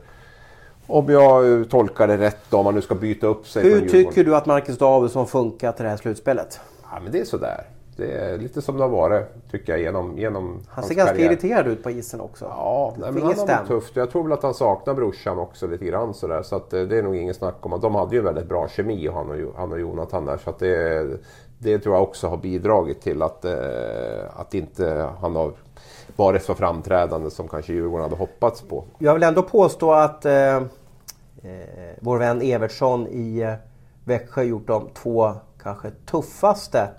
Om 0.87 1.09
jag 1.09 1.69
tolkar 1.69 2.07
det 2.07 2.17
rätt 2.17 2.37
då, 2.49 2.57
om 2.57 2.65
man 2.65 2.75
nu 2.75 2.81
ska 2.81 2.95
byta 2.95 3.27
upp 3.27 3.47
sig 3.47 3.63
Hur 3.63 3.89
tycker 3.89 4.23
du 4.23 4.35
att 4.35 4.45
Marcus 4.45 4.77
Davidsson 4.77 5.27
funkar 5.27 5.71
till 5.71 5.83
det 5.83 5.89
här 5.89 5.97
slutspelet? 5.97 6.59
Ja, 6.91 6.99
men 7.03 7.11
det 7.11 7.19
är 7.19 7.25
sådär. 7.25 7.63
Det 7.97 8.11
är 8.11 8.37
lite 8.37 8.61
som 8.61 8.77
det 8.77 8.83
har 8.83 8.89
varit, 8.89 9.51
tycker 9.51 9.73
jag, 9.73 9.81
genom, 9.81 10.17
genom 10.17 10.59
Han 10.69 10.83
ser 10.83 10.95
ganska 10.95 11.15
karriär. 11.15 11.31
irriterad 11.31 11.67
ut 11.67 11.83
på 11.83 11.91
isen 11.91 12.21
också. 12.21 12.45
Ja, 12.45 12.93
nej, 12.97 13.11
men 13.11 13.23
han 13.23 13.37
har 13.37 13.47
det 13.47 13.67
tufft. 13.67 13.95
Jag 13.95 14.11
tror 14.11 14.23
väl 14.23 14.31
att 14.31 14.43
han 14.43 14.53
saknar 14.53 14.93
brorsan 14.93 15.39
också 15.39 15.67
lite 15.67 15.85
grann 15.85 16.13
sådär. 16.13 16.41
Så 16.43 16.55
att, 16.55 16.73
eh, 16.73 16.81
det 16.81 16.97
är 16.97 17.03
nog 17.03 17.15
ingen 17.15 17.33
snack 17.33 17.55
om 17.61 17.73
att 17.73 17.81
de 17.81 17.95
hade 17.95 18.15
ju 18.15 18.21
väldigt 18.21 18.49
bra 18.49 18.67
kemi 18.67 19.07
han 19.07 19.29
och, 19.29 19.53
han 19.55 19.71
och 19.71 19.79
Jonathan 19.79 20.25
där. 20.25 20.37
Så 20.37 20.49
att 20.49 20.59
det, 20.59 21.07
det 21.57 21.79
tror 21.79 21.95
jag 21.95 22.03
också 22.03 22.27
har 22.27 22.37
bidragit 22.37 23.01
till 23.01 23.21
att, 23.21 23.45
eh, 23.45 23.53
att 24.35 24.53
inte 24.53 25.09
han 25.21 25.35
har 25.35 25.51
varit 26.21 26.43
så 26.43 26.55
framträdande 26.55 27.29
som 27.29 27.47
kanske 27.47 27.73
Djurgården 27.73 28.03
hade 28.03 28.15
hoppats 28.15 28.62
på. 28.62 28.84
Jag 28.97 29.13
vill 29.13 29.23
ändå 29.23 29.43
påstå 29.43 29.93
att 29.93 30.25
eh, 30.25 30.55
eh 30.55 30.62
vår 31.99 32.17
vän 32.17 32.41
Evertsson 32.41 33.07
i 33.07 33.39
eh, 33.39 33.53
Växjö 34.05 34.43
gjort 34.43 34.67
de 34.67 34.89
två 34.93 35.34
kanske 35.63 35.91
tuffaste 36.05 36.89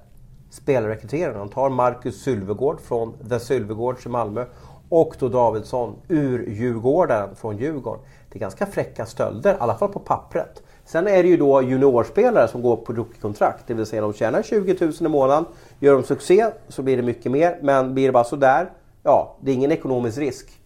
spelrekryteringarna. 0.50 1.38
Han 1.38 1.48
tar 1.48 1.68
Marcus 1.70 2.22
Sylvegård 2.22 2.80
från 2.80 3.12
The 3.28 3.40
Sylvegårds 3.40 4.06
i 4.06 4.08
Malmö 4.08 4.44
och 4.88 5.14
då 5.18 5.28
Davidsson 5.28 5.94
ur 6.08 6.50
Djurgården 6.50 7.34
från 7.34 7.56
Djurgården. 7.56 8.00
Det 8.28 8.38
är 8.38 8.40
ganska 8.40 8.66
fräcka 8.66 9.06
stölder, 9.06 9.54
i 9.54 9.56
alla 9.58 9.74
fall 9.74 9.88
på 9.88 9.98
pappret. 9.98 10.62
Sen 10.84 11.06
är 11.06 11.22
det 11.22 11.28
ju 11.28 11.36
då 11.36 11.62
juniorspelare 11.62 12.48
som 12.48 12.62
går 12.62 12.76
på 12.76 12.92
rookiekontrakt. 12.92 13.66
Det 13.66 13.74
vill 13.74 13.86
säga 13.86 14.02
de 14.02 14.12
tjänar 14.12 14.42
20 14.42 14.76
000 14.80 14.92
i 15.00 15.08
månaden. 15.08 15.44
Gör 15.78 15.92
de 15.92 16.02
succé 16.02 16.46
så 16.68 16.82
blir 16.82 16.96
det 16.96 17.02
mycket 17.02 17.32
mer. 17.32 17.58
Men 17.62 17.94
blir 17.94 18.06
det 18.06 18.12
bara 18.12 18.24
sådär, 18.24 18.70
ja, 19.02 19.36
det 19.40 19.50
är 19.50 19.54
ingen 19.54 19.72
ekonomisk 19.72 20.18
risk. 20.18 20.58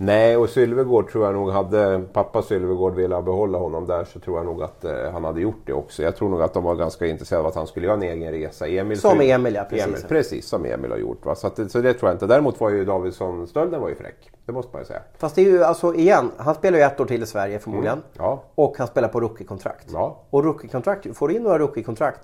Nej, 0.00 0.36
och 0.36 0.48
Sylvegård 0.48 1.10
tror 1.10 1.24
jag 1.24 1.34
nog 1.34 1.50
hade 1.50 2.00
pappa 2.12 2.42
Sylvegård 2.42 2.94
velat 2.94 3.24
behålla 3.24 3.58
honom 3.58 3.86
där 3.86 4.04
så 4.04 4.20
tror 4.20 4.36
jag 4.36 4.46
nog 4.46 4.62
att 4.62 4.84
eh, 4.84 5.10
han 5.12 5.24
hade 5.24 5.40
gjort 5.40 5.60
det 5.64 5.72
också. 5.72 6.02
Jag 6.02 6.16
tror 6.16 6.28
nog 6.28 6.42
att 6.42 6.54
de 6.54 6.64
var 6.64 6.74
ganska 6.74 7.06
intresserade 7.06 7.40
av 7.42 7.46
att 7.48 7.54
han 7.54 7.66
skulle 7.66 7.86
göra 7.86 7.96
en 7.96 8.02
egen 8.02 8.32
resa. 8.32 8.66
Emil 8.66 9.00
Som 9.00 9.20
Emil, 9.20 9.54
ja, 9.54 9.64
precis. 9.70 10.04
precis, 10.04 10.46
som 10.46 10.64
Emil 10.64 10.90
har 10.90 10.98
gjort. 10.98 11.26
Va? 11.26 11.34
Så, 11.34 11.46
att, 11.46 11.70
så 11.70 11.80
det 11.80 11.94
tror 11.94 12.08
jag 12.08 12.14
inte. 12.14 12.26
Däremot 12.26 12.60
var 12.60 12.70
ju 12.70 12.84
Davidsson-stölden 12.84 13.80
var 13.80 13.88
ju 13.88 13.94
fräck. 13.94 14.30
Det 14.46 14.52
måste 14.52 14.70
man 14.72 14.82
ju 14.82 14.86
säga. 14.86 15.02
Fast 15.18 15.34
det 15.34 15.40
är 15.40 15.46
ju 15.46 15.64
alltså 15.64 15.94
igen, 15.94 16.30
han 16.36 16.54
spelar 16.54 16.78
ju 16.78 16.84
ett 16.84 17.00
år 17.00 17.04
till 17.04 17.22
i 17.22 17.26
Sverige 17.26 17.58
förmodligen. 17.58 18.02
Ja. 18.18 18.42
Och 18.54 18.78
han 18.78 18.86
spelar 18.86 19.08
på 19.08 19.20
rookiekontrakt. 19.20 19.86
Ja. 19.92 20.22
Och 20.30 20.44
rookiekontrakt, 20.44 21.16
får 21.16 21.28
du 21.28 21.34
in 21.34 21.42
några 21.42 21.58
rookiekontrakt, 21.58 22.20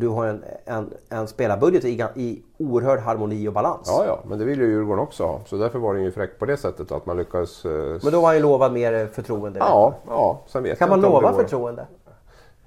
du 0.00 0.08
har 0.08 0.26
en, 0.26 0.44
en, 0.64 0.90
en 1.08 1.28
spelarbudget 1.28 1.84
i, 1.84 2.02
i 2.14 2.42
oerhörd 2.58 3.00
harmoni 3.00 3.48
och 3.48 3.52
balans. 3.52 3.86
Ja, 3.86 4.04
ja, 4.06 4.18
men 4.28 4.38
det 4.38 4.44
vill 4.44 4.60
ju 4.60 4.66
Djurgården 4.66 5.02
också 5.02 5.24
ha. 5.24 5.40
Så 5.46 5.56
därför 5.56 5.78
var 5.78 5.94
den 5.94 6.02
ju 6.02 6.10
fräck 6.10 6.38
på 6.38 6.46
det 6.46 6.56
sättet 6.56 6.92
att 6.92 7.06
man 7.06 7.16
lyckades... 7.16 7.64
Eh, 7.64 7.70
Men 8.02 8.12
då 8.12 8.20
var 8.20 8.26
han 8.26 8.36
ju 8.36 8.42
lovad 8.42 8.72
mer 8.72 8.94
eh, 8.94 9.06
förtroende. 9.06 9.58
Ja, 9.58 9.94
ja. 10.08 10.40
Sen 10.46 10.62
vet 10.62 10.78
Kan 10.78 10.88
man 10.88 11.00
lova 11.00 11.30
det 11.30 11.36
förtroende? 11.36 11.86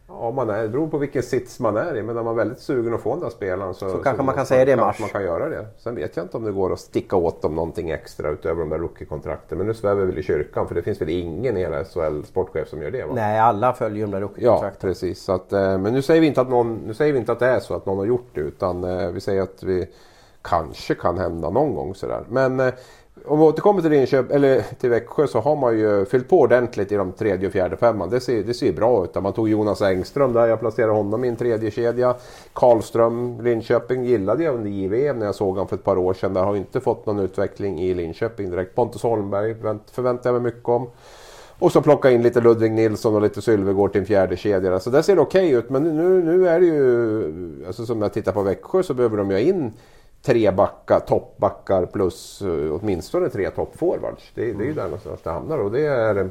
Ja, 0.08 0.32
man 0.32 0.50
är, 0.50 0.62
det 0.62 0.70
beror 0.70 0.88
på 0.88 0.98
vilken 0.98 1.24
sits 1.24 1.60
man 1.60 1.78
är 1.78 1.98
i. 1.98 2.04
Men 2.04 2.18
är 2.18 2.24
man 2.24 2.36
väldigt 2.36 2.60
sugen 2.60 2.94
att 2.94 3.02
få 3.02 3.12
den 3.12 3.20
där 3.20 3.30
spelaren 3.30 3.74
så, 3.74 3.90
Så 3.90 3.98
kanske 3.98 4.24
man 4.24 4.36
kan 4.36 4.46
säga 4.46 4.66
det 4.66 4.72
i 4.72 4.76
mars. 4.76 5.00
man 5.00 5.10
kan 5.10 5.24
göra 5.24 5.50
det. 5.50 5.66
Sen 5.78 5.96
vet 5.96 6.16
jag 6.18 6.26
inte 6.26 6.38
om 6.38 6.44
det 6.44 6.52
går 6.52 6.74
att 6.74 6.80
sticka 6.80 7.16
åt 7.16 7.42
dem 7.42 7.56
någonting 7.56 7.90
extra 7.90 8.30
utöver 8.30 8.60
de 8.60 8.70
där 8.70 8.78
rookie-kontrakten. 8.78 9.58
Men 9.58 9.68
nu 9.68 9.74
svävar 9.74 10.02
vi 10.02 10.06
väl 10.08 10.18
i 10.18 10.24
kyrkan 10.24 10.68
för 10.68 10.76
det 10.76 10.82
finns 10.82 11.02
väl 11.02 11.10
ingen 11.10 11.58
i 11.58 11.60
hela 11.60 11.84
SHL 11.84 12.24
sportchef 12.26 12.68
som 12.70 12.82
gör 12.82 12.92
det 12.92 13.06
va? 13.06 13.12
Nej, 13.16 13.40
alla 13.40 13.74
följer 13.74 14.06
de 14.06 14.12
där 14.12 14.20
Ja, 14.20 14.26
rookiekontrakten. 14.26 14.90
precis. 14.90 15.24
Så 15.24 15.32
att, 15.32 15.54
eh, 15.54 15.78
men 15.78 15.94
nu 15.94 16.02
säger, 16.02 16.22
vi 16.22 16.28
inte 16.28 16.42
att 16.42 16.50
någon, 16.50 16.76
nu 16.76 16.94
säger 16.94 17.14
vi 17.14 17.20
inte 17.20 17.32
att 17.32 17.40
det 17.40 17.48
är 17.48 17.60
så 17.60 17.74
att 17.74 17.86
någon 17.86 17.98
har 17.98 18.06
gjort 18.06 18.30
det 18.34 18.42
utan 18.42 18.84
eh, 18.84 19.10
vi 19.12 19.20
säger 19.22 19.42
att 19.42 19.64
vi 19.64 19.88
kanske 20.42 20.96
kan 20.96 21.18
hända 21.18 21.50
någon 21.50 21.76
gång 21.76 21.96
sådär. 21.96 22.24
Men 22.30 22.60
eh, 22.60 22.74
om 23.28 23.40
vi 23.40 23.46
återkommer 23.46 23.82
till, 23.82 23.92
Linköp, 23.92 24.32
eller 24.32 24.62
till 24.80 24.90
Växjö 24.90 25.28
så 25.28 25.40
har 25.40 25.56
man 25.56 25.78
ju 25.78 26.06
fyllt 26.06 26.30
på 26.30 26.40
ordentligt 26.40 26.92
i 26.92 26.96
de 26.96 27.12
tredje 27.12 27.48
och 27.48 27.54
fjärde 27.54 27.78
femman. 27.78 28.10
Det 28.10 28.20
ser, 28.20 28.44
det 28.44 28.54
ser 28.54 28.74
bra 28.74 29.04
ut. 29.04 29.16
Man 29.24 29.34
tog 29.34 29.50
Jonas 29.50 29.82
Engström 29.82 30.34
där, 30.34 30.48
jag 30.48 30.60
placerade 30.60 30.94
honom 30.94 31.24
i 31.24 31.28
en 31.28 31.36
tredje 31.36 31.72
kedja. 31.72 32.16
Karlström, 32.54 33.42
Linköping 33.42 34.06
gillade 34.06 34.44
jag 34.44 34.56
under 34.56 34.70
JVM 34.70 35.20
när 35.20 35.26
jag 35.26 35.36
såg 35.36 35.50
honom 35.50 35.68
för 35.68 35.76
ett 35.76 35.84
par 35.84 35.98
år 35.98 36.14
sedan. 36.14 36.34
Där 36.34 36.42
har 36.42 36.48
jag 36.48 36.58
inte 36.58 36.80
fått 36.80 37.06
någon 37.06 37.20
utveckling 37.20 37.80
i 37.80 37.94
Linköping 37.94 38.50
direkt. 38.50 38.76
Pontus 38.76 39.04
Holmberg 39.04 39.54
vänt- 39.54 39.92
förväntar 39.92 40.30
jag 40.30 40.42
mig 40.42 40.54
mycket 40.54 40.70
om. 40.70 40.88
Och 41.60 41.72
så 41.72 41.82
plocka 41.82 42.12
in 42.12 42.22
lite 42.22 42.42
Ludvig 42.42 42.72
Nilsson 42.72 43.16
och 43.16 43.22
lite 43.22 43.42
Sylvegård 43.42 43.92
till 43.92 44.02
en 44.02 44.08
fjärde 44.08 44.38
kedja. 44.38 44.80
Så 44.80 44.90
det 44.90 45.04
ser 45.04 45.20
okej 45.20 45.52
ut. 45.52 45.70
Men 45.70 45.84
nu, 45.84 46.24
nu 46.24 46.48
är 46.48 46.60
det 46.60 46.66
ju... 46.66 47.64
Alltså 47.68 47.86
som 47.86 48.02
jag 48.02 48.14
tittar 48.14 48.32
på 48.32 48.42
Växjö 48.42 48.84
så 48.84 48.94
behöver 48.94 49.18
de 49.18 49.30
ju 49.32 49.36
ha 49.36 49.42
in 49.42 49.74
tre 50.26 50.52
backar, 50.52 51.00
toppbackar 51.00 51.86
plus 51.86 52.42
uh, 52.42 52.80
åtminstone 52.82 53.30
tre 53.30 53.50
toppforwards. 53.50 54.32
Det, 54.36 54.54
det 54.54 54.64
är 54.64 54.68
ju 54.68 54.74
där 54.74 54.84
någonstans 54.84 55.22
det 55.24 55.30
hamnar. 55.30 55.58
Och 55.58 55.72
det 55.72 55.86
är... 55.86 56.30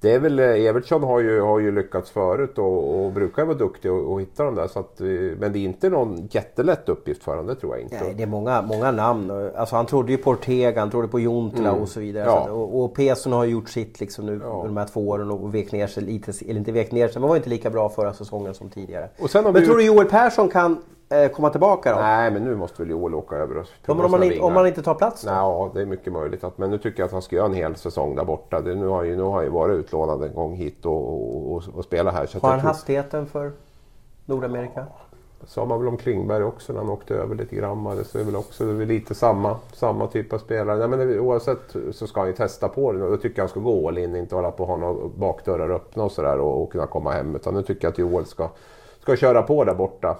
Det 0.00 0.12
är 0.12 0.18
väl, 0.18 0.38
eh, 0.38 0.44
Evertsson 0.46 1.02
har 1.02 1.20
ju, 1.20 1.40
har 1.40 1.58
ju 1.58 1.72
lyckats 1.72 2.10
förut 2.10 2.58
och, 2.58 3.04
och 3.04 3.12
brukar 3.12 3.44
vara 3.44 3.56
duktig 3.56 3.92
och, 3.92 4.12
och 4.12 4.20
hitta 4.20 4.44
dem 4.44 4.54
där. 4.54 4.66
Så 4.66 4.78
att, 4.78 5.00
eh, 5.00 5.06
men 5.38 5.52
det 5.52 5.58
är 5.58 5.64
inte 5.64 5.88
någon 5.88 6.28
jättelätt 6.30 6.88
uppgift 6.88 7.22
för 7.22 7.32
honom, 7.32 7.46
det 7.46 7.54
tror 7.54 7.74
jag 7.74 7.82
inte. 7.82 8.04
Nej, 8.04 8.14
det 8.16 8.22
är 8.22 8.26
många, 8.26 8.62
många 8.62 8.90
namn. 8.90 9.50
Alltså, 9.56 9.76
han 9.76 9.86
trodde 9.86 10.12
ju 10.12 10.18
på 10.18 10.30
Ortega, 10.30 10.80
han 10.80 10.90
trodde 10.90 11.08
på 11.08 11.20
Juntila 11.20 11.72
och 11.72 11.88
så 11.88 12.00
vidare. 12.00 12.24
Mm. 12.24 12.34
Ja. 12.34 12.46
Så, 12.46 12.52
och, 12.52 12.84
och 12.84 12.94
Peson 12.94 13.32
har 13.32 13.44
gjort 13.44 13.68
sitt 13.68 14.00
liksom 14.00 14.26
nu 14.26 14.40
Ja. 14.42 14.62
de 14.66 14.76
här 14.76 14.86
två 14.86 15.08
åren 15.08 15.30
och 15.30 15.54
vek 15.54 15.72
ner 15.72 15.86
sig 15.86 16.02
lite. 16.02 16.32
Eller 16.44 16.58
inte 16.58 16.72
vek 16.72 16.92
ner 16.92 17.08
sig, 17.08 17.20
men 17.20 17.28
var 17.28 17.36
inte 17.36 17.50
lika 17.50 17.70
bra 17.70 17.88
förra 17.88 18.12
säsongen 18.12 18.54
som 18.54 18.70
tidigare. 18.70 19.08
Och 19.18 19.30
sen 19.30 19.44
har 19.44 19.52
men 19.52 19.60
vi 19.60 19.66
tror 19.66 19.78
du 19.78 19.84
Joel 19.84 20.06
Persson 20.06 20.48
kan 20.48 20.72
eh, 20.72 20.78
komma 21.34 21.50
tillbaka 21.50 21.94
då? 21.94 22.00
Nej, 22.00 22.30
men 22.30 22.44
nu 22.44 22.56
måste 22.56 22.82
väl 22.82 22.90
Joel 22.90 23.14
åka 23.14 23.36
över 23.36 23.58
oss. 23.58 23.72
Ja, 23.86 24.04
om, 24.04 24.10
man 24.10 24.22
inte, 24.22 24.40
om 24.40 24.52
man 24.52 24.66
inte 24.66 24.82
tar 24.82 24.94
plats 24.94 25.22
då? 25.22 25.30
Ja, 25.30 25.70
det 25.74 25.80
är 25.80 25.86
mycket 25.86 26.12
möjligt. 26.12 26.44
Att, 26.44 26.58
men 26.58 26.70
nu 26.70 26.78
tycker 26.78 27.00
jag 27.00 27.06
att 27.06 27.12
han 27.12 27.22
ska 27.22 27.36
göra 27.36 27.46
en 27.46 27.54
hel 27.54 27.76
säsong 27.76 28.16
där 28.16 28.24
borta. 28.24 28.60
Det, 28.60 28.74
nu, 28.74 28.86
har 28.86 29.02
ju, 29.02 29.16
nu 29.16 29.22
har 29.22 29.32
han 29.32 29.44
ju 29.44 29.50
varit 29.50 29.74
utlånad 29.74 30.22
en 30.22 30.34
gång 30.34 30.54
hit 30.54 30.86
och, 30.86 31.08
och, 31.08 31.52
och, 31.52 31.62
och 31.74 31.84
spelat 31.84 32.14
här. 32.14 32.28
Har 32.40 32.50
han 32.50 32.60
tror- 32.60 32.68
hastigheten 32.68 33.26
för 33.26 33.52
Nordamerika? 34.24 34.86
sa 35.46 35.64
man 35.64 35.78
väl 35.78 35.88
om 35.88 35.96
Klingberg 35.96 36.44
också 36.44 36.72
när 36.72 36.80
han 36.80 36.90
åkte 36.90 37.14
över 37.14 37.34
lite 37.34 37.56
grann. 37.56 37.84
Det 37.96 38.04
så 38.04 38.18
är 38.18 38.24
väl 38.24 38.36
också 38.36 38.64
det 38.64 38.82
är 38.82 38.86
lite 38.86 39.14
samma, 39.14 39.56
samma 39.72 40.06
typ 40.06 40.32
av 40.32 40.38
spelare. 40.38 40.78
Nej, 40.78 40.88
men 40.88 40.98
det, 40.98 41.18
oavsett 41.18 41.76
så 41.92 42.06
ska 42.06 42.20
han 42.20 42.28
ju 42.28 42.34
testa 42.34 42.68
på 42.68 42.92
det. 42.92 42.98
Då 42.98 43.16
tycker 43.16 43.38
jag 43.38 43.42
han 43.42 43.48
ska 43.48 43.60
gå 43.60 43.88
all 43.88 43.98
in, 43.98 44.16
inte 44.16 44.34
hålla 44.34 44.50
på 44.50 44.62
att 44.62 44.68
ha 44.68 44.76
några 44.76 45.08
bakdörrar 45.08 45.70
öppna 45.70 46.02
och 46.02 46.12
sådär 46.12 46.38
och, 46.38 46.62
och 46.62 46.72
kunna 46.72 46.86
komma 46.86 47.12
hem. 47.12 47.36
Utan 47.36 47.54
nu 47.54 47.62
tycker 47.62 47.84
jag 47.84 47.92
att 47.92 47.98
Joel 47.98 48.26
ska, 48.26 48.48
ska 49.02 49.16
köra 49.16 49.42
på 49.42 49.64
där 49.64 49.74
borta. 49.74 50.16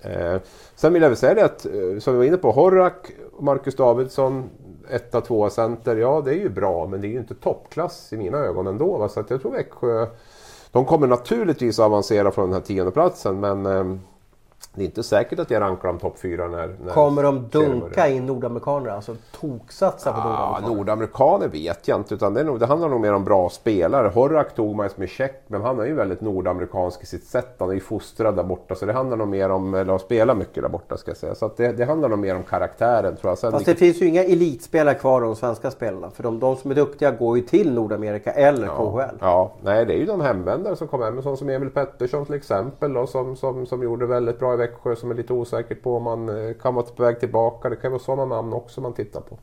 Eh, 0.00 0.40
sen 0.74 0.92
vill 0.92 1.02
jag 1.02 1.10
väl 1.10 1.16
säga 1.16 1.34
det 1.34 1.44
att, 1.44 1.66
eh, 1.66 1.98
som 1.98 2.12
vi 2.12 2.18
var 2.18 2.24
inne 2.24 2.36
på, 2.36 2.50
Horak, 2.50 3.10
och 3.32 3.44
Marcus 3.44 3.76
Davidsson, 3.76 4.50
etta, 4.90 5.20
tvåa 5.20 5.50
center. 5.50 5.96
Ja, 5.96 6.22
det 6.24 6.30
är 6.30 6.38
ju 6.38 6.48
bra, 6.48 6.86
men 6.86 7.00
det 7.00 7.06
är 7.06 7.10
ju 7.10 7.18
inte 7.18 7.34
toppklass 7.34 8.12
i 8.12 8.16
mina 8.16 8.38
ögon 8.38 8.66
ändå. 8.66 8.98
Va? 8.98 9.08
Så 9.08 9.20
att 9.20 9.30
jag 9.30 9.42
tror 9.42 9.52
Växjö, 9.52 10.06
de 10.72 10.84
kommer 10.84 11.06
naturligtvis 11.06 11.78
avancera 11.78 12.30
från 12.30 12.50
den 12.50 12.60
här 12.60 12.66
tionde 12.66 12.92
platsen 12.92 13.40
men 13.40 13.66
eh, 13.66 13.98
det 14.74 14.82
är 14.82 14.86
inte 14.86 15.02
säkert 15.02 15.38
att 15.38 15.50
jag 15.50 15.60
rankar 15.60 15.88
dem 15.88 15.98
topp 15.98 16.18
fyra 16.18 16.48
när, 16.48 16.76
när 16.84 16.92
Kommer 16.92 17.22
de 17.22 17.48
dunka 17.48 18.08
in 18.08 18.26
nordamerikaner? 18.26 18.90
Alltså 18.90 19.16
toksatsa 19.40 20.12
på 20.12 20.18
Ja, 20.18 20.24
nordamerikaner? 20.24 20.76
nordamerikaner 20.76 21.48
vet 21.48 21.88
jag 21.88 22.00
inte. 22.00 22.14
Utan 22.14 22.34
det, 22.34 22.44
nog, 22.44 22.60
det 22.60 22.66
handlar 22.66 22.88
nog 22.88 23.00
mer 23.00 23.12
om 23.14 23.24
bra 23.24 23.48
spelare. 23.50 24.08
Horak 24.08 24.54
tog 24.54 24.76
man 24.76 24.90
som 24.90 25.02
är 25.02 25.06
tjeck, 25.06 25.42
men 25.46 25.62
han 25.62 25.80
är 25.80 25.84
ju 25.84 25.94
väldigt 25.94 26.20
nordamerikansk 26.20 27.02
i 27.02 27.06
sitt 27.06 27.24
sätt. 27.24 27.54
Han 27.58 27.70
är 27.70 27.74
ju 27.74 27.80
fostrad 27.80 28.36
där 28.36 28.42
borta. 28.42 28.74
Så 28.74 28.86
det 28.86 28.92
handlar 28.92 29.16
nog 29.16 29.28
mer 29.28 29.50
om, 29.50 29.74
eller 29.74 29.92
har 29.92 29.98
spelat 29.98 30.36
mycket 30.36 30.62
där 30.62 30.68
borta 30.70 30.96
ska 30.96 31.10
jag 31.10 31.18
säga. 31.18 31.34
Så 31.34 31.50
det, 31.56 31.72
det 31.72 31.84
handlar 31.84 32.08
nog 32.08 32.18
mer 32.18 32.36
om 32.36 32.42
karaktären 32.42 33.16
tror 33.16 33.30
jag. 33.30 33.38
Sen 33.38 33.52
Fast 33.52 33.66
det 33.66 33.74
finns 33.74 34.02
ju 34.02 34.06
inga 34.06 34.24
elitspelare 34.24 34.94
kvar 34.94 35.14
av 35.14 35.20
de 35.20 35.36
svenska 35.36 35.70
spelarna. 35.70 36.10
För 36.10 36.22
de, 36.22 36.38
de 36.40 36.56
som 36.56 36.70
är 36.70 36.74
duktiga 36.74 37.10
går 37.10 37.36
ju 37.36 37.42
till 37.42 37.74
Nordamerika 37.74 38.30
eller 38.32 38.66
KHL. 38.66 39.16
Ja, 39.20 39.52
nej 39.62 39.86
det 39.86 39.94
är 39.94 39.98
ju 39.98 40.06
de 40.06 40.20
hemvändare 40.20 40.76
som 40.76 40.88
kommer 40.88 41.04
hem. 41.04 41.22
Sån 41.22 41.36
som 41.36 41.48
Emil 41.48 41.70
Pettersson 41.70 42.24
till 42.26 42.34
exempel. 42.34 42.92
Då, 42.92 43.06
som, 43.06 43.36
som, 43.36 43.66
som 43.66 43.82
gjorde 43.82 44.06
väldigt 44.06 44.38
bra 44.38 44.54
i 44.54 44.56
Växjö. 44.68 44.96
Som 44.96 45.10
är 45.10 45.14
lite 45.14 45.32
osäkert 45.32 45.82
på 45.82 45.96
om 45.96 46.02
man 46.02 46.28
eh, 46.28 46.54
kan 46.54 46.74
vara 46.74 46.86
på 46.86 47.02
väg 47.02 47.20
tillbaka. 47.20 47.68
Det 47.68 47.76
kan 47.76 47.92
vara 47.92 48.02
sådana 48.02 48.36
namn 48.36 48.52
också 48.52 48.80
man 48.80 48.92
tittar 48.92 49.20
på. 49.20 49.38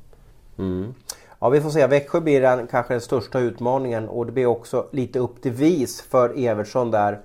Mm. 0.58 0.94
Ja, 1.40 1.50
vi 1.50 1.62
får 1.62 1.70
se. 1.70 1.88
Växjö 1.88 2.22
blir 2.22 2.42
den, 2.42 2.68
kanske 2.68 2.94
den 2.94 3.02
största 3.02 3.40
utmaningen 3.40 4.10
och 4.10 4.26
det 4.26 4.32
blir 4.32 4.46
också 4.46 4.88
lite 4.92 5.20
upp 5.20 5.42
till 5.42 5.52
vis 5.52 6.02
för 6.02 6.46
Evertsson 6.48 6.92
där. 6.92 7.22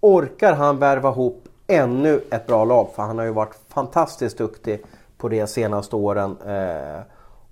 Orkar 0.00 0.52
han 0.52 0.78
värva 0.78 1.10
ihop 1.10 1.44
ännu 1.66 2.20
ett 2.30 2.46
bra 2.46 2.64
lag? 2.64 2.88
För 2.94 3.02
han 3.02 3.18
har 3.18 3.24
ju 3.24 3.32
varit 3.32 3.54
fantastiskt 3.68 4.38
duktig 4.38 4.82
på 5.18 5.28
det 5.28 5.46
senaste 5.46 5.96
åren. 5.96 6.36
Eh, 6.46 7.00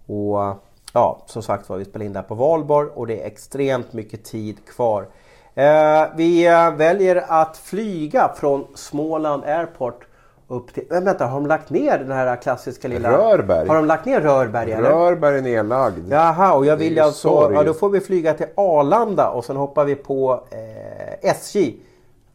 och 0.06 0.56
ja, 0.92 1.22
som 1.26 1.42
sagt 1.42 1.68
var, 1.68 1.76
vi 1.76 1.84
spelar 1.84 2.06
in 2.06 2.12
där 2.12 2.22
på 2.22 2.34
valborg 2.34 2.88
och 2.94 3.06
det 3.06 3.22
är 3.22 3.26
extremt 3.26 3.92
mycket 3.92 4.24
tid 4.24 4.56
kvar. 4.66 5.06
Eh, 5.54 6.04
vi 6.16 6.46
eh, 6.46 6.74
väljer 6.74 7.24
att 7.28 7.56
flyga 7.56 8.32
från 8.36 8.66
Småland 8.74 9.44
Airport 9.44 10.06
upp 10.48 10.74
till... 10.74 10.84
Men 10.90 11.04
vänta, 11.04 11.26
har 11.26 11.40
de 11.40 11.46
lagt 11.46 11.70
ner 11.70 11.98
den 11.98 12.10
här 12.10 12.36
klassiska 12.36 12.88
lilla... 12.88 13.18
Rörberg. 13.18 13.68
Har 13.68 13.76
de 13.76 13.86
lagt 13.86 14.04
ner 14.04 14.20
Rörberg 14.20 14.72
eller? 14.72 14.90
Rörberg 14.90 15.38
är 15.38 15.42
nedlagd. 15.42 16.12
Jaha, 16.12 16.54
och 16.54 16.66
jag 16.66 16.76
vill 16.76 17.00
alltså... 17.00 17.50
Ja, 17.54 17.62
då 17.62 17.74
får 17.74 17.88
vi 17.88 18.00
flyga 18.00 18.34
till 18.34 18.46
Arlanda 18.54 19.30
och 19.30 19.44
sen 19.44 19.56
hoppar 19.56 19.84
vi 19.84 19.94
på 19.94 20.44
eh, 20.50 21.30
SJ 21.30 21.76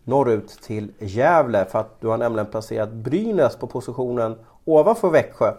norrut 0.04 0.62
till 0.64 0.92
Gävle. 1.00 1.66
För 1.66 1.80
att 1.80 2.02
du 2.02 2.08
har 2.08 2.18
nämligen 2.18 2.46
placerat 2.46 2.92
Brynäs 2.92 3.56
på 3.56 3.68
positionen 3.68 4.36
ovanför 4.66 5.10
Växjö. 5.10 5.52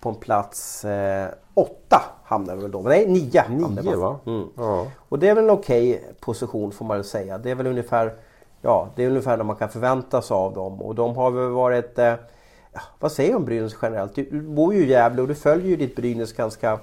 På 0.00 0.08
en 0.08 0.14
plats 0.14 0.84
eh, 0.84 1.26
åtta 1.54 2.02
hamnar 2.24 2.56
vi 2.56 2.62
väl 2.62 2.70
då. 2.70 2.80
Nej, 2.80 3.06
vi 3.06 3.12
Nio 3.82 3.96
va? 3.96 4.18
Mm. 4.26 4.48
Ja. 4.56 4.86
Och 5.08 5.18
det 5.18 5.28
är 5.28 5.34
väl 5.34 5.44
en 5.44 5.50
okej 5.50 6.04
position 6.20 6.72
får 6.72 6.84
man 6.84 6.96
väl 6.96 7.04
säga. 7.04 7.38
Det 7.38 7.50
är 7.50 7.54
väl 7.54 7.66
ungefär 7.66 8.14
Ja, 8.66 8.88
det 8.96 9.04
är 9.04 9.08
ungefär 9.08 9.36
det 9.36 9.44
man 9.44 9.56
kan 9.56 9.68
förvänta 9.68 10.22
sig 10.22 10.34
av 10.34 10.54
dem. 10.54 10.82
Och 10.82 10.94
de 10.94 11.16
har 11.16 11.30
väl 11.30 11.50
varit... 11.50 11.98
Eh, 11.98 12.14
vad 13.00 13.12
säger 13.12 13.30
du 13.30 13.36
om 13.36 13.44
Brynäs 13.44 13.76
generellt? 13.82 14.14
Du, 14.14 14.24
du 14.30 14.40
bor 14.40 14.74
ju 14.74 14.84
i 14.84 14.90
Gävle 14.90 15.22
och 15.22 15.28
du 15.28 15.34
följer 15.34 15.66
ju 15.68 15.76
ditt 15.76 15.96
Brynäs 15.96 16.32
ganska, 16.32 16.78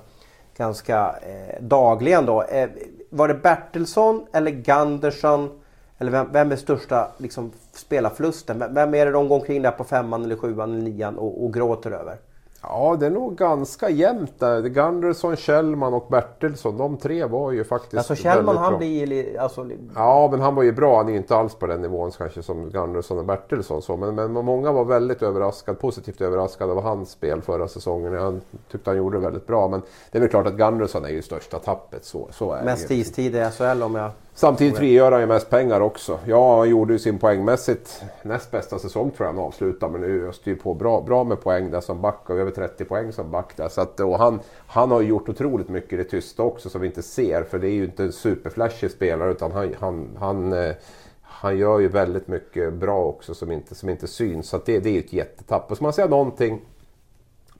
ganska 0.57 1.15
eh, 1.21 1.61
dagligen 1.61 2.25
då. 2.25 2.43
Eh, 2.43 2.69
var 3.09 3.27
det 3.27 3.33
Bertilsson 3.33 4.25
eller 4.31 4.51
Gandersson? 4.51 5.49
Eller 5.97 6.11
vem, 6.11 6.27
vem 6.31 6.51
är 6.51 6.55
största 6.55 7.11
liksom, 7.17 7.51
spelarförlusten? 7.73 8.59
Vem- 8.59 8.73
Vem 8.73 8.93
är 8.95 9.05
det 9.05 9.11
de 9.11 9.27
går 9.27 9.35
omkring 9.35 9.61
där 9.61 9.71
på 9.71 9.83
femman 9.83 10.23
eller 10.23 10.35
sjuan 10.35 10.71
eller 10.73 10.81
nian 10.81 11.17
och, 11.17 11.43
och 11.43 11.53
gråter 11.53 11.91
över? 11.91 12.17
Ja, 12.63 12.97
det 12.99 13.05
är 13.05 13.09
nog 13.09 13.35
ganska 13.35 13.89
jämnt 13.89 14.39
där. 14.39 14.61
Gundersson, 14.61 15.35
Kjellman 15.35 15.93
och 15.93 16.07
Bertilsson, 16.09 16.77
de 16.77 16.97
tre 16.97 17.25
var 17.25 17.51
ju 17.51 17.63
faktiskt 17.63 17.93
Alltså 17.97 18.15
Kjellman 18.15 18.57
han 18.57 18.69
bra. 18.71 18.77
blir 18.77 19.07
li- 19.07 19.37
alltså, 19.37 19.67
Ja, 19.95 20.27
men 20.31 20.39
han 20.41 20.55
var 20.55 20.63
ju 20.63 20.71
bra. 20.71 20.97
Han 20.97 21.07
är 21.07 21.11
ju 21.11 21.17
inte 21.17 21.35
alls 21.35 21.55
på 21.55 21.67
den 21.67 21.81
nivån 21.81 22.11
kanske 22.11 22.43
som 22.43 22.69
Gundersson 22.69 23.17
och 23.17 23.25
Bertilsson. 23.25 23.81
Så. 23.81 23.97
Men, 23.97 24.15
men 24.15 24.31
många 24.31 24.71
var 24.71 24.85
väldigt 24.85 25.21
överraskade, 25.23 25.77
positivt 25.77 26.21
överraskade 26.21 26.71
av 26.71 26.81
hans 26.81 27.09
spel 27.11 27.41
förra 27.41 27.67
säsongen. 27.67 28.13
Jag 28.13 28.39
tyckte 28.71 28.89
han 28.89 28.97
gjorde 28.97 29.17
det 29.17 29.23
väldigt 29.25 29.47
bra. 29.47 29.67
Men 29.67 29.81
det 30.11 30.17
är 30.17 30.19
väl 30.19 30.29
klart 30.29 30.47
att 30.47 30.53
Gundersson 30.57 31.05
är 31.05 31.09
ju 31.09 31.21
största 31.21 31.59
tappet. 31.59 32.05
Så, 32.05 32.27
så 32.31 32.51
är 32.53 32.63
mest 32.63 32.91
istid 32.91 33.35
i 33.35 33.49
SHL 33.57 33.83
om 33.83 33.95
jag... 33.95 34.11
Samtidigt 34.33 34.77
frigör 34.77 35.11
han 35.11 35.21
ju 35.21 35.27
mest 35.27 35.49
pengar 35.49 35.81
också. 35.81 36.19
Ja, 36.25 36.57
han 36.57 36.69
gjorde 36.69 36.93
ju 36.93 36.99
sin 36.99 37.19
poängmässigt 37.19 38.03
näst 38.23 38.51
bästa 38.51 38.79
säsong 38.79 39.11
tror 39.11 39.27
jag 39.27 39.33
han 39.33 39.43
avslutade. 39.43 39.91
Men 39.91 40.01
nu 40.01 40.33
styr 40.33 40.55
på 40.55 40.73
bra, 40.73 41.01
bra 41.01 41.23
med 41.23 41.41
poäng 41.41 41.71
där 41.71 41.81
som 41.81 42.01
back 42.01 42.29
och 42.29 42.35
över 42.37 42.51
30 42.51 42.85
poäng 42.85 43.11
som 43.11 43.31
back 43.31 43.57
där. 43.57 43.69
Så 43.69 43.81
att, 43.81 43.99
och 43.99 44.17
han, 44.17 44.39
han 44.67 44.91
har 44.91 45.01
ju 45.01 45.07
gjort 45.07 45.29
otroligt 45.29 45.69
mycket 45.69 45.93
i 45.93 45.95
det 45.97 46.03
tysta 46.03 46.43
också 46.43 46.69
som 46.69 46.81
vi 46.81 46.87
inte 46.87 47.01
ser. 47.01 47.43
För 47.43 47.59
det 47.59 47.67
är 47.67 47.73
ju 47.73 47.85
inte 47.85 48.03
en 48.03 48.11
superflashig 48.11 48.91
spelare 48.91 49.31
utan 49.31 49.51
han, 49.51 49.75
han, 49.79 50.17
han, 50.19 50.53
eh, 50.53 50.75
han 51.21 51.57
gör 51.57 51.79
ju 51.79 51.87
väldigt 51.87 52.27
mycket 52.27 52.73
bra 52.73 53.05
också 53.05 53.33
som 53.33 53.51
inte, 53.51 53.75
som 53.75 53.89
inte 53.89 54.07
syns. 54.07 54.49
Så 54.49 54.57
det, 54.65 54.79
det 54.79 54.89
är 54.89 54.93
ju 54.93 54.99
ett 54.99 55.13
jättetapp. 55.13 55.71
Och 55.71 55.77
ska 55.77 55.83
man 55.83 55.93
säga 55.93 56.07
någonting. 56.07 56.61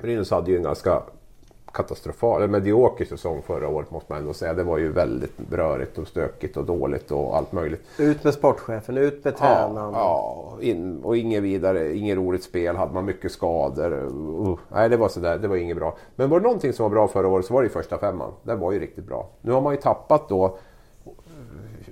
Brynäs 0.02 0.32
hade 0.32 0.52
ju 0.52 0.58
en 0.58 0.64
ganska 0.64 1.02
katastrofal, 1.74 2.42
eller 2.42 2.52
medioker 2.52 3.06
säsong 3.06 3.42
förra 3.42 3.68
året 3.68 3.92
måste 3.92 4.12
man 4.12 4.22
ändå 4.22 4.34
säga. 4.34 4.54
Det 4.54 4.64
var 4.64 4.78
ju 4.78 4.92
väldigt 4.92 5.34
rörigt 5.52 5.98
och 5.98 6.08
stökigt 6.08 6.58
och 6.58 6.66
dåligt 6.66 7.12
och 7.12 7.38
allt 7.38 7.52
möjligt. 7.52 7.82
Ut 8.00 8.24
med 8.24 8.34
sportchefen, 8.34 8.98
ut 8.98 9.26
med 9.26 9.38
tränaren. 9.38 9.94
Ja, 9.94 10.58
ja 10.60 10.64
in, 10.64 11.04
och 11.04 11.18
inget 11.18 11.44
vidare, 11.44 11.98
inget 11.98 12.18
roligt 12.18 12.44
spel, 12.44 12.76
hade 12.76 12.94
man 12.94 13.06
mycket 13.06 13.32
skador. 13.32 13.94
Uh, 13.94 14.58
nej, 14.70 14.90
det 14.90 14.98
var 14.98 15.10
sådär, 15.10 15.38
det 15.38 15.48
var 15.48 15.56
inget 15.56 15.78
bra. 15.78 15.98
Men 16.16 16.30
var 16.30 16.40
det 16.40 16.44
någonting 16.44 16.74
som 16.74 16.84
var 16.84 16.90
bra 16.90 17.08
förra 17.08 17.28
året 17.28 17.46
så 17.46 17.54
var 17.54 17.62
det 17.62 17.66
ju 17.66 17.74
första 17.74 17.98
femman. 17.98 18.32
Den 18.44 18.60
var 18.60 18.72
ju 18.72 18.80
riktigt 18.80 19.06
bra. 19.06 19.30
Nu 19.42 19.52
har 19.52 19.62
man 19.62 19.74
ju 19.74 19.82
tappat 19.82 20.30
då 20.30 20.58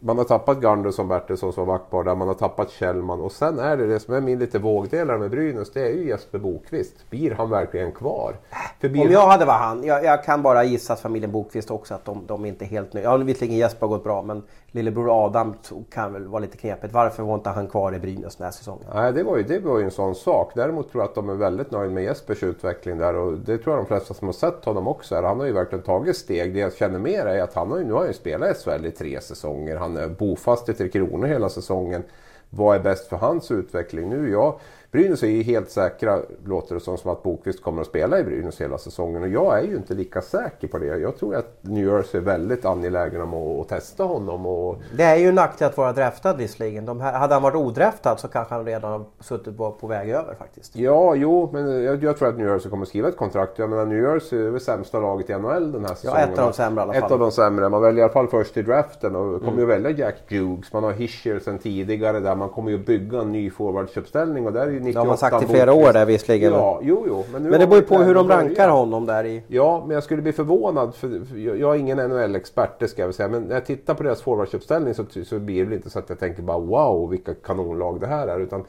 man 0.02 0.18
har 0.18 0.26
tappat 0.26 0.62
Gundersson, 0.62 1.08
Bertilsson 1.08 1.54
som 1.54 1.68
var 1.90 2.04
där, 2.04 2.16
man 2.16 2.28
har 2.28 2.36
tappat 2.36 2.72
Kjellman 2.72 3.22
och 3.22 3.32
sen 3.32 3.60
är 3.60 3.78
det 3.78 3.88
det 3.88 4.00
som 4.00 4.14
är 4.14 4.22
min 4.22 4.40
lite 4.40 4.60
vågdelare 4.60 5.18
med 5.18 5.32
Brynäs, 5.32 5.72
det 5.72 5.82
är 5.82 5.94
ju 5.94 6.08
Jesper 6.08 6.40
Bokvist. 6.40 7.10
Blir 7.10 7.32
han 7.32 7.50
verkligen 7.50 7.92
kvar? 7.92 8.36
För 8.80 8.90
blir 8.90 9.06
Om 9.06 9.12
jag 9.12 9.28
hade 9.28 9.46
varit 9.46 9.60
han, 9.60 9.84
jag, 9.84 10.04
jag 10.04 10.24
kan 10.24 10.42
bara 10.42 10.64
gissa 10.64 10.94
att 10.94 11.00
familjen 11.00 11.32
Bokvist 11.32 11.72
också 11.72 11.94
att 11.94 12.06
de, 12.06 12.26
de 12.28 12.46
är 12.46 12.50
inte 12.50 12.66
helt 12.66 12.94
nöjda. 12.94 13.10
Ja, 13.10 13.18
visserligen 13.18 13.58
Jesper 13.58 13.88
har 13.88 13.88
gått 13.88 14.04
bra 14.04 14.22
men 14.22 14.44
lillebror 14.72 15.26
Adam 15.26 15.54
kan 15.90 16.14
väl 16.14 16.28
vara 16.28 16.42
lite 16.42 16.58
knepigt. 16.58 16.94
Varför 16.94 17.24
var 17.24 17.36
inte 17.36 17.50
han 17.50 17.68
kvar 17.68 17.96
i 17.96 18.00
Brynäs 18.00 18.36
den 18.36 18.46
här 18.46 18.52
säsongen? 18.52 18.86
Nej, 18.94 19.14
det 19.14 19.24
var, 19.24 19.38
ju, 19.38 19.44
det 19.44 19.60
var 19.60 19.80
ju 19.80 19.86
en 19.86 19.92
sån 19.92 20.16
sak. 20.16 20.52
Däremot 20.56 20.92
tror 20.92 21.04
jag 21.04 21.10
att 21.10 21.16
de 21.16 21.30
är 21.30 21.34
väldigt 21.34 21.72
nöjda 21.72 21.94
med 21.94 22.04
Jespers 22.04 22.44
utveckling 22.44 22.98
där 22.98 23.16
och 23.16 23.38
det 23.38 23.58
tror 23.58 23.76
jag 23.76 23.86
de 23.86 23.88
flesta 23.88 24.14
som 24.14 24.28
har 24.28 24.34
sett 24.34 24.66
honom 24.66 24.88
också 24.88 25.16
är. 25.16 25.24
Han 25.24 25.40
har 25.40 25.46
ju 25.46 25.54
verkligen 25.54 25.84
tagit 25.84 26.18
steg. 26.18 26.54
Det 26.54 26.60
jag 26.60 26.74
känner 26.74 27.00
mer 27.00 27.26
är 27.26 27.42
att 27.42 27.54
han 27.54 27.72
har 27.72 27.78
ju, 27.78 27.84
nu 27.84 27.92
har 27.92 28.00
han 28.00 28.08
ju 28.08 28.14
spelat 28.14 28.50
i 28.50 28.54
SHL 28.54 28.86
i 28.86 28.92
tre 28.92 29.22
säsonger. 29.22 29.76
Han 29.76 29.98
är 29.98 30.08
bofast 30.08 30.70
i 30.70 30.74
Tre 30.74 30.90
Kronor 30.90 31.28
hela 31.28 31.50
säsongen. 31.50 32.04
Vad 32.50 32.76
är 32.76 32.80
bäst 32.80 33.08
för 33.08 33.18
hans 33.18 33.52
utveckling 33.52 34.10
nu? 34.10 34.32
Jag 34.32 34.60
Brynäs 34.92 35.24
är 35.24 35.28
ju 35.28 35.44
helt 35.44 35.70
säkra, 35.70 36.20
låter 36.46 36.76
det 36.76 36.82
som, 36.82 36.98
som 36.98 37.12
att 37.12 37.24
Bokvist 37.24 37.64
kommer 37.64 37.82
att 37.82 37.88
spela 37.88 38.20
i 38.20 38.24
Brynäs 38.24 38.62
hela 38.62 38.78
säsongen. 38.78 39.22
Och 39.22 39.28
jag 39.30 39.60
är 39.60 39.64
ju 39.64 39.76
inte 39.76 39.94
lika 39.94 40.22
säker 40.22 40.68
på 40.68 40.78
det. 40.78 40.86
Jag 40.86 41.18
tror 41.18 41.36
att 41.36 41.58
New 41.62 41.86
Jersey 41.86 42.22
är 42.22 42.26
väldigt 42.26 42.66
angelägen 42.66 43.22
om 43.22 43.34
att, 43.34 43.62
att 43.62 43.70
testa 43.70 44.04
honom. 44.04 44.46
Och, 44.46 44.78
Det 44.98 45.04
är 45.04 45.16
ju 45.16 45.28
en 45.28 45.36
nackdel 45.36 45.68
att 45.68 45.78
vara 45.78 45.94
draftad 45.94 46.34
visserligen. 46.34 46.86
De 46.86 47.02
här, 47.02 47.14
hade 47.14 47.34
han 47.34 47.44
varit 47.44 47.56
odraftad 47.56 48.18
så 48.18 48.28
kanske 48.28 48.54
han 48.54 48.66
redan 48.66 48.92
har 48.92 49.06
suttit 49.20 49.58
på, 49.58 49.72
på 49.72 49.88
väg 49.88 50.10
över 50.10 50.36
faktiskt. 50.36 50.76
Ja, 50.76 51.16
jo, 51.16 51.50
men 51.54 51.84
jag, 51.84 52.04
jag 52.04 52.18
tror 52.18 52.28
att 52.28 52.38
New 52.38 52.48
Jersey 52.48 52.70
kommer 52.70 52.86
skriva 52.86 53.10
ett 53.10 53.18
kontrakt. 53.18 53.60
Jag 53.60 53.70
menar, 53.70 53.86
New 53.86 54.04
Jersey 54.04 54.46
är 54.46 54.50
väl 54.50 54.62
sämsta 54.62 55.00
laget 55.00 55.30
i 55.30 55.34
NHL 55.34 55.72
den 55.72 55.86
här 55.86 55.96
säsongen. 55.96 56.30
ett 56.30 56.40
av 56.40 56.46
de 56.46 56.54
sämre 56.54 56.82
i 56.82 56.84
alla 56.84 56.94
fall. 56.94 57.04
Ett 57.04 57.12
av 57.12 57.20
de 57.20 57.32
sämre. 57.32 57.70
Man 57.70 57.82
väljer 57.82 58.00
i 58.00 58.04
alla 58.04 58.14
fall 58.14 58.28
först 58.28 58.58
i 58.58 58.62
draften 58.62 59.16
och 59.16 59.44
kommer 59.44 59.60
ju 59.60 59.66
välja 59.66 59.90
Jack 59.92 60.16
Hughes. 60.30 60.74
Man 60.74 60.84
har 60.84 60.92
Hischer 60.92 61.40
sen 61.40 61.58
tidigare 61.60 62.20
där. 62.20 62.36
Man 62.36 62.50
kommer 62.50 62.72
ju 62.72 62.78
bygga 62.78 63.22
en 63.22 63.32
ny 63.32 63.50
forwardsuppställning 63.50 64.46
och 64.48 64.54
där 64.54 64.79
98 64.80 64.94
Det 64.94 65.00
har 65.00 65.08
man 65.08 65.18
sagt 65.18 65.44
i 65.44 65.54
flera 65.54 65.74
år 65.74 65.94
där 65.94 66.06
visserligen. 66.06 66.54
Ja, 66.54 66.80
jo, 66.84 67.04
jo. 67.08 67.24
Men, 67.32 67.44
Men 67.44 67.60
det 67.60 67.68
beror 67.68 67.82
ju 67.82 67.88
på 67.88 67.98
hur 67.98 68.16
de 68.16 68.30
rankar 68.30 68.70
honom 68.70 69.06
där 69.06 69.24
i... 69.24 69.44
Ja, 69.48 69.84
men 69.88 69.94
jag 69.94 70.04
skulle 70.04 70.22
bli 70.22 70.34
förvånad. 70.34 70.96
För 70.96 71.38
jag 71.38 71.76
är 71.76 71.80
ingen 71.80 71.98
NHL-expert, 71.98 72.80
det 72.80 72.88
ska 72.88 73.02
jag 73.02 73.08
väl 73.08 73.14
säga. 73.14 73.30
Men 73.30 73.44
när 73.44 73.54
jag 73.54 73.66
tittar 73.66 73.94
på 73.94 74.04
deras 74.04 74.22
forwardsuppställning 74.22 74.94
så, 74.94 75.06
så 75.26 75.40
blir 75.40 75.58
det 75.58 75.64
väl 75.64 75.74
inte 75.74 75.90
så 75.90 76.00
att 76.00 76.10
jag 76.10 76.20
tänker 76.20 76.42
bara 76.44 76.60
wow, 76.60 77.10
vilka 77.10 77.34
kanonlag 77.34 78.00
det 78.00 78.08
här 78.08 78.28
är. 78.28 78.40
Utan 78.40 78.64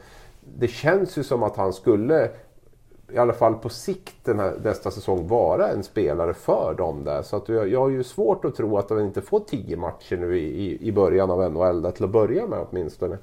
det 0.57 0.67
känns 0.67 1.17
ju 1.17 1.23
som 1.23 1.43
att 1.43 1.57
han 1.57 1.73
skulle, 1.73 2.29
i 3.11 3.17
alla 3.17 3.33
fall 3.33 3.53
på 3.53 3.69
sikt 3.69 4.15
den 4.23 4.39
här, 4.39 4.53
nästa 4.63 4.91
säsong, 4.91 5.27
vara 5.27 5.67
en 5.67 5.83
spelare 5.83 6.33
för 6.33 6.73
dem 6.77 7.03
där. 7.03 7.21
Så 7.21 7.35
att 7.35 7.49
jag, 7.49 7.67
jag 7.67 7.79
har 7.79 7.89
ju 7.89 8.03
svårt 8.03 8.45
att 8.45 8.55
tro 8.55 8.77
att 8.77 8.89
de 8.89 8.99
inte 8.99 9.21
får 9.21 9.39
tio 9.39 9.77
matcher 9.77 10.17
nu 10.17 10.39
i, 10.39 10.65
i, 10.65 10.87
i 10.87 10.91
början 10.91 11.31
av 11.31 11.51
NHL, 11.51 11.91
till 11.91 12.03
att 12.03 12.11
börja 12.11 12.47
med 12.47 12.65
åtminstone. 12.69 13.17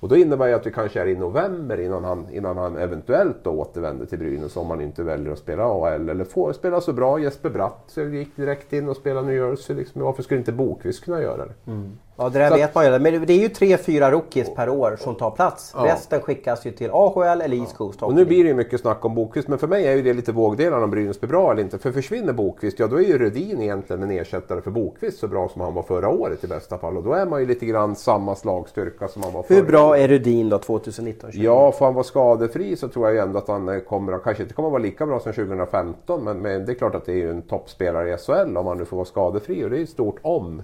Och 0.00 0.08
då 0.08 0.16
innebär 0.16 0.48
det 0.48 0.56
att 0.56 0.66
vi 0.66 0.72
kanske 0.72 1.00
är 1.00 1.06
i 1.06 1.16
november 1.16 1.80
innan 1.80 2.04
han, 2.04 2.26
innan 2.32 2.56
han 2.56 2.76
eventuellt 2.76 3.36
då 3.42 3.50
återvänder 3.50 4.06
till 4.06 4.18
Brynäs 4.18 4.56
om 4.56 4.70
han 4.70 4.80
inte 4.80 5.02
väljer 5.02 5.32
att 5.32 5.38
spela 5.38 5.64
AL 5.64 6.08
eller 6.08 6.24
får 6.24 6.52
spela 6.52 6.80
så 6.80 6.92
bra. 6.92 7.18
Jesper 7.20 7.50
Bratt 7.50 7.84
så 7.86 8.02
gick 8.02 8.36
direkt 8.36 8.72
in 8.72 8.88
och 8.88 8.96
spelade 8.96 9.26
New 9.26 9.36
Jersey. 9.36 9.76
Liksom. 9.76 10.02
Varför 10.02 10.22
skulle 10.22 10.38
inte 10.40 10.52
Bokvist 10.52 11.04
kunna 11.04 11.22
göra 11.22 11.46
det? 11.46 11.70
Mm. 11.70 11.98
Ja, 12.20 12.28
det 12.28 12.38
där 12.38 12.48
Så 12.48 12.56
vet 12.56 12.74
man 12.74 12.84
ju. 12.84 12.98
Men 12.98 13.26
det 13.26 13.32
är 13.32 13.38
ju 13.38 13.48
tre, 13.48 13.76
fyra 13.76 14.10
rookies 14.10 14.54
per 14.54 14.68
år 14.68 14.96
som 15.00 15.14
tar 15.14 15.30
plats. 15.30 15.72
Ja. 15.76 15.84
Resten 15.84 16.20
skickas 16.20 16.66
ju 16.66 16.70
till 16.70 16.90
AHL 16.90 17.40
eller 17.40 17.56
East 17.56 17.76
Coast 17.76 18.02
Och 18.02 18.14
nu 18.14 18.24
blir 18.24 18.42
det 18.42 18.48
ju 18.48 18.54
mycket 18.54 18.80
snack 18.80 19.04
om 19.04 19.14
Bokvist, 19.14 19.48
men 19.48 19.58
för 19.58 19.66
mig 19.66 19.86
är 19.86 19.96
ju 19.96 20.02
det 20.02 20.12
lite 20.12 20.32
vågdelar 20.32 20.82
om 20.82 20.90
Brynäs 20.90 21.20
blir 21.20 21.28
bra 21.28 21.52
eller 21.52 21.62
inte. 21.62 21.78
För 21.78 21.92
försvinner 21.92 22.32
Bokvist, 22.32 22.78
ja 22.78 22.86
då 22.86 22.96
är 22.96 23.02
ju 23.02 23.18
Rödin 23.18 23.62
egentligen 23.62 24.02
en 24.02 24.10
ersättare 24.10 24.60
för 24.60 24.70
Bokvist 24.70 25.18
så 25.18 25.28
bra 25.28 25.48
som 25.48 25.60
han 25.60 25.74
var 25.74 25.82
förra 25.82 26.08
året 26.08 26.44
i 26.44 26.46
bästa 26.46 26.78
fall. 26.78 26.96
Och 26.96 27.02
då 27.02 27.12
är 27.12 27.26
man 27.26 27.40
ju 27.40 27.46
lite 27.46 27.66
grann 27.66 27.96
samma 27.96 28.34
slagstyrka 28.34 29.08
som 29.08 29.22
han 29.22 29.32
var 29.32 29.42
förra 29.42 29.56
Hur 29.56 29.64
bra 29.64 29.98
är 29.98 30.08
Rudin 30.08 30.48
då 30.48 30.58
2019? 30.58 31.30
Ja, 31.32 31.72
får 31.72 31.84
han 31.84 31.94
vara 31.94 32.04
skadefri 32.04 32.76
så 32.76 32.88
tror 32.88 33.06
jag 33.06 33.14
ju 33.14 33.20
ändå 33.20 33.38
att 33.38 33.48
han 33.48 33.68
eh, 33.68 33.80
kommer, 33.80 34.18
kanske 34.18 34.42
inte 34.42 34.54
kommer 34.54 34.68
att 34.68 34.72
vara 34.72 34.82
lika 34.82 35.06
bra 35.06 35.20
som 35.20 35.32
2015 35.32 36.24
men, 36.24 36.38
men 36.38 36.66
det 36.66 36.72
är 36.72 36.74
klart 36.74 36.94
att 36.94 37.06
det 37.06 37.12
är 37.12 37.16
ju 37.16 37.30
en 37.30 37.42
toppspelare 37.42 38.14
i 38.14 38.16
SHL 38.16 38.56
om 38.56 38.66
han 38.66 38.78
nu 38.78 38.84
får 38.84 38.96
vara 38.96 39.06
skadefri 39.06 39.64
och 39.64 39.70
det 39.70 39.78
är 39.78 39.82
ett 39.82 39.90
stort 39.90 40.18
om. 40.22 40.62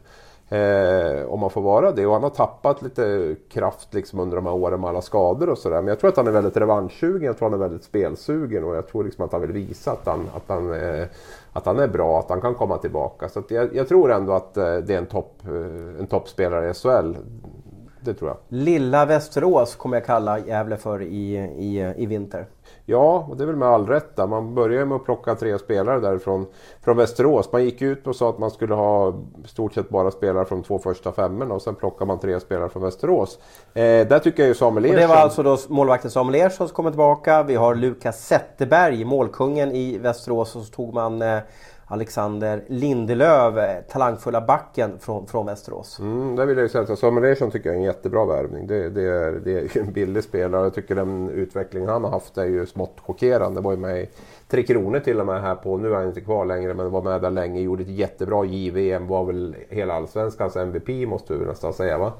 Eh, 0.49 1.27
om 1.27 1.41
man 1.41 1.51
får 1.51 1.61
vara 1.61 1.93
det 1.93 2.07
och 2.07 2.13
han 2.13 2.23
har 2.23 2.31
tappat 2.31 2.83
lite 2.83 3.37
kraft 3.49 3.95
liksom 3.95 4.21
under 4.21 4.37
de 4.37 4.47
här 4.47 4.55
åren 4.55 4.81
med 4.81 4.91
alla 4.91 5.03
skador 5.03 5.49
och 5.49 5.59
sådär. 5.59 5.77
Men 5.77 5.87
jag 5.87 6.01
tror 6.01 6.11
att 6.11 6.17
han 6.17 6.27
är 6.27 6.31
väldigt 6.31 6.57
revanschsugen, 6.57 7.23
jag 7.23 7.39
tror 7.39 7.49
att 7.49 7.53
han 7.53 7.61
är 7.61 7.69
väldigt 7.69 7.85
spelsugen 7.85 8.65
och 8.65 8.77
jag 8.77 8.89
tror 8.89 9.05
liksom 9.05 9.25
att 9.25 9.33
han 9.33 9.41
vill 9.41 9.53
visa 9.53 9.93
att 9.93 10.07
han, 10.07 10.29
att 10.35 10.43
han, 10.47 10.73
eh, 10.73 11.07
att 11.53 11.67
han 11.67 11.79
är 11.79 11.89
bra, 11.89 12.19
att 12.19 12.31
han 12.31 12.41
kan 12.41 12.55
komma 12.55 12.79
tillbaka. 12.79 13.29
Så 13.29 13.39
att 13.39 13.51
jag, 13.51 13.75
jag 13.75 13.89
tror 13.89 14.13
ändå 14.13 14.33
att 14.33 14.57
eh, 14.57 14.77
det 14.77 14.95
är 14.95 14.99
en, 14.99 15.07
topp, 15.07 15.43
eh, 15.45 16.01
en 16.01 16.07
toppspelare 16.07 16.71
i 16.71 16.75
SHL. 16.75 17.17
Det 18.07 18.15
tror 18.15 18.31
jag. 18.31 18.39
Lilla 18.49 19.05
Västerås 19.05 19.77
kommer 19.77 19.97
jag 19.97 20.07
kalla 20.07 20.39
Gävle 20.39 20.77
för 20.77 21.03
i, 21.03 21.37
i, 21.37 21.95
i 21.97 22.07
vinter. 22.07 22.47
Ja, 22.85 23.27
och 23.31 23.37
det 23.37 23.45
är 23.45 23.47
väl 23.47 23.57
med 23.57 23.69
all 23.69 23.87
rätt. 23.87 24.17
Där. 24.17 24.27
Man 24.27 24.55
började 24.55 24.87
med 24.87 24.97
att 24.97 25.05
plocka 25.05 25.35
tre 25.35 25.59
spelare 25.59 26.01
därifrån 26.01 26.47
från 26.85 26.97
Västerås. 26.97 27.53
Man 27.53 27.65
gick 27.65 27.83
ut 27.83 28.07
och 28.07 28.17
sa 28.17 28.31
att 28.31 28.39
man 28.39 28.51
skulle 28.51 28.75
ha 28.75 29.15
stort 29.45 29.75
sett 29.75 29.89
bara 29.89 30.11
spelare 30.11 30.45
från 30.45 30.63
två 30.63 30.79
första 30.79 31.13
femmorna 31.13 31.55
och 31.55 31.63
sen 31.63 31.75
plockar 31.75 32.07
man 32.07 32.19
tre 32.19 32.41
spelare 32.41 32.69
från 32.69 32.83
Västerås. 32.83 33.39
Eh, 33.75 33.83
där 33.83 34.19
tycker 34.19 34.43
jag 34.43 34.49
ju 34.49 34.55
Samuel 34.55 34.85
Och 34.85 34.93
det 34.93 34.99
Ersson... 34.99 35.09
var 35.09 35.23
alltså 35.23 35.43
då 35.43 35.59
målvakten 35.69 36.11
Samuel 36.11 36.47
Ersson 36.47 36.69
som 36.69 36.75
kommer 36.75 36.91
tillbaka. 36.91 37.43
Vi 37.43 37.55
har 37.55 37.75
Lukas 37.75 38.27
Zetterberg, 38.27 39.05
målkungen 39.05 39.73
i 39.73 39.99
Västerås. 39.99 40.57
Och 40.57 40.63
så 40.63 40.73
tog 40.73 40.95
man 40.95 41.23
eh, 41.23 41.39
Alexander 41.89 42.65
Lindelöf, 42.67 43.57
eh, 43.57 43.83
talangfulla 43.89 44.41
backen 44.41 44.99
från, 44.99 45.27
från 45.27 45.47
Västerås. 45.47 45.99
Mm, 45.99 46.37
där 46.37 46.47
vill 46.47 46.57
jag 46.57 46.65
ju 46.65 46.69
säga 46.69 46.83
att 46.83 46.91
alltså, 46.91 47.07
Samuel 47.07 47.33
Ersson 47.33 47.51
tycker 47.51 47.69
jag 47.69 47.75
är 47.75 47.81
en 47.81 47.85
jättebra 47.85 48.25
värvning. 48.25 48.67
Det, 48.67 48.91
det, 48.91 49.03
är, 49.03 49.33
det 49.33 49.77
är 49.77 49.79
en 49.79 49.93
billig 49.93 50.25
spelare. 50.25 50.63
Jag 50.63 50.75
tycker 50.75 50.95
den 50.95 51.31
utveckling 51.31 51.87
han 51.87 52.05
har 52.05 52.11
haft 52.11 52.39
är 52.39 52.45
ju 52.45 52.67
smått 52.67 53.01
chockerande. 53.01 53.61
var 53.61 53.73
ju 53.73 53.79
med 53.79 54.03
i 54.03 54.09
Tre 54.49 54.63
Kronor 54.63 55.01
till 55.01 55.21
och 55.21 55.27
med 55.27 55.43
här 55.43 55.55
på, 55.55 55.77
nu 55.77 55.91
är 55.93 55.95
han 55.95 56.07
inte 56.07 56.21
kvar 56.21 56.45
längre, 56.45 56.75
men 56.75 56.91
var 56.91 57.03
med 57.03 57.23
där 57.23 57.31
länge. 57.31 57.61
Gjorde 57.61 57.83
ett 57.83 57.89
jättebra 57.89 58.45
JVM, 58.45 59.07
var 59.07 59.25
väl 59.25 59.57
hela 59.69 59.95
Allsvenskans 59.95 60.57
MVP 60.57 61.09
måste 61.09 61.35
vi 61.35 61.45
nästan 61.45 61.73
säga 61.73 61.99
va. 61.99 62.13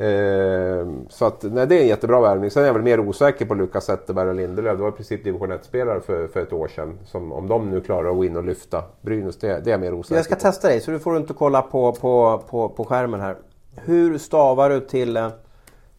Eh, 0.00 0.86
så 1.08 1.24
att, 1.24 1.42
nej, 1.42 1.66
det 1.66 1.74
är 1.78 1.80
en 1.80 1.88
jättebra 1.88 2.20
värvning. 2.20 2.50
Sen 2.50 2.62
är 2.62 2.66
jag 2.66 2.74
väl 2.74 2.82
mer 2.82 3.00
osäker 3.00 3.46
på 3.46 3.54
Lukas 3.54 3.84
Zetterberg 3.84 4.28
och 4.28 4.34
Lindelöf. 4.34 4.76
Det 4.76 4.82
var 4.82 4.88
i 4.88 4.92
princip 4.92 5.24
division 5.24 5.52
1-spelare 5.52 6.00
för, 6.00 6.28
för 6.28 6.40
ett 6.40 6.52
år 6.52 6.68
sedan. 6.68 6.98
Som, 7.04 7.32
om 7.32 7.48
de 7.48 7.70
nu 7.70 7.80
klarar 7.80 8.10
att 8.10 8.16
gå 8.16 8.24
in 8.24 8.36
och 8.36 8.44
lyfta 8.44 8.84
Brynäs, 9.00 9.36
det, 9.36 9.46
det 9.46 9.70
är 9.70 9.72
jag 9.72 9.80
mer 9.80 9.94
osäker 9.94 10.14
Jag 10.16 10.24
ska 10.24 10.34
på. 10.34 10.40
testa 10.40 10.68
dig 10.68 10.80
så 10.80 10.90
du 10.90 10.98
får 10.98 11.16
inte 11.16 11.32
kolla 11.32 11.62
på, 11.62 11.92
på, 11.92 12.42
på, 12.50 12.68
på 12.68 12.84
skärmen 12.84 13.20
här. 13.20 13.36
Hur 13.76 14.18
stavar 14.18 14.70
du 14.70 14.80
till 14.80 15.16
eh, 15.16 15.28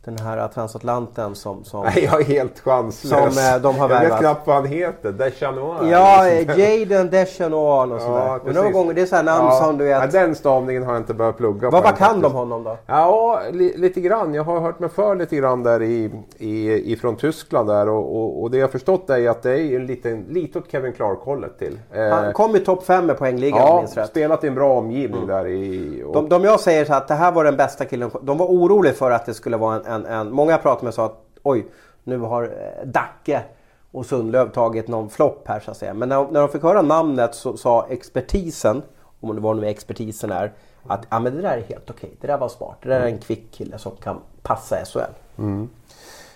den 0.05 0.17
här 0.17 0.47
transatlanten 0.47 1.35
som... 1.35 1.63
som... 1.63 1.83
Nej, 1.83 2.03
jag 2.11 2.21
är 2.21 2.25
helt 2.25 2.59
chanslös. 2.59 3.35
Som, 3.35 3.43
eh, 3.55 3.61
de 3.61 3.75
har 3.79 3.89
jag 3.89 3.99
vet 4.01 4.19
knappt 4.19 4.47
vad 4.47 4.55
han 4.55 4.65
heter. 4.65 5.11
Deschanois. 5.11 5.91
Ja, 5.91 6.27
eh, 6.27 6.59
Jaden 6.59 7.09
Deschanois 7.09 7.91
och 7.91 8.01
sådär. 8.01 8.17
Ja, 8.19 8.39
några 8.45 8.53
precis. 8.61 8.73
gånger, 8.73 8.93
det 8.93 9.01
är 9.01 9.05
sådana 9.05 9.37
namn 9.37 9.51
som 9.51 9.77
du 9.77 9.85
Ja, 9.87 9.99
vet. 9.99 10.11
den 10.11 10.35
stavningen 10.35 10.83
har 10.83 10.93
jag 10.93 11.01
inte 11.01 11.13
börjat 11.13 11.37
plugga 11.37 11.69
Vad, 11.69 11.83
på 11.83 11.89
vad 11.89 11.97
kan 11.97 12.21
de 12.21 12.31
honom 12.33 12.63
då? 12.63 12.77
Ja, 12.85 13.41
li, 13.51 13.73
lite 13.77 14.01
grann. 14.01 14.33
Jag 14.33 14.43
har 14.43 14.59
hört 14.59 14.79
mig 14.79 14.89
för 14.89 15.15
lite 15.15 15.35
grann 15.35 15.63
där 15.63 15.81
i, 15.81 16.11
i, 16.37 16.71
ifrån 16.93 17.15
Tyskland 17.15 17.69
där 17.69 17.89
och, 17.89 18.15
och, 18.21 18.41
och 18.41 18.51
det 18.51 18.57
jag 18.57 18.71
förstått 18.71 19.09
är 19.09 19.29
att 19.29 19.41
det 19.43 19.51
är 19.59 19.75
en 19.75 19.85
liten, 19.85 20.25
lite 20.29 20.59
åt 20.59 20.71
Kevin 20.71 20.93
Clark-hållet 20.93 21.59
till. 21.59 21.79
Eh, 21.93 22.07
Han 22.09 22.33
kom 22.33 22.55
i 22.55 22.59
topp 22.59 22.83
5 22.85 23.09
i 23.09 23.13
poängligan 23.13 23.59
ja, 23.59 23.77
minns 23.77 23.97
rätt. 23.97 24.09
spelat 24.09 24.43
i 24.43 24.47
en 24.47 24.55
bra 24.55 24.77
omgivning 24.77 25.27
där 25.27 25.47
i... 25.47 26.03
Och, 26.07 26.13
De, 26.13 26.29
de 26.29 26.43
jag 26.43 26.59
säger 26.59 26.85
så 26.85 26.93
att 26.93 27.07
det 27.07 27.13
här 27.13 27.31
var 27.31 27.43
den 27.43 27.57
bästa 27.57 27.85
killen. 27.85 28.11
De 28.21 28.37
var 28.37 28.45
oroliga 28.45 28.93
för 28.93 29.11
att 29.11 29.25
det 29.25 29.33
skulle 29.33 29.57
vara 29.57 29.75
en 29.75 29.85
en, 29.91 30.05
en 30.05 30.31
många 30.31 30.51
jag 30.51 30.61
pratade 30.61 30.85
med 30.85 30.93
sa 30.93 31.05
att 31.05 31.25
oj, 31.43 31.67
nu 32.03 32.17
har 32.17 32.43
eh, 32.43 32.87
Dacke 32.87 33.43
och 33.91 34.05
Sundlöv 34.05 34.51
tagit 34.51 34.87
någon 34.87 35.09
flopp 35.09 35.47
här 35.47 35.59
så 35.59 35.71
att 35.71 35.77
säga. 35.77 35.93
Men 35.93 36.09
när, 36.09 36.27
när 36.31 36.39
de 36.39 36.49
fick 36.49 36.63
höra 36.63 36.81
namnet 36.81 37.35
så 37.35 37.57
sa 37.57 37.87
expertisen, 37.89 38.81
om 39.19 39.35
det 39.35 39.41
var 39.41 39.53
nu 39.53 39.67
expertisen 39.67 40.31
är, 40.31 40.53
att 40.87 41.07
ja, 41.09 41.19
men 41.19 41.35
det 41.35 41.41
där 41.41 41.57
är 41.57 41.61
helt 41.61 41.89
okej. 41.89 42.17
Det 42.21 42.27
där 42.27 42.37
var 42.37 42.49
smart. 42.49 42.77
Det 42.81 42.89
där 42.89 42.99
är 43.01 43.05
en 43.05 43.17
kvick 43.17 43.51
kille 43.51 43.77
som 43.77 43.91
kan 43.95 44.17
passa 44.41 44.85
SHL. 44.85 44.99
Mm. 45.37 45.69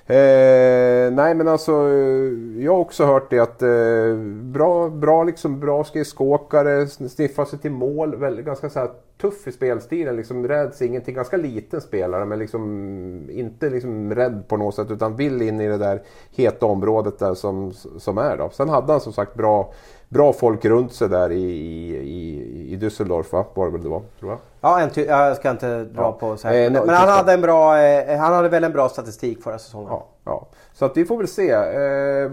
Eh, 0.08 1.12
nej 1.12 1.36
men 1.36 1.48
alltså, 1.48 1.72
eh, 1.72 2.64
jag 2.64 2.72
har 2.72 2.80
också 2.80 3.06
hört 3.06 3.30
det 3.30 3.40
att 3.40 3.62
eh, 3.62 4.16
bra, 4.42 4.90
bra, 4.90 5.24
liksom, 5.24 5.60
bra 5.60 5.84
skridskoåkare, 5.84 6.88
sniffar 6.88 7.46
sig 7.46 7.60
till 7.60 7.72
mål, 7.72 8.16
väldigt, 8.16 8.46
ganska 8.46 8.70
så 8.70 8.80
här, 8.80 8.90
tuff 9.22 9.48
i 9.48 9.52
spelstilen, 9.52 10.16
liksom, 10.16 10.48
räds 10.48 10.82
ingenting, 10.82 11.16
ganska 11.16 11.38
liten 11.38 11.82
spelare 11.82 12.26
men 12.26 12.40
liksom, 12.40 13.30
inte 13.30 13.70
liksom, 13.70 14.16
rädd 14.16 14.44
på 14.48 14.58
något 14.58 14.76
sätt 14.76 14.92
utan 14.92 15.16
vill 15.16 15.42
in 15.42 15.62
i 15.62 15.68
det 15.68 15.78
där 15.78 16.02
heta 16.32 16.66
området 16.66 17.20
där 17.20 17.34
som, 17.34 17.74
som 17.74 18.18
är. 18.18 18.38
Då. 18.38 18.50
Sen 18.50 18.70
hade 18.70 18.92
han 18.92 19.02
som 19.02 19.14
sagt 19.14 19.34
bra, 19.34 19.74
bra 20.10 20.34
folk 20.34 20.66
runt 20.66 20.94
sig 20.94 21.10
där 21.10 21.32
i, 21.32 21.44
i, 21.44 21.96
i, 21.98 22.74
i 22.74 22.78
Düsseldorf 22.78 23.32
va? 23.32 23.46
var 23.54 23.66
det 23.66 23.72
väl 23.72 23.84
det 23.84 23.90
var, 23.90 24.02
tror 24.20 24.32
jag. 24.32 24.40
Ja, 24.66 24.80
en 24.80 24.90
ty- 24.90 25.06
jag 25.06 25.36
ska 25.38 25.50
inte 25.52 25.84
dra 25.84 26.02
Ja. 26.02 26.12
på 26.12 26.38
så 26.38 26.48
här. 26.48 26.56
Eh, 26.66 26.72
Men, 26.72 26.90
han, 26.90 27.10
hade 27.10 27.34
en 27.34 27.42
bra, 27.42 27.78
eh, 27.80 28.18
han 28.20 28.34
hade 28.34 28.50
väl 28.50 28.64
en 28.64 28.72
bra 28.72 28.90
statistik 28.90 29.44
förra 29.44 29.60
säsongen. 29.60 29.88
Ja, 29.92 30.06
ja. 30.26 30.48
Så 30.74 30.86
att 30.86 30.98
vi 30.98 31.06
får 31.06 31.18
väl 31.18 31.28
se. 31.28 31.52
Eh, 31.52 32.32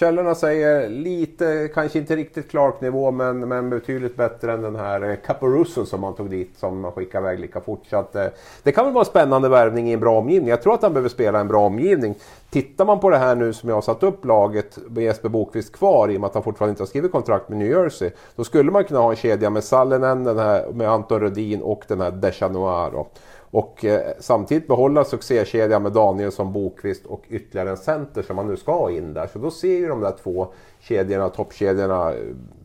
källorna 0.00 0.34
säger 0.34 0.88
lite, 0.88 1.70
kanske 1.74 1.98
inte 1.98 2.16
riktigt 2.16 2.50
Clark-nivå 2.50 3.10
men, 3.10 3.48
men 3.48 3.70
betydligt 3.70 4.16
bättre 4.16 4.52
än 4.52 4.62
den 4.62 4.76
här 4.76 5.10
eh, 5.10 5.16
caparusson 5.26 5.86
som 5.86 6.00
man 6.00 6.14
tog 6.14 6.30
dit 6.30 6.50
som 6.58 6.80
man 6.80 6.92
skickade 6.92 7.26
iväg 7.26 7.40
lika 7.40 7.60
fort. 7.60 7.82
Så 7.90 7.96
att, 7.96 8.16
eh, 8.16 8.26
det 8.62 8.72
kan 8.72 8.84
väl 8.84 8.94
vara 8.94 9.02
en 9.02 9.10
spännande 9.10 9.48
värvning 9.48 9.88
i 9.88 9.92
en 9.92 10.00
bra 10.00 10.18
omgivning. 10.18 10.48
Jag 10.48 10.62
tror 10.62 10.74
att 10.74 10.82
han 10.82 10.92
behöver 10.92 11.08
spela 11.08 11.38
i 11.38 11.40
en 11.40 11.48
bra 11.48 11.66
omgivning. 11.66 12.14
Tittar 12.50 12.84
man 12.84 13.00
på 13.00 13.10
det 13.10 13.18
här 13.18 13.34
nu 13.34 13.52
som 13.52 13.68
jag 13.68 13.76
har 13.76 13.82
satt 13.82 14.02
upp 14.02 14.24
laget 14.24 14.78
med 14.88 15.04
Jesper 15.04 15.28
Bokvist 15.28 15.72
kvar 15.72 16.08
i 16.08 16.16
och 16.16 16.20
med 16.20 16.28
att 16.28 16.34
han 16.34 16.42
fortfarande 16.42 16.70
inte 16.70 16.82
har 16.82 16.86
skrivit 16.88 17.12
kontrakt 17.12 17.48
med 17.48 17.58
New 17.58 17.70
Jersey. 17.70 18.10
Då 18.36 18.44
skulle 18.44 18.70
man 18.70 18.84
kunna 18.84 19.00
ha 19.00 19.10
en 19.10 19.16
kedja 19.16 19.50
med 19.50 19.64
Sallinen, 19.64 20.24
den 20.24 20.38
här, 20.38 20.72
med 20.72 20.90
Anton 20.90 21.20
Rödin 21.20 21.62
och 21.62 21.82
den 21.88 22.00
här 22.00 22.10
Deschanois. 22.10 23.06
Och 23.50 23.84
eh, 23.84 24.12
samtidigt 24.18 24.68
behålla 24.68 25.04
succékedjan 25.04 25.82
med 25.82 25.92
Danielsson, 25.92 26.52
Bokvist 26.52 27.06
och 27.06 27.24
ytterligare 27.28 27.70
en 27.70 27.76
center 27.76 28.22
som 28.22 28.36
man 28.36 28.46
nu 28.46 28.56
ska 28.56 28.72
ha 28.72 28.90
in 28.90 29.14
där. 29.14 29.26
Så 29.26 29.38
då 29.38 29.50
ser 29.50 29.76
ju 29.76 29.88
de 29.88 30.00
där 30.00 30.14
två 30.22 30.48
kedjorna, 30.80 31.28
toppkedjorna, 31.28 32.12
eh, 32.12 32.18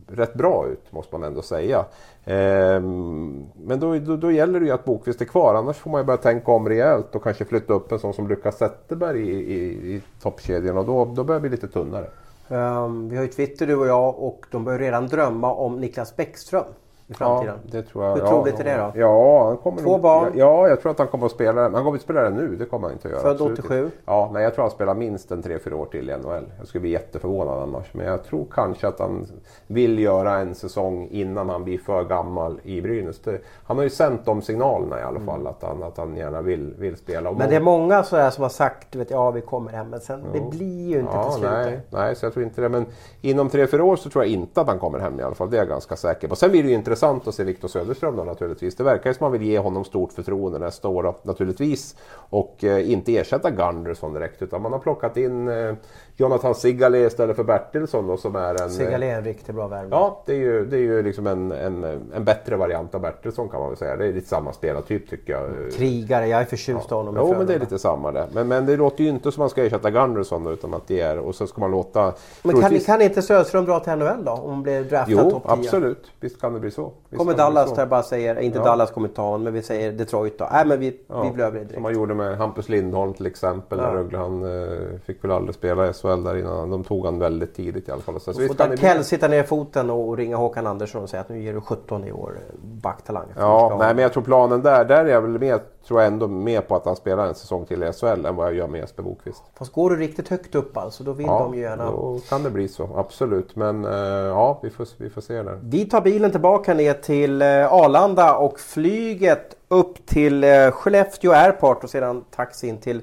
rätt 0.08 0.34
bra 0.34 0.66
ut 0.66 0.92
måste 0.92 1.14
man 1.14 1.24
ändå 1.24 1.42
säga. 1.42 1.84
Ehm, 2.24 3.46
men 3.64 3.80
då, 3.80 3.98
då, 3.98 4.16
då 4.16 4.30
gäller 4.30 4.60
det 4.60 4.66
ju 4.66 4.72
att 4.72 4.84
Bokvist 4.84 5.20
är 5.20 5.24
kvar, 5.24 5.54
annars 5.54 5.76
får 5.76 5.90
man 5.90 6.00
ju 6.00 6.04
börja 6.04 6.16
tänka 6.16 6.52
om 6.52 6.68
rejält 6.68 7.14
och 7.14 7.22
kanske 7.22 7.44
flytta 7.44 7.72
upp 7.72 7.92
en 7.92 7.98
sån 7.98 8.14
som 8.14 8.28
Lukas 8.28 8.58
Zetterberg 8.58 9.30
i, 9.30 9.54
i, 9.54 9.94
i 9.94 10.02
toppkedjan 10.22 10.78
och 10.78 10.86
då, 10.86 11.04
då 11.04 11.24
börjar 11.24 11.40
det 11.40 11.48
bli 11.48 11.50
lite 11.50 11.68
tunnare. 11.68 12.06
Um, 12.48 13.08
vi 13.08 13.16
har 13.16 13.22
ju 13.22 13.28
Twitter 13.28 13.66
du 13.66 13.76
och 13.76 13.86
jag 13.86 14.18
och 14.18 14.46
de 14.50 14.64
börjar 14.64 14.78
redan 14.78 15.06
drömma 15.06 15.54
om 15.54 15.80
Niklas 15.80 16.16
Bäckström 16.16 16.64
i 17.08 17.14
framtiden. 17.14 17.54
Ja, 17.64 17.70
det 17.72 17.82
tror 17.82 18.04
jag. 18.04 18.14
Hur 18.14 18.20
ja, 18.22 18.28
troligt 18.28 18.60
är 18.60 18.64
det 18.64 18.76
då? 18.76 19.00
Ja, 19.00 19.44
han 19.46 19.56
kommer 19.56 19.82
Två 19.82 19.90
nog, 19.90 20.00
barn. 20.00 20.32
Ja, 20.34 20.68
jag 20.68 20.80
tror 20.80 20.92
att 20.92 20.98
han 20.98 21.08
kommer 21.08 21.26
att 21.26 21.32
spela 21.32 21.62
Han 21.62 21.72
kommer 21.72 21.94
att 21.94 22.00
spela 22.02 22.22
det 22.22 22.30
nu, 22.30 22.56
det 22.56 22.64
kommer 22.64 22.86
han 22.88 22.92
inte 22.92 23.08
att 23.08 23.12
göra. 23.12 23.22
Född 23.22 23.32
absolut 23.32 23.58
87. 23.58 23.84
inte. 23.84 23.96
Ja, 24.06 24.30
nej, 24.32 24.42
jag 24.42 24.54
tror 24.54 24.62
han 24.62 24.70
spelar 24.70 24.94
minst 24.94 25.30
en 25.30 25.42
3-4 25.42 25.72
år 25.72 25.86
till 25.86 26.10
i 26.10 26.16
NHL. 26.16 26.44
Jag 26.58 26.68
skulle 26.68 26.80
bli 26.80 26.90
jätteförvånad 26.90 27.62
annars. 27.62 27.94
Men 27.94 28.06
jag 28.06 28.24
tror 28.24 28.46
kanske 28.50 28.88
att 28.88 28.98
han 28.98 29.26
vill 29.66 29.98
göra 29.98 30.38
en 30.38 30.54
säsong 30.54 31.08
innan 31.10 31.48
han 31.48 31.64
blir 31.64 31.78
för 31.78 32.04
gammal 32.04 32.60
i 32.62 32.80
Brynäs. 32.80 33.18
Det, 33.18 33.38
han 33.64 33.76
har 33.76 33.84
ju 33.84 33.90
sänt 33.90 34.24
de 34.24 34.42
signalerna 34.42 35.00
i 35.00 35.02
alla 35.02 35.20
fall 35.20 35.46
att 35.46 35.62
han, 35.62 35.82
att 35.82 35.96
han 35.98 36.16
gärna 36.16 36.42
vill, 36.42 36.74
vill 36.78 36.96
spela. 36.96 37.30
Och 37.30 37.36
Men 37.36 37.50
det 37.50 37.56
är 37.56 37.60
många 37.60 38.02
sådär 38.02 38.30
som 38.30 38.42
har 38.42 38.48
sagt 38.48 38.92
du 38.92 38.98
vet, 38.98 39.10
ja 39.10 39.30
vi 39.30 39.40
kommer 39.40 39.72
hem 39.72 39.90
men 39.90 40.00
sen 40.00 40.24
det 40.32 40.40
blir 40.40 40.88
ju 40.88 41.00
inte 41.00 41.12
Ja, 41.14 41.24
till 41.24 41.32
slut. 41.40 41.50
nej, 41.50 41.80
nej, 41.90 42.16
så 42.16 42.26
jag 42.26 42.32
tror 42.32 42.44
inte 42.44 42.60
det. 42.60 42.68
Men 42.68 42.86
inom 43.20 43.48
3-4 43.48 43.80
år 43.80 43.96
så 43.96 44.10
tror 44.10 44.24
jag 44.24 44.32
inte 44.32 44.60
att 44.60 44.66
han 44.68 44.78
kommer 44.78 44.98
hem 44.98 45.20
i 45.20 45.22
alla 45.22 45.34
fall. 45.34 45.50
Det 45.50 45.56
är 45.56 45.60
jag 45.60 45.68
ganska 45.68 45.96
säker 45.96 46.28
på. 46.28 46.36
Sen 46.36 46.50
blir 46.50 46.62
det 46.62 46.68
ju 46.68 46.74
intressant 46.74 46.95
att 47.02 47.34
se 47.34 47.44
Viktor 47.44 47.68
Söderström 47.68 48.16
då 48.16 48.24
naturligtvis. 48.24 48.74
Det 48.76 48.84
verkar 48.84 49.10
ju 49.10 49.14
som 49.14 49.26
att 49.26 49.32
man 49.32 49.40
vill 49.40 49.48
ge 49.48 49.58
honom 49.58 49.84
stort 49.84 50.12
förtroende 50.12 50.58
nästa 50.58 50.88
år 50.88 51.02
då, 51.02 51.14
naturligtvis. 51.22 51.96
Och 52.30 52.64
eh, 52.64 52.90
inte 52.92 53.16
ersätta 53.16 53.50
Gunderson 53.50 54.14
direkt 54.14 54.42
utan 54.42 54.62
man 54.62 54.72
har 54.72 54.78
plockat 54.78 55.16
in 55.16 55.48
eh, 55.48 55.74
Jonathan 56.16 56.54
Sigale 56.54 56.98
istället 56.98 57.36
för 57.36 57.44
Bertilsson 57.44 58.06
då 58.06 58.16
som 58.16 58.36
är 58.36 58.50
en... 58.50 58.66
eh, 58.66 58.68
Sigalé 58.68 59.10
är 59.10 59.16
en 59.18 59.24
riktigt 59.24 59.54
bra 59.54 59.68
värvning. 59.68 59.90
Ja, 59.92 60.22
det 60.26 60.32
är 60.32 60.36
ju, 60.36 60.66
det 60.66 60.76
är 60.76 60.80
ju 60.80 61.02
liksom 61.02 61.26
en, 61.26 61.52
en, 61.52 61.84
en 62.14 62.24
bättre 62.24 62.56
variant 62.56 62.94
av 62.94 63.00
Bertilsson 63.00 63.48
kan 63.48 63.60
man 63.60 63.68
väl 63.68 63.78
säga. 63.78 63.96
Det 63.96 64.06
är 64.06 64.12
lite 64.12 64.28
samma 64.28 64.52
spelartyp 64.52 65.10
tycker 65.10 65.32
jag. 65.32 65.72
Krigare, 65.72 66.28
jag 66.28 66.40
är 66.40 66.44
förtjust 66.44 66.90
i 66.90 66.94
honom 66.94 67.14
Jo, 67.18 67.34
men 67.38 67.46
det 67.46 67.54
är 67.54 67.58
lite 67.58 67.78
samma 67.78 68.12
det. 68.12 68.26
Men, 68.32 68.48
men 68.48 68.66
det 68.66 68.76
låter 68.76 69.04
ju 69.04 69.10
inte 69.10 69.32
som 69.32 69.40
man 69.40 69.50
ska 69.50 69.64
ersätta 69.64 69.90
Gunderson 69.90 70.44
då, 70.44 70.52
utan 70.52 70.74
att 70.74 70.88
det 70.88 71.00
är... 71.00 71.18
Och 71.18 71.34
så 71.34 71.46
ska 71.46 71.60
man 71.60 71.70
låta... 71.70 72.12
Men 72.42 72.52
kan, 72.54 72.62
troligtvis- 72.70 72.86
kan 72.86 73.02
inte 73.02 73.22
Söderström 73.22 73.64
dra 73.64 73.80
till 73.80 73.92
NHL 73.92 74.24
då? 74.24 74.32
Om 74.32 74.50
han 74.50 74.62
blir 74.62 74.84
draftad 74.84 75.12
Jo, 75.12 75.30
topp 75.30 75.42
10? 75.42 75.52
absolut. 75.52 76.04
Visst 76.20 76.40
kan 76.40 76.54
det 76.54 76.60
bli 76.60 76.70
så. 76.70 76.85
Så. 76.90 76.94
Visst 77.10 77.18
Kommer 77.18 77.34
Dallas 77.34 77.68
så. 77.68 77.74
där 77.74 77.82
jag 77.82 77.88
bara 77.88 78.02
säger, 78.02 78.38
inte 78.40 78.58
Ja. 78.58 78.64
Dallas 78.64 78.90
kommer 78.90 79.08
ta 79.08 79.22
honom, 79.22 79.42
men 79.42 79.52
vi 79.52 79.62
säger 79.62 79.92
Detroit 79.92 80.38
då. 80.38 80.48
Nej 80.52 80.66
men 80.66 80.80
vi, 80.80 81.00
Ja, 81.08 81.22
vi 81.22 81.30
blir 81.30 81.44
över 81.44 81.52
det 81.58 81.60
Som 81.64 81.68
direkt. 81.68 81.82
man 81.82 81.94
gjorde 81.94 82.14
med 82.14 82.36
Hampus 82.38 82.68
Lindholm 82.68 83.14
till 83.14 83.26
exempel. 83.26 83.78
Ja. 83.78 83.84
Där 83.84 83.92
Rögle, 83.92 84.18
han 84.18 84.42
eh, 84.62 84.98
fick 85.06 85.24
väl 85.24 85.30
aldrig 85.30 85.54
spela 85.54 85.88
i 85.90 85.92
SHL 85.92 86.22
där 86.24 86.36
innan. 86.36 86.70
De 86.70 86.84
tog 86.84 87.04
han 87.04 87.18
väldigt 87.18 87.54
tidigt 87.54 87.88
i 87.88 87.92
alla 87.92 88.00
fall. 88.02 88.20
Så 88.20 88.30
Och 88.30 88.36
kan 88.36 88.46
det 88.46 88.54
bli- 88.56 88.66
Dackell 88.88 89.04
sitta 89.04 89.28
ner 89.28 89.42
foten 89.42 89.90
och 89.90 90.16
ringa 90.16 90.36
Håkan 90.36 90.66
Andersson 90.66 91.02
och 91.02 91.08
säga 91.10 91.20
att 91.20 91.28
nu 91.28 91.42
ger 91.42 91.52
du 91.54 91.60
17 91.60 92.04
i 92.04 92.12
år, 92.12 92.32
eh, 92.36 92.54
backtalang. 92.62 93.26
Ja, 93.38 93.76
nej, 93.78 93.94
men 93.94 94.02
jag 94.02 94.12
tror 94.12 94.22
planen 94.22 94.62
där, 94.62 94.84
där 94.84 95.04
är 95.04 95.08
jag 95.10 95.20
väl 95.22 95.38
med, 95.38 95.60
tror 95.86 96.00
jag 96.00 96.06
ändå 96.06 96.28
med 96.28 96.68
på 96.68 96.76
att 96.76 96.84
han 96.84 96.96
spelar 96.96 97.26
en 97.26 97.34
säsong 97.34 97.66
till 97.66 97.82
i 97.82 97.92
SHL 97.92 98.26
än 98.26 98.36
vad 98.36 98.46
jag 98.46 98.54
gör 98.54 98.66
med 98.66 98.80
Jesper 98.80 99.02
Bokvist. 99.02 99.42
Fast 99.54 99.72
går 99.72 99.90
du 99.90 99.96
riktigt 99.96 100.28
högt 100.28 100.54
upp 100.54 100.76
alltså, 100.76 101.04
då 101.04 101.12
vill 101.12 101.26
de 101.26 101.54
ju 101.54 101.60
gärna... 101.60 101.90
då 101.90 102.20
kan 102.28 102.42
det 102.42 102.50
bli 102.50 102.68
så. 102.68 102.90
Absolut. 102.96 103.56
Men 103.56 103.84
eh, 103.84 103.92
ja, 103.92 104.58
vi 104.62 104.70
får, 104.70 104.88
vi 104.96 105.10
får 105.10 105.20
se 105.20 105.42
där. 105.42 105.58
Vi 105.62 105.84
tar 105.84 106.00
bilen 106.00 106.30
tillbaka 106.30 106.74
ner 106.74 106.94
till 106.94 107.42
eh, 107.42 107.72
Arlanda 107.72 108.36
och 108.36 108.60
flyget 108.60 109.56
upp 109.68 110.06
till 110.06 110.44
eh, 110.44 110.70
Skellefteå 110.70 111.32
Airport 111.32 111.84
och 111.84 111.90
sedan 111.90 112.24
taxin 112.30 112.78
till 112.78 113.02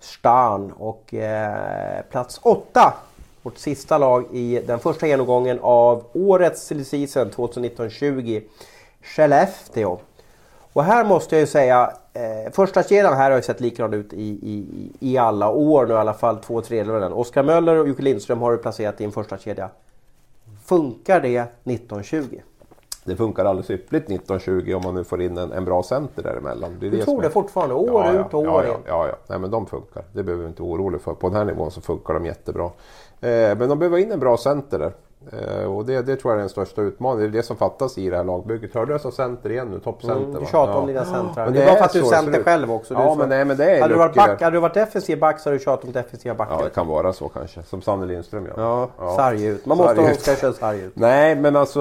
Stan. 0.00 0.72
Och 0.72 1.14
eh, 1.14 2.02
plats 2.10 2.40
8, 2.42 2.94
vårt 3.42 3.58
sista 3.58 3.98
lag 3.98 4.24
i 4.32 4.62
den 4.66 4.78
första 4.78 5.06
genomgången 5.06 5.58
av 5.62 6.04
årets 6.12 6.62
silly 6.62 6.84
season 6.84 7.30
2019-20. 7.30 8.42
Skellefteå. 9.02 9.98
Och 10.72 10.84
här 10.84 11.04
måste 11.04 11.34
jag 11.34 11.40
ju 11.40 11.46
säga, 11.46 11.92
eh, 12.12 12.52
första 12.52 12.82
kedjan 12.82 13.16
här 13.16 13.30
har 13.30 13.36
ju 13.38 13.42
sett 13.42 13.60
likadan 13.60 13.94
ut 13.94 14.12
i, 14.12 14.22
i, 14.28 14.66
i 15.00 15.18
alla 15.18 15.50
år 15.50 15.86
nu 15.86 15.94
i 15.94 15.96
alla 15.96 16.14
fall, 16.14 16.36
två 16.38 16.60
tredjedelar 16.60 16.94
av 16.94 17.00
den. 17.00 17.12
Oskar 17.12 17.42
Möller 17.42 17.76
och 17.78 17.88
Jocke 17.88 18.02
Lindström 18.02 18.40
har 18.40 18.52
du 18.52 18.58
placerat 18.58 19.00
i 19.00 19.04
en 19.04 19.12
första 19.12 19.38
kedja. 19.38 19.68
Funkar 20.64 21.20
det 21.20 21.36
1920? 21.64 22.40
Det 23.04 23.16
funkar 23.16 23.44
alldeles 23.44 23.70
ypperligt 23.70 24.04
1920 24.10 24.72
om 24.76 24.82
man 24.84 24.94
nu 24.94 25.04
får 25.04 25.22
in 25.22 25.38
en, 25.38 25.52
en 25.52 25.64
bra 25.64 25.82
center 25.82 26.22
däremellan. 26.22 26.76
Det 26.80 26.86
är 26.86 26.90
Du 26.90 26.96
som 26.96 27.04
tror 27.06 27.18
är- 27.18 27.22
det 27.22 27.30
fortfarande, 27.30 27.74
år 27.74 28.04
ja, 28.04 28.12
ut 28.20 28.34
och 28.34 28.46
ja, 28.46 28.50
år 28.50 28.64
ja, 28.64 28.74
in? 28.74 28.80
ja, 28.86 29.06
ja. 29.08 29.14
Nej, 29.26 29.38
men 29.38 29.50
de 29.50 29.66
funkar. 29.66 30.04
Det 30.12 30.22
behöver 30.22 30.42
vi 30.44 30.48
inte 30.48 30.62
vara 30.62 30.72
oroliga 30.72 31.00
för. 31.00 31.14
På 31.14 31.28
den 31.28 31.36
här 31.36 31.44
nivån 31.44 31.70
så 31.70 31.80
funkar 31.80 32.14
de 32.14 32.26
jättebra. 32.26 32.64
Eh, 32.64 32.70
men 33.58 33.68
de 33.68 33.78
behöver 33.78 33.98
in 33.98 34.12
en 34.12 34.20
bra 34.20 34.36
center 34.36 34.78
där. 34.78 34.92
Eh, 35.32 35.64
och 35.76 35.84
det, 35.84 36.02
det 36.02 36.16
tror 36.16 36.32
jag 36.32 36.36
är 36.36 36.40
den 36.40 36.48
största 36.48 36.82
utmaningen. 36.82 37.30
Det 37.32 37.36
är 37.38 37.40
det 37.40 37.46
som 37.46 37.56
fattas 37.56 37.98
i 37.98 38.10
det 38.10 38.16
här 38.16 38.24
lagbygget. 38.24 38.74
Hörde 38.74 38.92
du 38.92 38.98
som 38.98 39.12
center 39.12 39.50
igen 39.50 39.68
nu? 39.70 39.78
Toppcenter 39.80 40.16
Mm, 40.24 40.40
du 40.40 40.46
tjatar 40.46 40.74
om 40.74 40.80
Ja. 40.80 40.86
dina 40.86 41.04
centrar. 41.04 41.44
Men 41.44 41.54
det 41.54 41.62
är 41.62 41.66
bara 41.66 41.76
för 41.76 41.84
att 41.84 41.92
du 41.92 41.98
är 42.00 42.04
center 42.04 42.32
det- 42.32 42.44
själv 42.44 42.72
också. 42.72 42.94
Du 42.94 43.00
Ja, 43.00 43.14
men, 43.14 43.28
nej, 43.28 43.44
men 43.44 43.56
det 43.56 43.64
är 43.76 43.80
hade, 43.80 43.94
du 43.94 43.98
varit 43.98 44.14
back, 44.14 44.42
hade 44.42 44.56
du 44.56 44.60
varit 44.60 44.74
defensiv 44.74 45.18
back 45.20 45.40
så 45.40 45.48
hade 45.48 45.58
du 45.58 45.64
tjatat 45.64 45.84
om 45.84 45.92
defensiva 45.92 46.34
backar. 46.34 46.54
Ja, 46.58 46.64
det 46.64 46.70
kan 46.70 46.86
vara 46.86 47.12
så 47.12 47.28
kanske. 47.28 47.62
Som 47.62 47.82
Sanne 47.82 48.06
Lindström 48.06 48.46
ja. 48.56 48.88
Ja, 48.98 49.16
sarg 49.16 49.44
ut. 49.46 49.66
Man 49.66 49.78
måste 49.78 50.00
ha. 50.00 50.10
Oskar 50.10 50.34
köra 50.34 50.52
sarg 50.52 50.80
ut. 50.80 50.92
Nej, 50.96 51.36
men 51.36 51.56
alltså 51.56 51.80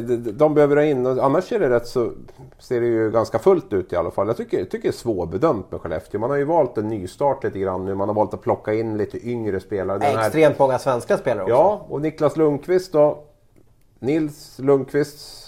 de, 0.00 0.16
de 0.32 0.54
behöver 0.54 0.76
ha 0.76 0.82
in, 0.84 1.06
och 1.06 1.24
annars 1.24 1.52
är 1.52 1.58
det 1.58 1.70
rätt 1.70 1.86
så, 1.86 2.10
ser 2.58 2.80
det 2.80 2.86
ju 2.86 3.10
ganska 3.10 3.38
fullt 3.38 3.72
ut 3.72 3.92
i 3.92 3.96
alla 3.96 4.10
fall. 4.10 4.26
Jag 4.26 4.36
tycker, 4.36 4.64
tycker 4.64 4.78
det 4.82 4.88
är 4.88 4.92
svårbedömt 4.92 5.70
med 5.72 5.80
Skellefteå. 5.80 6.20
Man 6.20 6.30
har 6.30 6.36
ju 6.36 6.44
valt 6.44 6.78
en 6.78 6.88
nystart 6.88 7.44
lite 7.44 7.58
grann 7.58 7.84
nu. 7.84 7.94
Man 7.94 8.08
har 8.08 8.14
valt 8.14 8.34
att 8.34 8.40
plocka 8.42 8.74
in 8.74 8.96
lite 8.96 9.28
yngre 9.28 9.60
spelare. 9.60 9.98
Den 9.98 10.16
här- 10.16 10.24
Extremt 10.26 10.58
många 10.58 10.78
svenska 10.78 11.16
spelare 11.16 11.42
också. 11.42 11.54
Ja, 11.54 11.86
och 11.88 12.00
Niklas 12.00 12.36
Lundqvist 12.36 12.77
då. 12.86 13.18
Nils 13.98 14.58
Lundqvist. 14.58 15.44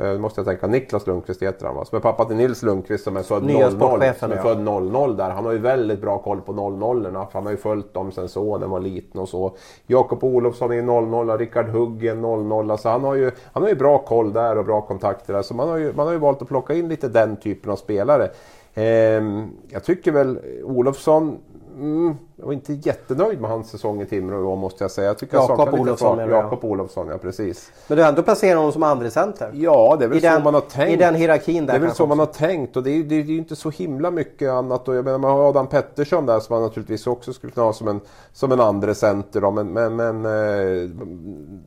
Eh, 0.00 0.18
måste 0.18 0.40
jag 0.40 0.46
tänka. 0.46 0.66
Niklas 0.66 1.06
Lundqvist 1.06 1.42
heter 1.42 1.66
han 1.66 1.76
va? 1.76 1.84
Som 1.84 1.96
är 1.96 2.00
pappa 2.00 2.24
till 2.24 2.36
Nils 2.36 2.62
Lundqvist 2.62 3.04
som 3.04 3.16
är 3.16 3.22
född 3.22 3.44
Nya 3.44 3.70
00. 3.70 3.72
sportchefen, 3.72 4.18
Som 4.18 4.32
är 4.32 4.42
född 4.42 4.60
00 4.60 5.16
där. 5.16 5.30
Han 5.30 5.44
har 5.44 5.52
ju 5.52 5.58
väldigt 5.58 6.00
bra 6.00 6.18
koll 6.18 6.40
på 6.40 6.52
00 6.52 7.02
för 7.02 7.28
Han 7.32 7.44
har 7.44 7.50
ju 7.50 7.56
följt 7.56 7.94
dem 7.94 8.12
sen 8.12 8.28
sonen 8.28 8.70
var 8.70 8.80
liten 8.80 9.20
och 9.20 9.28
så. 9.28 9.56
Jakob 9.86 10.24
Olofsson 10.24 10.72
är 10.72 10.82
00 10.82 11.38
Rickard 11.38 11.68
Hugg 11.68 12.04
är 12.04 12.14
00 12.14 12.78
Så 12.78 12.88
han 12.88 13.04
har, 13.04 13.14
ju, 13.14 13.30
han 13.52 13.62
har 13.62 13.70
ju 13.70 13.76
bra 13.76 13.98
koll 13.98 14.32
där 14.32 14.58
och 14.58 14.64
bra 14.64 14.80
kontakter 14.80 15.32
där. 15.32 15.42
Så 15.42 15.54
man 15.54 15.68
har 15.68 15.76
ju, 15.76 15.92
man 15.92 16.06
har 16.06 16.12
ju 16.12 16.18
valt 16.18 16.42
att 16.42 16.48
plocka 16.48 16.74
in 16.74 16.88
lite 16.88 17.08
den 17.08 17.36
typen 17.36 17.70
av 17.70 17.76
spelare. 17.76 18.30
Ehm, 18.74 19.50
jag 19.68 19.84
tycker 19.84 20.12
väl 20.12 20.38
Olofsson 20.64 21.38
Mm, 21.78 22.16
jag 22.36 22.46
var 22.46 22.52
inte 22.52 22.72
jättenöjd 22.72 23.40
med 23.40 23.50
hans 23.50 23.70
säsong 23.70 24.02
i 24.02 24.06
Timrå 24.06 24.40
i 24.40 24.42
år 24.42 24.56
måste 24.56 24.84
jag 24.84 24.90
säga. 24.90 25.06
Jag 25.06 25.18
tycker 25.18 25.36
jag 25.36 25.50
Jakob 25.50 25.66
lite 25.68 25.80
Olofsson 25.80 26.16
menar 26.16 26.32
jag. 26.32 26.44
Jakob 26.44 26.64
Olofsson, 26.64 27.08
ja 27.08 27.18
precis. 27.18 27.72
Men 27.88 27.96
du 27.96 28.02
har 28.02 28.08
ändå 28.08 28.22
placerat 28.22 28.56
honom 28.56 28.72
som 28.72 28.82
andra 28.82 29.10
center. 29.10 29.50
Ja, 29.54 29.96
det 29.98 30.04
är 30.04 30.08
väl 30.08 30.18
I 30.18 30.20
så 30.20 30.26
den- 30.26 30.42
man 30.42 30.54
har 30.54 30.60
tänkt. 30.60 30.92
i 30.92 30.96
den 30.96 31.14
hierarkin 31.14 31.66
där 31.66 31.72
Det 31.72 31.78
är 31.78 31.80
väl 31.80 31.94
så 31.94 32.06
man 32.06 32.20
också. 32.20 32.42
har 32.42 32.48
tänkt 32.48 32.76
och 32.76 32.82
det 32.82 32.90
är, 32.90 33.02
det 33.02 33.14
är 33.14 33.22
ju 33.22 33.38
inte 33.38 33.56
så 33.56 33.70
himla 33.70 34.10
mycket 34.10 34.50
annat. 34.50 34.88
Och 34.88 34.94
jag 34.94 35.04
menar, 35.04 35.18
man 35.18 35.30
har 35.30 35.48
Adam 35.48 35.66
Pettersson 35.66 36.26
där 36.26 36.40
som 36.40 36.54
man 36.54 36.62
naturligtvis 36.62 37.06
också 37.06 37.32
skulle 37.32 37.52
kunna 37.52 37.66
ha 37.66 37.72
som 37.72 37.88
en, 37.88 38.00
som 38.32 38.52
en 38.52 38.60
andra 38.60 38.94
center. 38.94 39.40
Då. 39.40 39.50
Men, 39.50 39.66
men, 39.72 39.96
men 39.96 40.24
eh, 40.24 40.90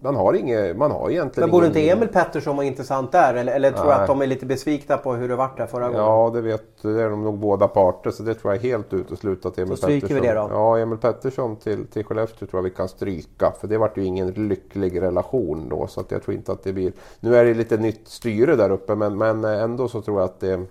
man 0.01 0.15
har 0.15 0.33
inget, 0.33 0.77
man 0.77 0.91
har 0.91 1.09
egentligen 1.09 1.49
Men 1.49 1.51
borde 1.51 1.67
inte 1.67 1.79
ingen- 1.81 1.97
Emil 1.97 2.09
Pettersson 2.09 2.55
vara 2.55 2.65
intressant 2.67 3.11
där? 3.11 3.33
Eller, 3.33 3.53
eller 3.55 3.71
tror 3.71 3.85
du 3.85 3.91
att 3.91 4.07
de 4.07 4.21
är 4.21 4.27
lite 4.27 4.45
besvikna 4.45 4.97
på 4.97 5.13
hur 5.13 5.29
det 5.29 5.35
vart 5.35 5.57
där 5.57 5.65
förra 5.65 5.85
gången? 5.87 6.01
Ja, 6.01 6.31
det 6.33 6.41
vet 6.41 6.63
det 6.81 7.01
är 7.01 7.09
de 7.09 7.23
nog 7.23 7.37
båda 7.37 7.67
parter. 7.67 8.11
Så 8.11 8.23
det 8.23 8.33
tror 8.33 8.53
jag 8.53 8.63
är 8.65 8.69
helt 8.69 8.93
uteslutet. 8.93 9.57
Emil 9.57 9.69
Så 9.69 9.75
stryker 9.75 10.07
vi 10.07 10.13
Pettersson. 10.21 10.49
det 10.49 10.55
då? 10.55 10.56
Ja, 10.56 10.56
Ja, 10.57 10.77
Emil 10.79 10.97
Pettersson 10.97 11.55
till, 11.55 11.87
till 11.87 12.05
Skellefteå 12.05 12.47
tror 12.47 12.57
jag 12.59 12.63
vi 12.63 12.75
kan 12.75 12.89
stryka. 12.89 13.51
För 13.59 13.67
det 13.67 13.77
vart 13.77 13.97
ju 13.97 14.03
ingen 14.03 14.31
lycklig 14.31 15.01
relation 15.01 15.69
då. 15.69 15.87
Så 15.87 16.01
att 16.01 16.11
jag 16.11 16.23
tror 16.23 16.35
inte 16.35 16.51
att 16.51 16.63
det 16.63 16.73
blir... 16.73 16.93
Nu 17.19 17.35
är 17.35 17.45
det 17.45 17.53
lite 17.53 17.77
nytt 17.77 18.07
styre 18.07 18.55
där 18.55 18.69
uppe 18.69 18.95
men, 18.95 19.17
men 19.17 19.45
eh, 19.45 19.61
ändå 19.61 19.87
så 19.87 20.01
tror 20.01 20.19
jag 20.19 20.25
att 20.25 20.39
det, 20.39 20.65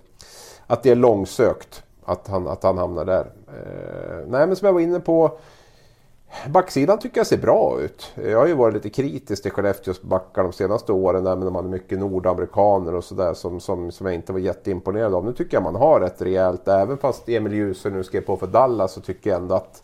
att 0.67 0.83
det 0.83 0.89
är 0.89 0.95
långsökt. 0.95 1.83
Att 2.05 2.27
han, 2.27 2.47
att 2.47 2.63
han 2.63 2.77
hamnar 2.77 3.05
där. 3.05 3.31
Eh, 3.47 4.27
nej 4.27 4.47
men 4.47 4.55
som 4.55 4.65
jag 4.65 4.73
var 4.73 4.81
inne 4.81 4.99
på. 4.99 5.39
Backsidan 6.49 6.99
tycker 6.99 7.19
jag 7.19 7.27
ser 7.27 7.37
bra 7.37 7.81
ut. 7.81 8.11
Jag 8.15 8.39
har 8.39 8.47
ju 8.47 8.53
varit 8.53 8.73
lite 8.73 8.89
kritisk 8.89 9.43
till 9.43 9.51
Skellefteås 9.51 10.01
backar 10.01 10.43
de 10.43 10.53
senaste 10.53 10.91
åren 10.91 11.23
där 11.23 11.35
de 11.35 11.55
hade 11.55 11.69
mycket 11.69 11.99
nordamerikaner 11.99 12.95
och 12.95 13.03
sådär 13.03 13.33
som, 13.33 13.59
som, 13.59 13.91
som 13.91 14.05
jag 14.05 14.15
inte 14.15 14.33
var 14.33 14.39
jätteimponerad 14.39 15.13
av. 15.15 15.25
Nu 15.25 15.33
tycker 15.33 15.57
jag 15.57 15.63
man 15.63 15.75
har 15.75 15.99
rätt 15.99 16.21
rejält. 16.21 16.67
Även 16.67 16.97
fast 16.97 17.29
Emil 17.29 17.53
Djuse 17.53 17.89
nu 17.89 18.03
skrev 18.03 18.21
på 18.21 18.37
för 18.37 18.47
Dallas 18.47 18.93
så 18.93 19.01
tycker 19.01 19.29
jag 19.29 19.41
ändå 19.41 19.55
att 19.55 19.83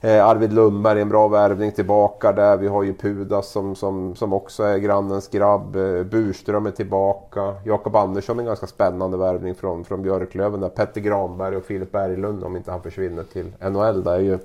eh, 0.00 0.26
Arvid 0.26 0.52
Lundberg 0.52 0.98
är 0.98 1.02
en 1.02 1.08
bra 1.08 1.28
värvning 1.28 1.72
tillbaka 1.72 2.32
där. 2.32 2.56
Vi 2.56 2.68
har 2.68 2.82
ju 2.82 2.94
Pudas 2.94 3.50
som, 3.50 3.74
som, 3.74 4.14
som 4.14 4.32
också 4.32 4.62
är 4.62 4.78
grannens 4.78 5.28
grabb. 5.28 5.76
Eh, 5.76 6.02
Burström 6.02 6.66
är 6.66 6.70
tillbaka. 6.70 7.54
Jakob 7.64 7.96
Andersson 7.96 8.36
är 8.38 8.40
en 8.40 8.46
ganska 8.46 8.66
spännande 8.66 9.16
värvning 9.16 9.54
från, 9.54 9.84
från 9.84 10.02
Björklöven. 10.02 10.60
Där. 10.60 10.68
Petter 10.68 11.00
Granberg 11.00 11.56
och 11.56 11.64
Filip 11.64 11.92
Berglund 11.92 12.44
om 12.44 12.56
inte 12.56 12.70
han 12.70 12.82
försvinner 12.82 13.22
till 13.22 13.52
NHL. 13.60 14.04
Där 14.04 14.12
är 14.12 14.18
ju 14.18 14.38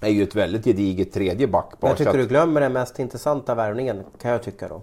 är 0.00 0.10
ju 0.10 0.22
ett 0.22 0.34
väldigt 0.34 0.64
gediget 0.64 1.12
tredje. 1.12 1.46
Men 1.46 1.62
jag 1.80 1.96
tycker 1.96 2.18
du 2.18 2.26
glömmer 2.26 2.60
den 2.60 2.72
mest 2.72 2.98
intressanta 2.98 3.54
värvningen, 3.54 4.04
kan 4.20 4.30
jag 4.30 4.42
tycka 4.42 4.68
då. 4.68 4.82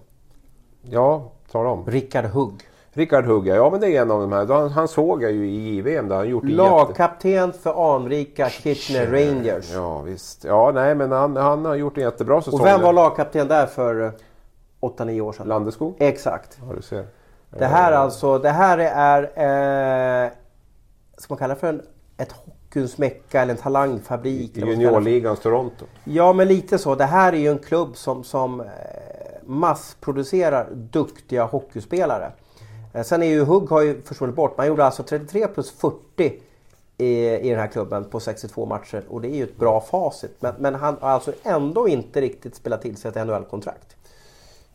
Ja, 0.82 1.32
tala 1.52 1.70
om. 1.70 1.86
Rickard 1.86 2.26
Hugg. 2.26 2.70
Rickard 2.94 3.26
Hugga, 3.26 3.56
ja 3.56 3.70
men 3.70 3.80
det 3.80 3.88
är 3.88 4.02
en 4.02 4.12
av 4.12 4.22
de 4.22 4.32
här. 4.32 4.46
Han, 4.46 4.70
han 4.70 4.88
såg 4.88 5.24
jag 5.24 5.32
ju 5.32 5.50
i 5.50 5.76
JVM 5.76 6.08
där 6.08 6.16
han 6.16 6.30
gjort 6.30 6.44
en 6.44 6.50
jätte... 6.50 6.62
Lagkapten 6.62 7.54
för 7.54 7.96
anrika 7.96 8.50
Kitchener 8.50 9.08
Rangers. 9.08 9.72
Ja 9.74 10.02
visst. 10.02 10.44
Ja 10.44 10.72
nej 10.74 10.96
men 10.96 11.12
han, 11.12 11.36
han 11.36 11.66
har 11.66 11.76
gjort 11.76 11.98
en 11.98 12.04
jättebra 12.04 12.42
säsong. 12.42 12.60
Och 12.60 12.66
vem 12.66 12.82
var 12.82 12.94
lagkapten 12.94 13.48
där 13.48 13.66
för 13.66 14.06
eh, 14.06 14.12
8-9 14.82 15.22
år 15.22 15.34
sedan? 15.34 15.48
Landeskog? 15.48 15.96
Exakt. 16.00 16.60
Ja 16.68 16.76
du 16.76 16.82
ser. 16.82 17.08
Det 17.50 17.66
här 17.66 17.92
alltså, 17.92 18.38
det 18.40 18.50
här 18.50 18.78
är... 18.78 19.22
Eh, 20.26 20.32
ska 21.18 21.34
man 21.34 21.38
kalla 21.38 21.54
det 21.54 21.60
för 21.60 21.68
en, 21.68 21.82
ett 22.18 22.34
mecka 22.98 23.42
eller 23.42 23.54
en 23.54 23.60
talangfabrik? 23.62 24.58
Juniorligans 24.58 25.40
Toronto. 25.40 25.86
Ja 26.04 26.34
men 26.34 26.48
lite 26.48 26.78
så. 26.78 26.96
Det 26.96 27.06
här 27.06 27.34
är 27.34 27.38
ju 27.38 27.52
en 27.52 27.60
klubb 27.60 27.98
som, 27.98 28.24
som 28.24 28.62
eh, 28.62 28.68
massproducerar 29.46 30.68
duktiga 30.72 31.44
hockeyspelare. 31.44 32.32
Eh, 32.94 33.04
Sen 33.04 33.24
är 33.24 33.28
ju 33.28 33.44
Hugg 33.44 33.70
har 33.70 33.82
ju 33.82 34.02
försvunnit 34.02 34.36
bort. 34.36 34.58
Man 34.58 34.68
gjorde 34.68 34.86
alltså 34.86 35.04
33 35.04 35.48
plus 35.48 35.72
40 35.72 36.34
i, 36.98 37.30
i 37.30 37.50
den 37.50 37.60
här 37.60 37.68
klubben 37.68 38.04
på 38.04 38.20
62 38.20 38.66
matcher 38.66 39.04
och 39.10 39.22
det 39.22 39.28
är 39.28 39.36
ju 39.36 39.44
ett 39.44 39.58
bra 39.58 39.82
facit. 39.82 40.36
Men, 40.40 40.54
men 40.60 40.76
han 40.76 40.98
har 41.02 41.10
alltså 41.10 41.34
ändå 41.44 41.88
inte 41.88 42.22
riktigt 42.22 42.56
spelat 42.56 42.82
till 42.82 42.98
sig 42.98 43.10
ett 43.10 43.28
NHL-kontrakt. 43.28 43.96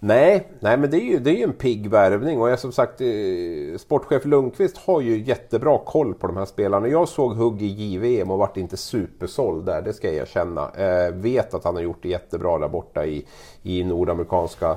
Nej, 0.06 0.48
nej 0.60 0.76
men 0.76 0.90
det 0.90 0.96
är 0.96 1.04
ju, 1.04 1.18
det 1.18 1.30
är 1.30 1.34
ju 1.34 1.42
en 1.42 1.52
pigg 1.52 1.90
värvning 1.90 2.40
och 2.40 2.50
jag 2.50 2.58
som 2.58 2.72
sagt 2.72 3.00
eh, 3.00 3.78
sportchef 3.78 4.24
Lundqvist 4.24 4.76
har 4.76 5.00
ju 5.00 5.22
jättebra 5.22 5.78
koll 5.78 6.14
på 6.14 6.26
de 6.26 6.36
här 6.36 6.44
spelarna. 6.44 6.88
Jag 6.88 7.08
såg 7.08 7.32
Hugg 7.36 7.62
i 7.62 7.66
JVM 7.66 8.30
och 8.30 8.38
vart 8.38 8.56
inte 8.56 8.76
supersåld 8.76 9.66
där, 9.66 9.82
det 9.82 9.92
ska 9.92 10.06
jag 10.06 10.16
erkänna. 10.16 10.70
Eh, 10.70 11.14
vet 11.14 11.54
att 11.54 11.64
han 11.64 11.74
har 11.74 11.82
gjort 11.82 12.02
det 12.02 12.08
jättebra 12.08 12.58
där 12.58 12.68
borta 12.68 13.06
i, 13.06 13.26
i 13.62 13.84
nordamerikanska 13.84 14.76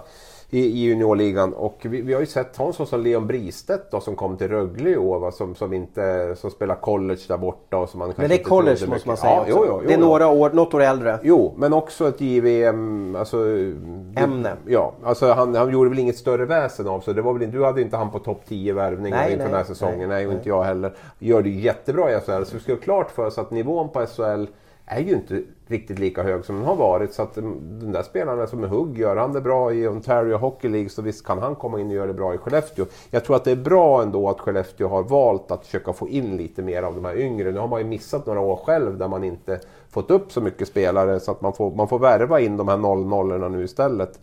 i, 0.49 0.59
i 0.59 0.79
juniorligan 0.79 1.53
och 1.53 1.77
vi, 1.81 2.01
vi 2.01 2.13
har 2.13 2.19
ju 2.19 2.25
sett 2.25 2.57
ha 2.57 2.67
en 2.67 2.73
sån 2.73 2.87
som 2.87 3.01
Leon 3.01 3.27
Bristedt 3.27 3.91
då, 3.91 3.99
som 3.99 4.15
kom 4.15 4.37
till 4.37 4.47
Rögle 4.47 4.89
i 4.89 4.97
år 4.97 5.19
va, 5.19 5.31
som, 5.31 5.55
som, 5.55 5.73
inte, 5.73 6.35
som 6.35 6.51
spelar 6.51 6.75
college 6.75 7.21
där 7.27 7.37
borta. 7.37 7.77
Och 7.77 7.89
som 7.89 7.99
man 7.99 8.13
Men 8.15 8.29
det 8.29 8.35
är 8.35 8.43
college 8.43 8.87
måste 8.87 9.07
man 9.07 9.17
säga 9.17 9.33
ja, 9.33 9.45
jo, 9.47 9.55
jo, 9.67 9.79
jo, 9.81 9.87
det 9.87 9.93
är 9.93 9.97
några 9.97 10.27
år, 10.27 10.49
något 10.49 10.73
år 10.73 10.81
äldre. 10.81 11.19
Jo, 11.23 11.53
men 11.57 11.73
också 11.73 12.07
ett 12.07 12.21
JVM... 12.21 13.15
Alltså, 13.15 13.37
Ämne. 14.15 14.53
Ja, 14.67 14.93
alltså 15.03 15.31
han, 15.33 15.55
han 15.55 15.71
gjorde 15.71 15.89
väl 15.89 15.99
inget 15.99 16.17
större 16.17 16.45
väsen 16.45 16.87
av 16.87 16.99
sig. 16.99 17.13
Det 17.13 17.21
var 17.21 17.33
väl, 17.33 17.43
inte- 17.43 17.57
du 17.57 17.65
hade 17.65 17.81
inte 17.81 17.97
han 17.97 18.11
på 18.11 18.19
topp 18.19 18.41
10 18.47 18.73
värvningar 18.73 19.23
inför 19.23 19.37
nej, 19.37 19.47
den 19.47 19.55
här 19.55 19.63
säsongen. 19.63 19.97
nej, 19.99 20.07
Nej, 20.07 20.27
och 20.27 20.33
inte 20.33 20.49
jag 20.49 20.63
heller. 20.63 20.93
Gör 21.19 21.41
det 21.41 21.49
jättebra 21.49 22.11
i 22.11 22.19
SHL. 22.19 22.43
Så 22.43 22.53
vi 22.53 22.59
ska 22.59 22.71
ha 22.73 22.79
klart 22.79 23.11
för 23.11 23.25
oss 23.25 23.37
att 23.37 23.51
nivån 23.51 23.89
på 23.89 24.05
SHL 24.05 24.45
är 24.89 24.99
ju 24.99 25.13
inte 25.13 25.41
riktigt 25.67 25.99
lika 25.99 26.23
hög 26.23 26.45
som 26.45 26.55
den 26.55 26.65
har 26.65 26.75
varit. 26.75 27.13
Så 27.13 27.21
att 27.21 27.37
mm, 27.37 27.79
den 27.79 27.91
där 27.91 28.03
spelaren 28.03 28.47
som 28.47 28.63
är 28.63 28.67
hugg, 28.67 28.97
gör 28.97 29.15
han 29.15 29.33
det 29.33 29.41
bra 29.41 29.73
i 29.73 29.87
Ontario 29.87 30.37
Hockey 30.37 30.69
League 30.69 30.89
så 30.89 31.01
visst 31.01 31.25
kan 31.25 31.39
han 31.39 31.55
komma 31.55 31.79
in 31.79 31.87
och 31.87 31.93
göra 31.93 32.07
det 32.07 32.13
bra 32.13 32.33
i 32.33 32.37
Skellefteå. 32.37 32.85
Jag 33.11 33.25
tror 33.25 33.35
att 33.35 33.43
det 33.43 33.51
är 33.51 33.55
bra 33.55 34.01
ändå 34.01 34.29
att 34.29 34.39
Skellefteå 34.39 34.87
har 34.87 35.03
valt 35.03 35.51
att 35.51 35.65
försöka 35.65 35.93
få 35.93 36.07
in 36.07 36.37
lite 36.37 36.61
mer 36.61 36.83
av 36.83 36.95
de 36.95 37.05
här 37.05 37.17
yngre. 37.17 37.51
Nu 37.51 37.59
har 37.59 37.67
man 37.67 37.79
ju 37.79 37.85
missat 37.85 38.25
några 38.25 38.39
år 38.39 38.55
själv 38.55 38.97
där 38.97 39.07
man 39.07 39.23
inte 39.23 39.59
fått 39.89 40.11
upp 40.11 40.31
så 40.31 40.41
mycket 40.41 40.67
spelare 40.67 41.19
så 41.19 41.31
att 41.31 41.41
man 41.41 41.53
får, 41.53 41.71
man 41.71 41.87
får 41.87 41.99
värva 41.99 42.39
in 42.39 42.57
de 42.57 42.67
här 42.67 42.77
0-0 42.77 43.49
nu 43.49 43.63
istället. 43.63 44.19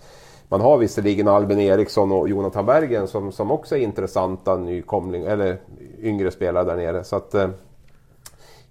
Man 0.49 0.61
har 0.61 0.79
visserligen 0.79 1.29
Albin 1.29 1.61
Eriksson 1.61 2.13
och 2.13 2.29
Jonathan 2.29 2.67
Bergen 2.67 3.09
som, 3.09 3.33
som 3.33 3.51
också 3.51 3.77
är 3.77 3.81
intressanta 3.81 4.57
nykomling, 4.57 5.25
eller 5.25 5.57
yngre 6.03 6.31
spelare 6.31 6.65
där 6.65 6.77
nere. 6.77 7.05
Så 7.05 7.17
att, 7.17 7.35
eh, 7.35 7.49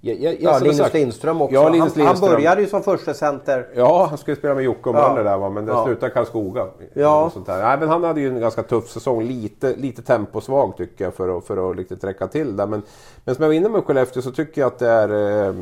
jag, 0.05 0.19
jag, 0.19 0.35
ja, 0.41 0.59
Linus 0.59 0.77
sagt, 0.77 0.93
Lindström 0.93 1.41
också. 1.41 1.55
Ja, 1.55 1.69
Linus 1.69 1.95
han, 1.95 2.05
Lindström. 2.05 2.29
han 2.29 2.39
började 2.39 2.61
ju 2.61 2.67
som 2.67 2.83
första 2.83 3.13
center. 3.13 3.67
Ja, 3.75 4.05
han 4.09 4.17
skulle 4.17 4.37
spela 4.37 4.55
med 4.55 4.63
Jocke 4.63 4.89
och 4.89 4.95
Möller 4.95 5.23
där 5.23 5.37
va, 5.37 5.49
men 5.49 5.65
det 5.65 5.71
ja. 5.71 5.85
slutade 5.85 6.11
Karlskoga. 6.11 6.67
Ja. 6.93 7.29
Sånt 7.33 7.45
där. 7.45 7.63
Nej, 7.63 7.77
men 7.79 7.89
han 7.89 8.03
hade 8.03 8.21
ju 8.21 8.27
en 8.27 8.39
ganska 8.39 8.63
tuff 8.63 8.89
säsong. 8.89 9.23
Lite, 9.23 9.75
lite 9.75 10.01
temposvag 10.01 10.77
tycker 10.77 11.03
jag 11.03 11.13
för 11.13 11.37
att, 11.37 11.45
för 11.45 11.71
att 11.71 11.77
riktigt 11.77 12.03
räcka 12.03 12.27
till 12.27 12.57
där. 12.57 12.67
Men, 12.67 12.81
men 13.25 13.35
som 13.35 13.43
jag 13.43 13.49
var 13.49 13.53
inne 13.53 13.69
med 13.69 13.83
Skellefteå 13.83 14.21
så 14.21 14.31
tycker 14.31 14.61
jag 14.61 14.67
att 14.67 14.79
det 14.79 14.89
är 14.89 15.09
eh, 15.47 15.53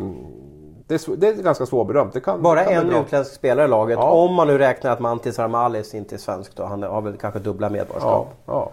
det 0.87 1.07
är, 1.07 1.15
det 1.15 1.27
är 1.27 1.33
ganska 1.33 1.65
svårbedömt. 1.65 2.13
Det 2.13 2.19
kan, 2.19 2.41
Bara 2.41 2.63
kan 2.63 2.73
en 2.73 2.95
utländsk 2.95 3.33
spelare 3.33 3.65
i 3.65 3.69
laget. 3.69 3.99
Ja. 3.99 4.11
Om 4.11 4.33
man 4.33 4.47
nu 4.47 4.57
räknar 4.57 4.91
att 4.91 4.99
Mantis 4.99 5.39
Armalis 5.39 5.93
inte 5.93 6.15
är 6.15 6.19
svensk 6.19 6.55
då. 6.55 6.63
Han 6.63 6.83
har 6.83 7.01
väl 7.01 7.17
kanske 7.17 7.39
dubbla 7.39 7.69
medborgarskap. 7.69 8.27
Ja, 8.45 8.53
ja. 8.53 8.71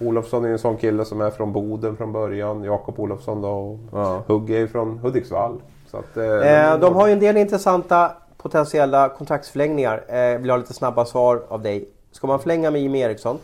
Olofsson 0.00 0.44
är 0.44 0.48
en 0.48 0.58
sån 0.58 0.76
kille 0.76 1.04
som 1.04 1.20
är 1.20 1.30
från 1.30 1.52
Boden 1.52 1.96
från 1.96 2.12
början. 2.12 2.64
Jakob 2.64 3.00
Olofsson 3.00 3.42
då. 3.42 3.48
Och 3.48 3.78
ja. 3.92 4.22
Hugge 4.26 4.56
är 4.62 4.66
från 4.66 4.98
Hudiksvall. 4.98 5.62
Så 5.86 5.96
att, 5.96 6.16
eh, 6.16 6.70
eh, 6.70 6.78
de 6.78 6.94
har 6.94 7.06
ju 7.06 7.12
en 7.12 7.20
del 7.20 7.36
intressanta 7.36 8.12
potentiella 8.36 9.08
kontraktsförlängningar. 9.08 10.04
Eh, 10.08 10.38
vill 10.38 10.50
ha 10.50 10.56
lite 10.56 10.74
snabba 10.74 11.04
svar 11.04 11.42
av 11.48 11.62
dig. 11.62 11.88
Ska 12.12 12.26
man 12.26 12.40
förlänga 12.40 12.70
med 12.70 12.80
Jimmy 12.80 12.98
Eriksson? 13.00 13.38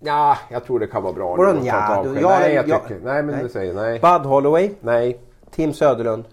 Ja, 0.00 0.38
jag 0.50 0.64
tror 0.64 0.78
det 0.78 0.86
kan 0.86 1.02
vara 1.02 1.12
bra. 1.12 1.36
Vadå 1.36 1.60
ja, 1.64 2.02
du, 2.04 2.20
jag, 2.20 2.40
nej, 2.40 2.54
jag 2.54 2.64
tycker, 2.64 3.00
nej, 3.04 3.22
men 3.22 3.34
nej. 3.34 3.42
du 3.42 3.48
säger 3.48 3.74
nej. 3.74 4.00
Bud 4.00 4.30
Holloway? 4.30 4.70
Nej. 4.80 5.20
Tim 5.50 5.72
Söderlund? 5.72 6.24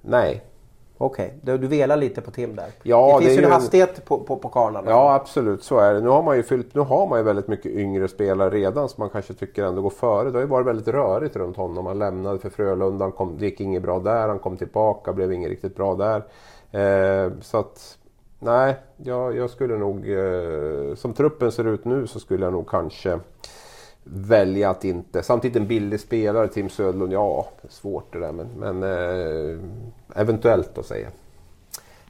Nej. 0.00 0.42
Okej, 1.02 1.34
okay. 1.42 1.58
du 1.58 1.66
velar 1.66 1.96
lite 1.96 2.20
på 2.20 2.30
Tim 2.30 2.56
där. 2.56 2.66
Ja, 2.82 3.18
det 3.18 3.24
finns 3.24 3.36
det 3.36 3.40
ju 3.40 3.46
en 3.46 3.52
hastighet 3.52 4.04
på, 4.04 4.18
på, 4.18 4.36
på 4.36 4.48
karlarna. 4.48 4.90
Ja 4.90 5.14
absolut, 5.14 5.62
så 5.62 5.78
är 5.78 5.94
det. 5.94 6.00
Nu 6.00 6.08
har 6.08 6.22
man 6.22 6.36
ju 6.36 6.42
fyllt, 6.42 6.74
nu 6.74 6.80
har 6.80 7.06
man 7.06 7.18
ju 7.18 7.24
väldigt 7.24 7.48
mycket 7.48 7.72
yngre 7.72 8.08
spelare 8.08 8.50
redan 8.50 8.88
som 8.88 9.02
man 9.02 9.10
kanske 9.10 9.34
tycker 9.34 9.64
ändå 9.64 9.82
går 9.82 9.90
före. 9.90 10.30
Det 10.30 10.36
har 10.36 10.40
ju 10.40 10.46
varit 10.46 10.66
väldigt 10.66 10.88
rörigt 10.88 11.36
runt 11.36 11.56
honom. 11.56 11.86
Han 11.86 11.98
lämnade 11.98 12.38
för 12.38 12.50
Frölunda, 12.50 13.04
han 13.04 13.12
kom, 13.12 13.38
det 13.38 13.44
gick 13.44 13.60
inget 13.60 13.82
bra 13.82 13.98
där. 13.98 14.28
Han 14.28 14.38
kom 14.38 14.56
tillbaka, 14.56 15.12
blev 15.12 15.32
inget 15.32 15.50
riktigt 15.50 15.76
bra 15.76 15.94
där. 15.94 16.22
Eh, 16.70 17.32
så 17.40 17.58
att, 17.58 17.98
nej, 18.38 18.76
jag, 18.96 19.36
jag 19.36 19.50
skulle 19.50 19.76
nog... 19.76 20.10
Eh, 20.10 20.94
som 20.94 21.12
truppen 21.12 21.52
ser 21.52 21.66
ut 21.66 21.84
nu 21.84 22.06
så 22.06 22.20
skulle 22.20 22.44
jag 22.44 22.52
nog 22.52 22.68
kanske 22.68 23.18
välja 24.04 24.70
att 24.70 24.84
inte... 24.84 25.22
Samtidigt 25.22 25.56
en 25.56 25.66
billig 25.66 26.00
spelare, 26.00 26.48
Tim 26.48 26.68
Söderlund, 26.68 27.12
ja, 27.12 27.48
svårt 27.68 28.12
det 28.12 28.18
där 28.18 28.32
men, 28.32 28.48
men 28.56 28.82
eh, 28.82 29.58
eventuellt 30.20 30.78
att 30.78 30.86
säga. 30.86 31.08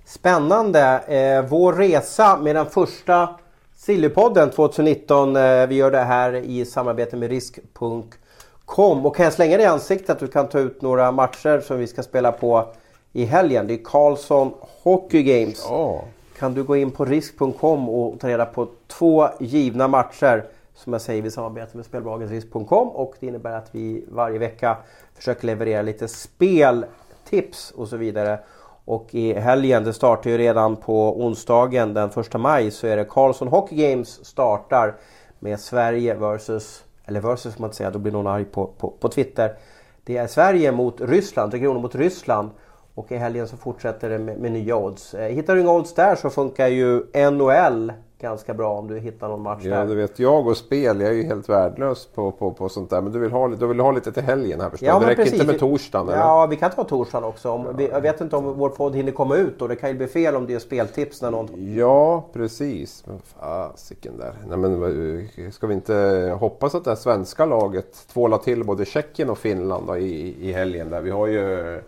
Spännande! 0.05 0.99
Eh, 1.07 1.49
vår 1.49 1.73
resa 1.73 2.39
med 2.39 2.57
den 2.57 2.67
första 2.67 3.29
Sillypodden 3.77 4.51
2019. 4.51 5.37
Eh, 5.37 5.67
vi 5.67 5.75
gör 5.75 5.91
det 5.91 5.99
här 5.99 6.35
i 6.35 6.65
samarbete 6.65 7.17
med 7.17 7.31
risk.com. 7.31 9.07
Och 9.07 9.17
kan 9.17 9.25
jag 9.25 9.33
slänga 9.33 9.57
det 9.57 9.63
i 9.63 9.67
ansiktet 9.67 10.11
att 10.11 10.19
du 10.19 10.29
kan 10.29 10.49
ta 10.49 10.59
ut 10.59 10.83
några 10.83 11.13
matcher 11.13 11.61
som 11.61 11.79
vi 11.79 11.87
ska 11.87 12.03
spela 12.03 12.33
på 12.33 12.69
i 13.13 13.25
helgen. 13.25 13.67
Det 13.67 13.75
är 13.75 13.85
Karlsson 13.85 14.53
Hockey 14.83 15.23
Games. 15.23 15.67
Ja. 15.69 16.05
Kan 16.39 16.55
du 16.55 16.63
gå 16.63 16.77
in 16.77 16.91
på 16.91 17.05
risk.com 17.05 17.89
och 17.89 18.21
ta 18.21 18.29
reda 18.29 18.47
på 18.47 18.69
två 18.87 19.29
givna 19.41 19.89
matcher 19.89 20.45
som 20.75 20.93
jag 20.93 21.03
säger, 21.03 21.23
vi 21.23 21.31
samarbetar 21.31 21.77
med 21.77 21.85
spelbolaget 21.85 22.31
risk.com 22.31 22.89
och 22.89 23.15
det 23.21 23.27
innebär 23.27 23.53
att 23.53 23.69
vi 23.73 24.05
varje 24.09 24.39
vecka 24.39 24.77
försöker 25.15 25.47
leverera 25.47 25.83
lite 25.83 26.09
speltips 26.09 27.71
och 27.71 27.89
så 27.89 27.97
vidare. 27.97 28.39
Och 28.85 29.15
i 29.15 29.33
helgen, 29.33 29.85
det 29.85 29.93
startar 29.93 30.31
ju 30.31 30.39
redan 30.39 30.77
på 30.77 31.25
onsdagen 31.25 31.95
den 31.95 32.09
1 32.09 32.41
maj, 32.41 32.71
så 32.71 32.87
är 32.87 32.97
det 32.97 33.05
Karlsson 33.05 33.49
Hockey 33.49 33.77
Games 33.77 34.25
startar 34.25 34.95
med 35.39 35.61
Sverige 35.61 36.15
versus, 36.15 36.85
eller 37.05 37.21
versus 37.21 37.59
man 37.59 37.69
inte 37.69 37.77
säga, 37.77 37.91
då 37.91 37.99
blir 37.99 38.13
någon 38.13 38.27
arg 38.27 38.45
på, 38.45 38.67
på, 38.67 38.91
på 38.91 39.09
Twitter. 39.09 39.57
Det 40.05 40.17
är 40.17 40.27
Sverige 40.27 40.73
mot 40.73 41.01
Ryssland, 41.01 41.51
Tre 41.51 41.61
Kronor 41.61 41.81
mot 41.81 41.95
Ryssland. 41.95 42.51
Och 42.95 43.13
i 43.13 43.17
helgen 43.17 43.49
så 43.49 43.57
fortsätter 43.57 44.11
det 44.11 44.19
med, 44.19 44.39
med 44.39 44.53
nya 44.53 44.77
odds. 44.77 45.15
Eh, 45.15 45.29
hittar 45.29 45.55
du 45.55 45.61
inga 45.61 45.73
odds 45.73 45.95
där 45.95 46.17
så 46.17 46.31
funkar 46.31 46.69
ju 46.69 47.03
NHL 47.31 47.93
ganska 48.23 48.55
bra 48.55 48.79
om 48.79 48.89
du 48.89 48.99
hittar 48.99 49.29
någon 49.29 49.43
match 49.43 49.61
ja, 49.65 49.77
där. 49.77 49.87
du 49.87 49.95
vet, 49.95 50.19
jag 50.19 50.47
och 50.47 50.57
spel, 50.57 51.01
jag 51.01 51.11
är 51.11 51.15
ju 51.15 51.23
helt 51.23 51.49
värdelös 51.49 52.07
på, 52.07 52.31
på, 52.31 52.53
på 52.53 52.69
sånt 52.69 52.91
där. 52.91 53.01
Men 53.01 53.13
du 53.13 53.19
vill 53.19 53.31
ha, 53.31 53.49
du 53.49 53.67
vill 53.67 53.81
ha 53.81 53.93
lite 53.93 54.13
till 54.13 54.23
helgen 54.23 54.61
här 54.61 54.71
förstås. 54.71 54.87
Ja, 54.87 54.99
det 54.99 55.07
räcker 55.07 55.23
precis. 55.23 55.41
inte 55.41 55.47
med 55.53 55.61
torsdagen 55.61 56.09
eller? 56.09 56.19
Ja, 56.19 56.47
vi 56.47 56.57
kan 56.57 56.71
ta 56.71 56.85
torsdagen 56.85 57.25
också. 57.25 57.51
Om, 57.51 57.65
ja. 57.65 57.73
vi, 57.77 57.89
jag 57.89 58.01
vet 58.01 58.21
inte 58.21 58.37
om 58.37 58.45
vår 58.45 58.69
podd 58.69 58.97
hinner 58.97 59.13
komma 59.13 59.37
ut 59.37 59.63
och 59.63 59.69
det 59.69 59.77
kan 59.77 59.91
ju 59.91 59.97
bli 59.97 60.07
fel 60.07 60.37
om 60.37 60.47
det 60.47 60.55
är 60.55 60.59
speltips 60.59 61.23
när 61.23 61.31
någon... 61.31 61.75
Ja, 61.75 62.25
precis. 62.33 63.05
Men 63.07 63.19
fasiken 63.19 64.19
där. 64.19 64.35
Nej, 64.49 64.59
men, 64.59 65.53
ska 65.53 65.67
vi 65.67 65.75
inte 65.75 66.37
hoppas 66.41 66.75
att 66.75 66.85
det 66.85 66.91
här 66.91 66.97
svenska 66.97 67.45
laget 67.45 68.09
tvålar 68.13 68.39
till 68.39 68.65
både 68.65 68.85
Tjeckien 68.85 69.31
och 69.31 69.39
Finland 69.39 69.87
då, 69.87 69.97
i, 69.97 70.37
i 70.49 70.53
helgen 70.53 70.91
där. 70.91 71.01
Vi 71.01 71.11
har 71.11 71.27
ju 71.27 71.81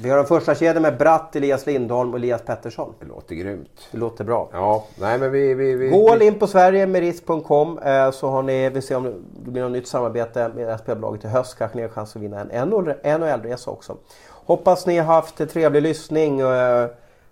vi 0.00 0.10
har 0.10 0.18
en 0.18 0.26
första 0.26 0.54
kedja 0.54 0.80
med 0.80 0.98
Bratt, 0.98 1.36
Elias 1.36 1.66
Lindholm 1.66 2.10
och 2.10 2.18
Elias 2.18 2.42
Pettersson. 2.42 2.94
Det 3.00 3.06
låter 3.06 3.34
grymt. 3.34 3.88
Det 3.90 3.98
låter 3.98 4.24
bra. 4.24 4.48
Ja, 4.52 4.84
nej 4.96 5.18
men 5.18 5.32
vi... 5.32 5.54
vi, 5.54 5.74
vi 5.74 5.88
Gå 5.88 6.16
in 6.20 6.38
på 6.38 6.46
Sverige 6.46 6.86
med 6.86 7.00
risk.com 7.00 7.78
eh, 7.78 8.10
så 8.10 8.28
har 8.28 8.42
ni, 8.42 8.68
vi 8.68 8.82
ser 8.82 8.96
om 8.96 9.24
det 9.44 9.50
blir 9.50 9.62
något 9.62 9.72
nytt 9.72 9.88
samarbete 9.88 10.50
med 10.54 10.80
spelbolaget 10.80 11.24
i 11.24 11.28
höst. 11.28 11.58
Kanske 11.58 11.76
ni 11.76 11.82
har 11.82 11.90
chans 11.90 12.16
att 12.16 12.22
vinna 12.22 12.40
en 12.40 12.68
NHL-resa 12.68 13.70
också. 13.70 13.96
Hoppas 14.28 14.86
ni 14.86 14.98
har 14.98 15.14
haft 15.14 15.40
en 15.40 15.48
trevlig 15.48 15.82
lyssning 15.82 16.40
eh, 16.40 16.86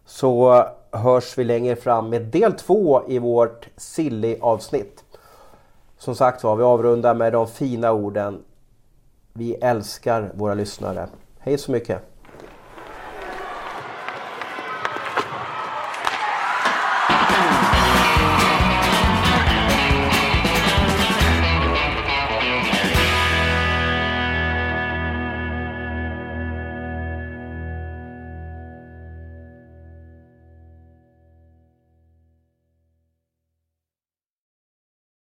så 0.05 0.65
hörs 0.91 1.39
vi 1.39 1.45
längre 1.45 1.77
fram 1.77 2.11
med 2.11 2.23
del 2.23 2.53
två 2.53 3.03
i 3.09 3.19
vårt 3.19 3.69
Silly-avsnitt. 3.77 5.05
Som 5.99 6.15
sagt 6.15 6.45
var, 6.45 6.57
vi 6.57 6.63
avrundar 6.63 7.15
med 7.15 7.33
de 7.33 7.47
fina 7.47 7.93
orden. 7.93 8.43
Vi 9.33 9.55
älskar 9.55 10.33
våra 10.35 10.55
lyssnare. 10.55 11.09
Hej 11.39 11.59
så 11.59 11.73
mycket! 11.73 12.10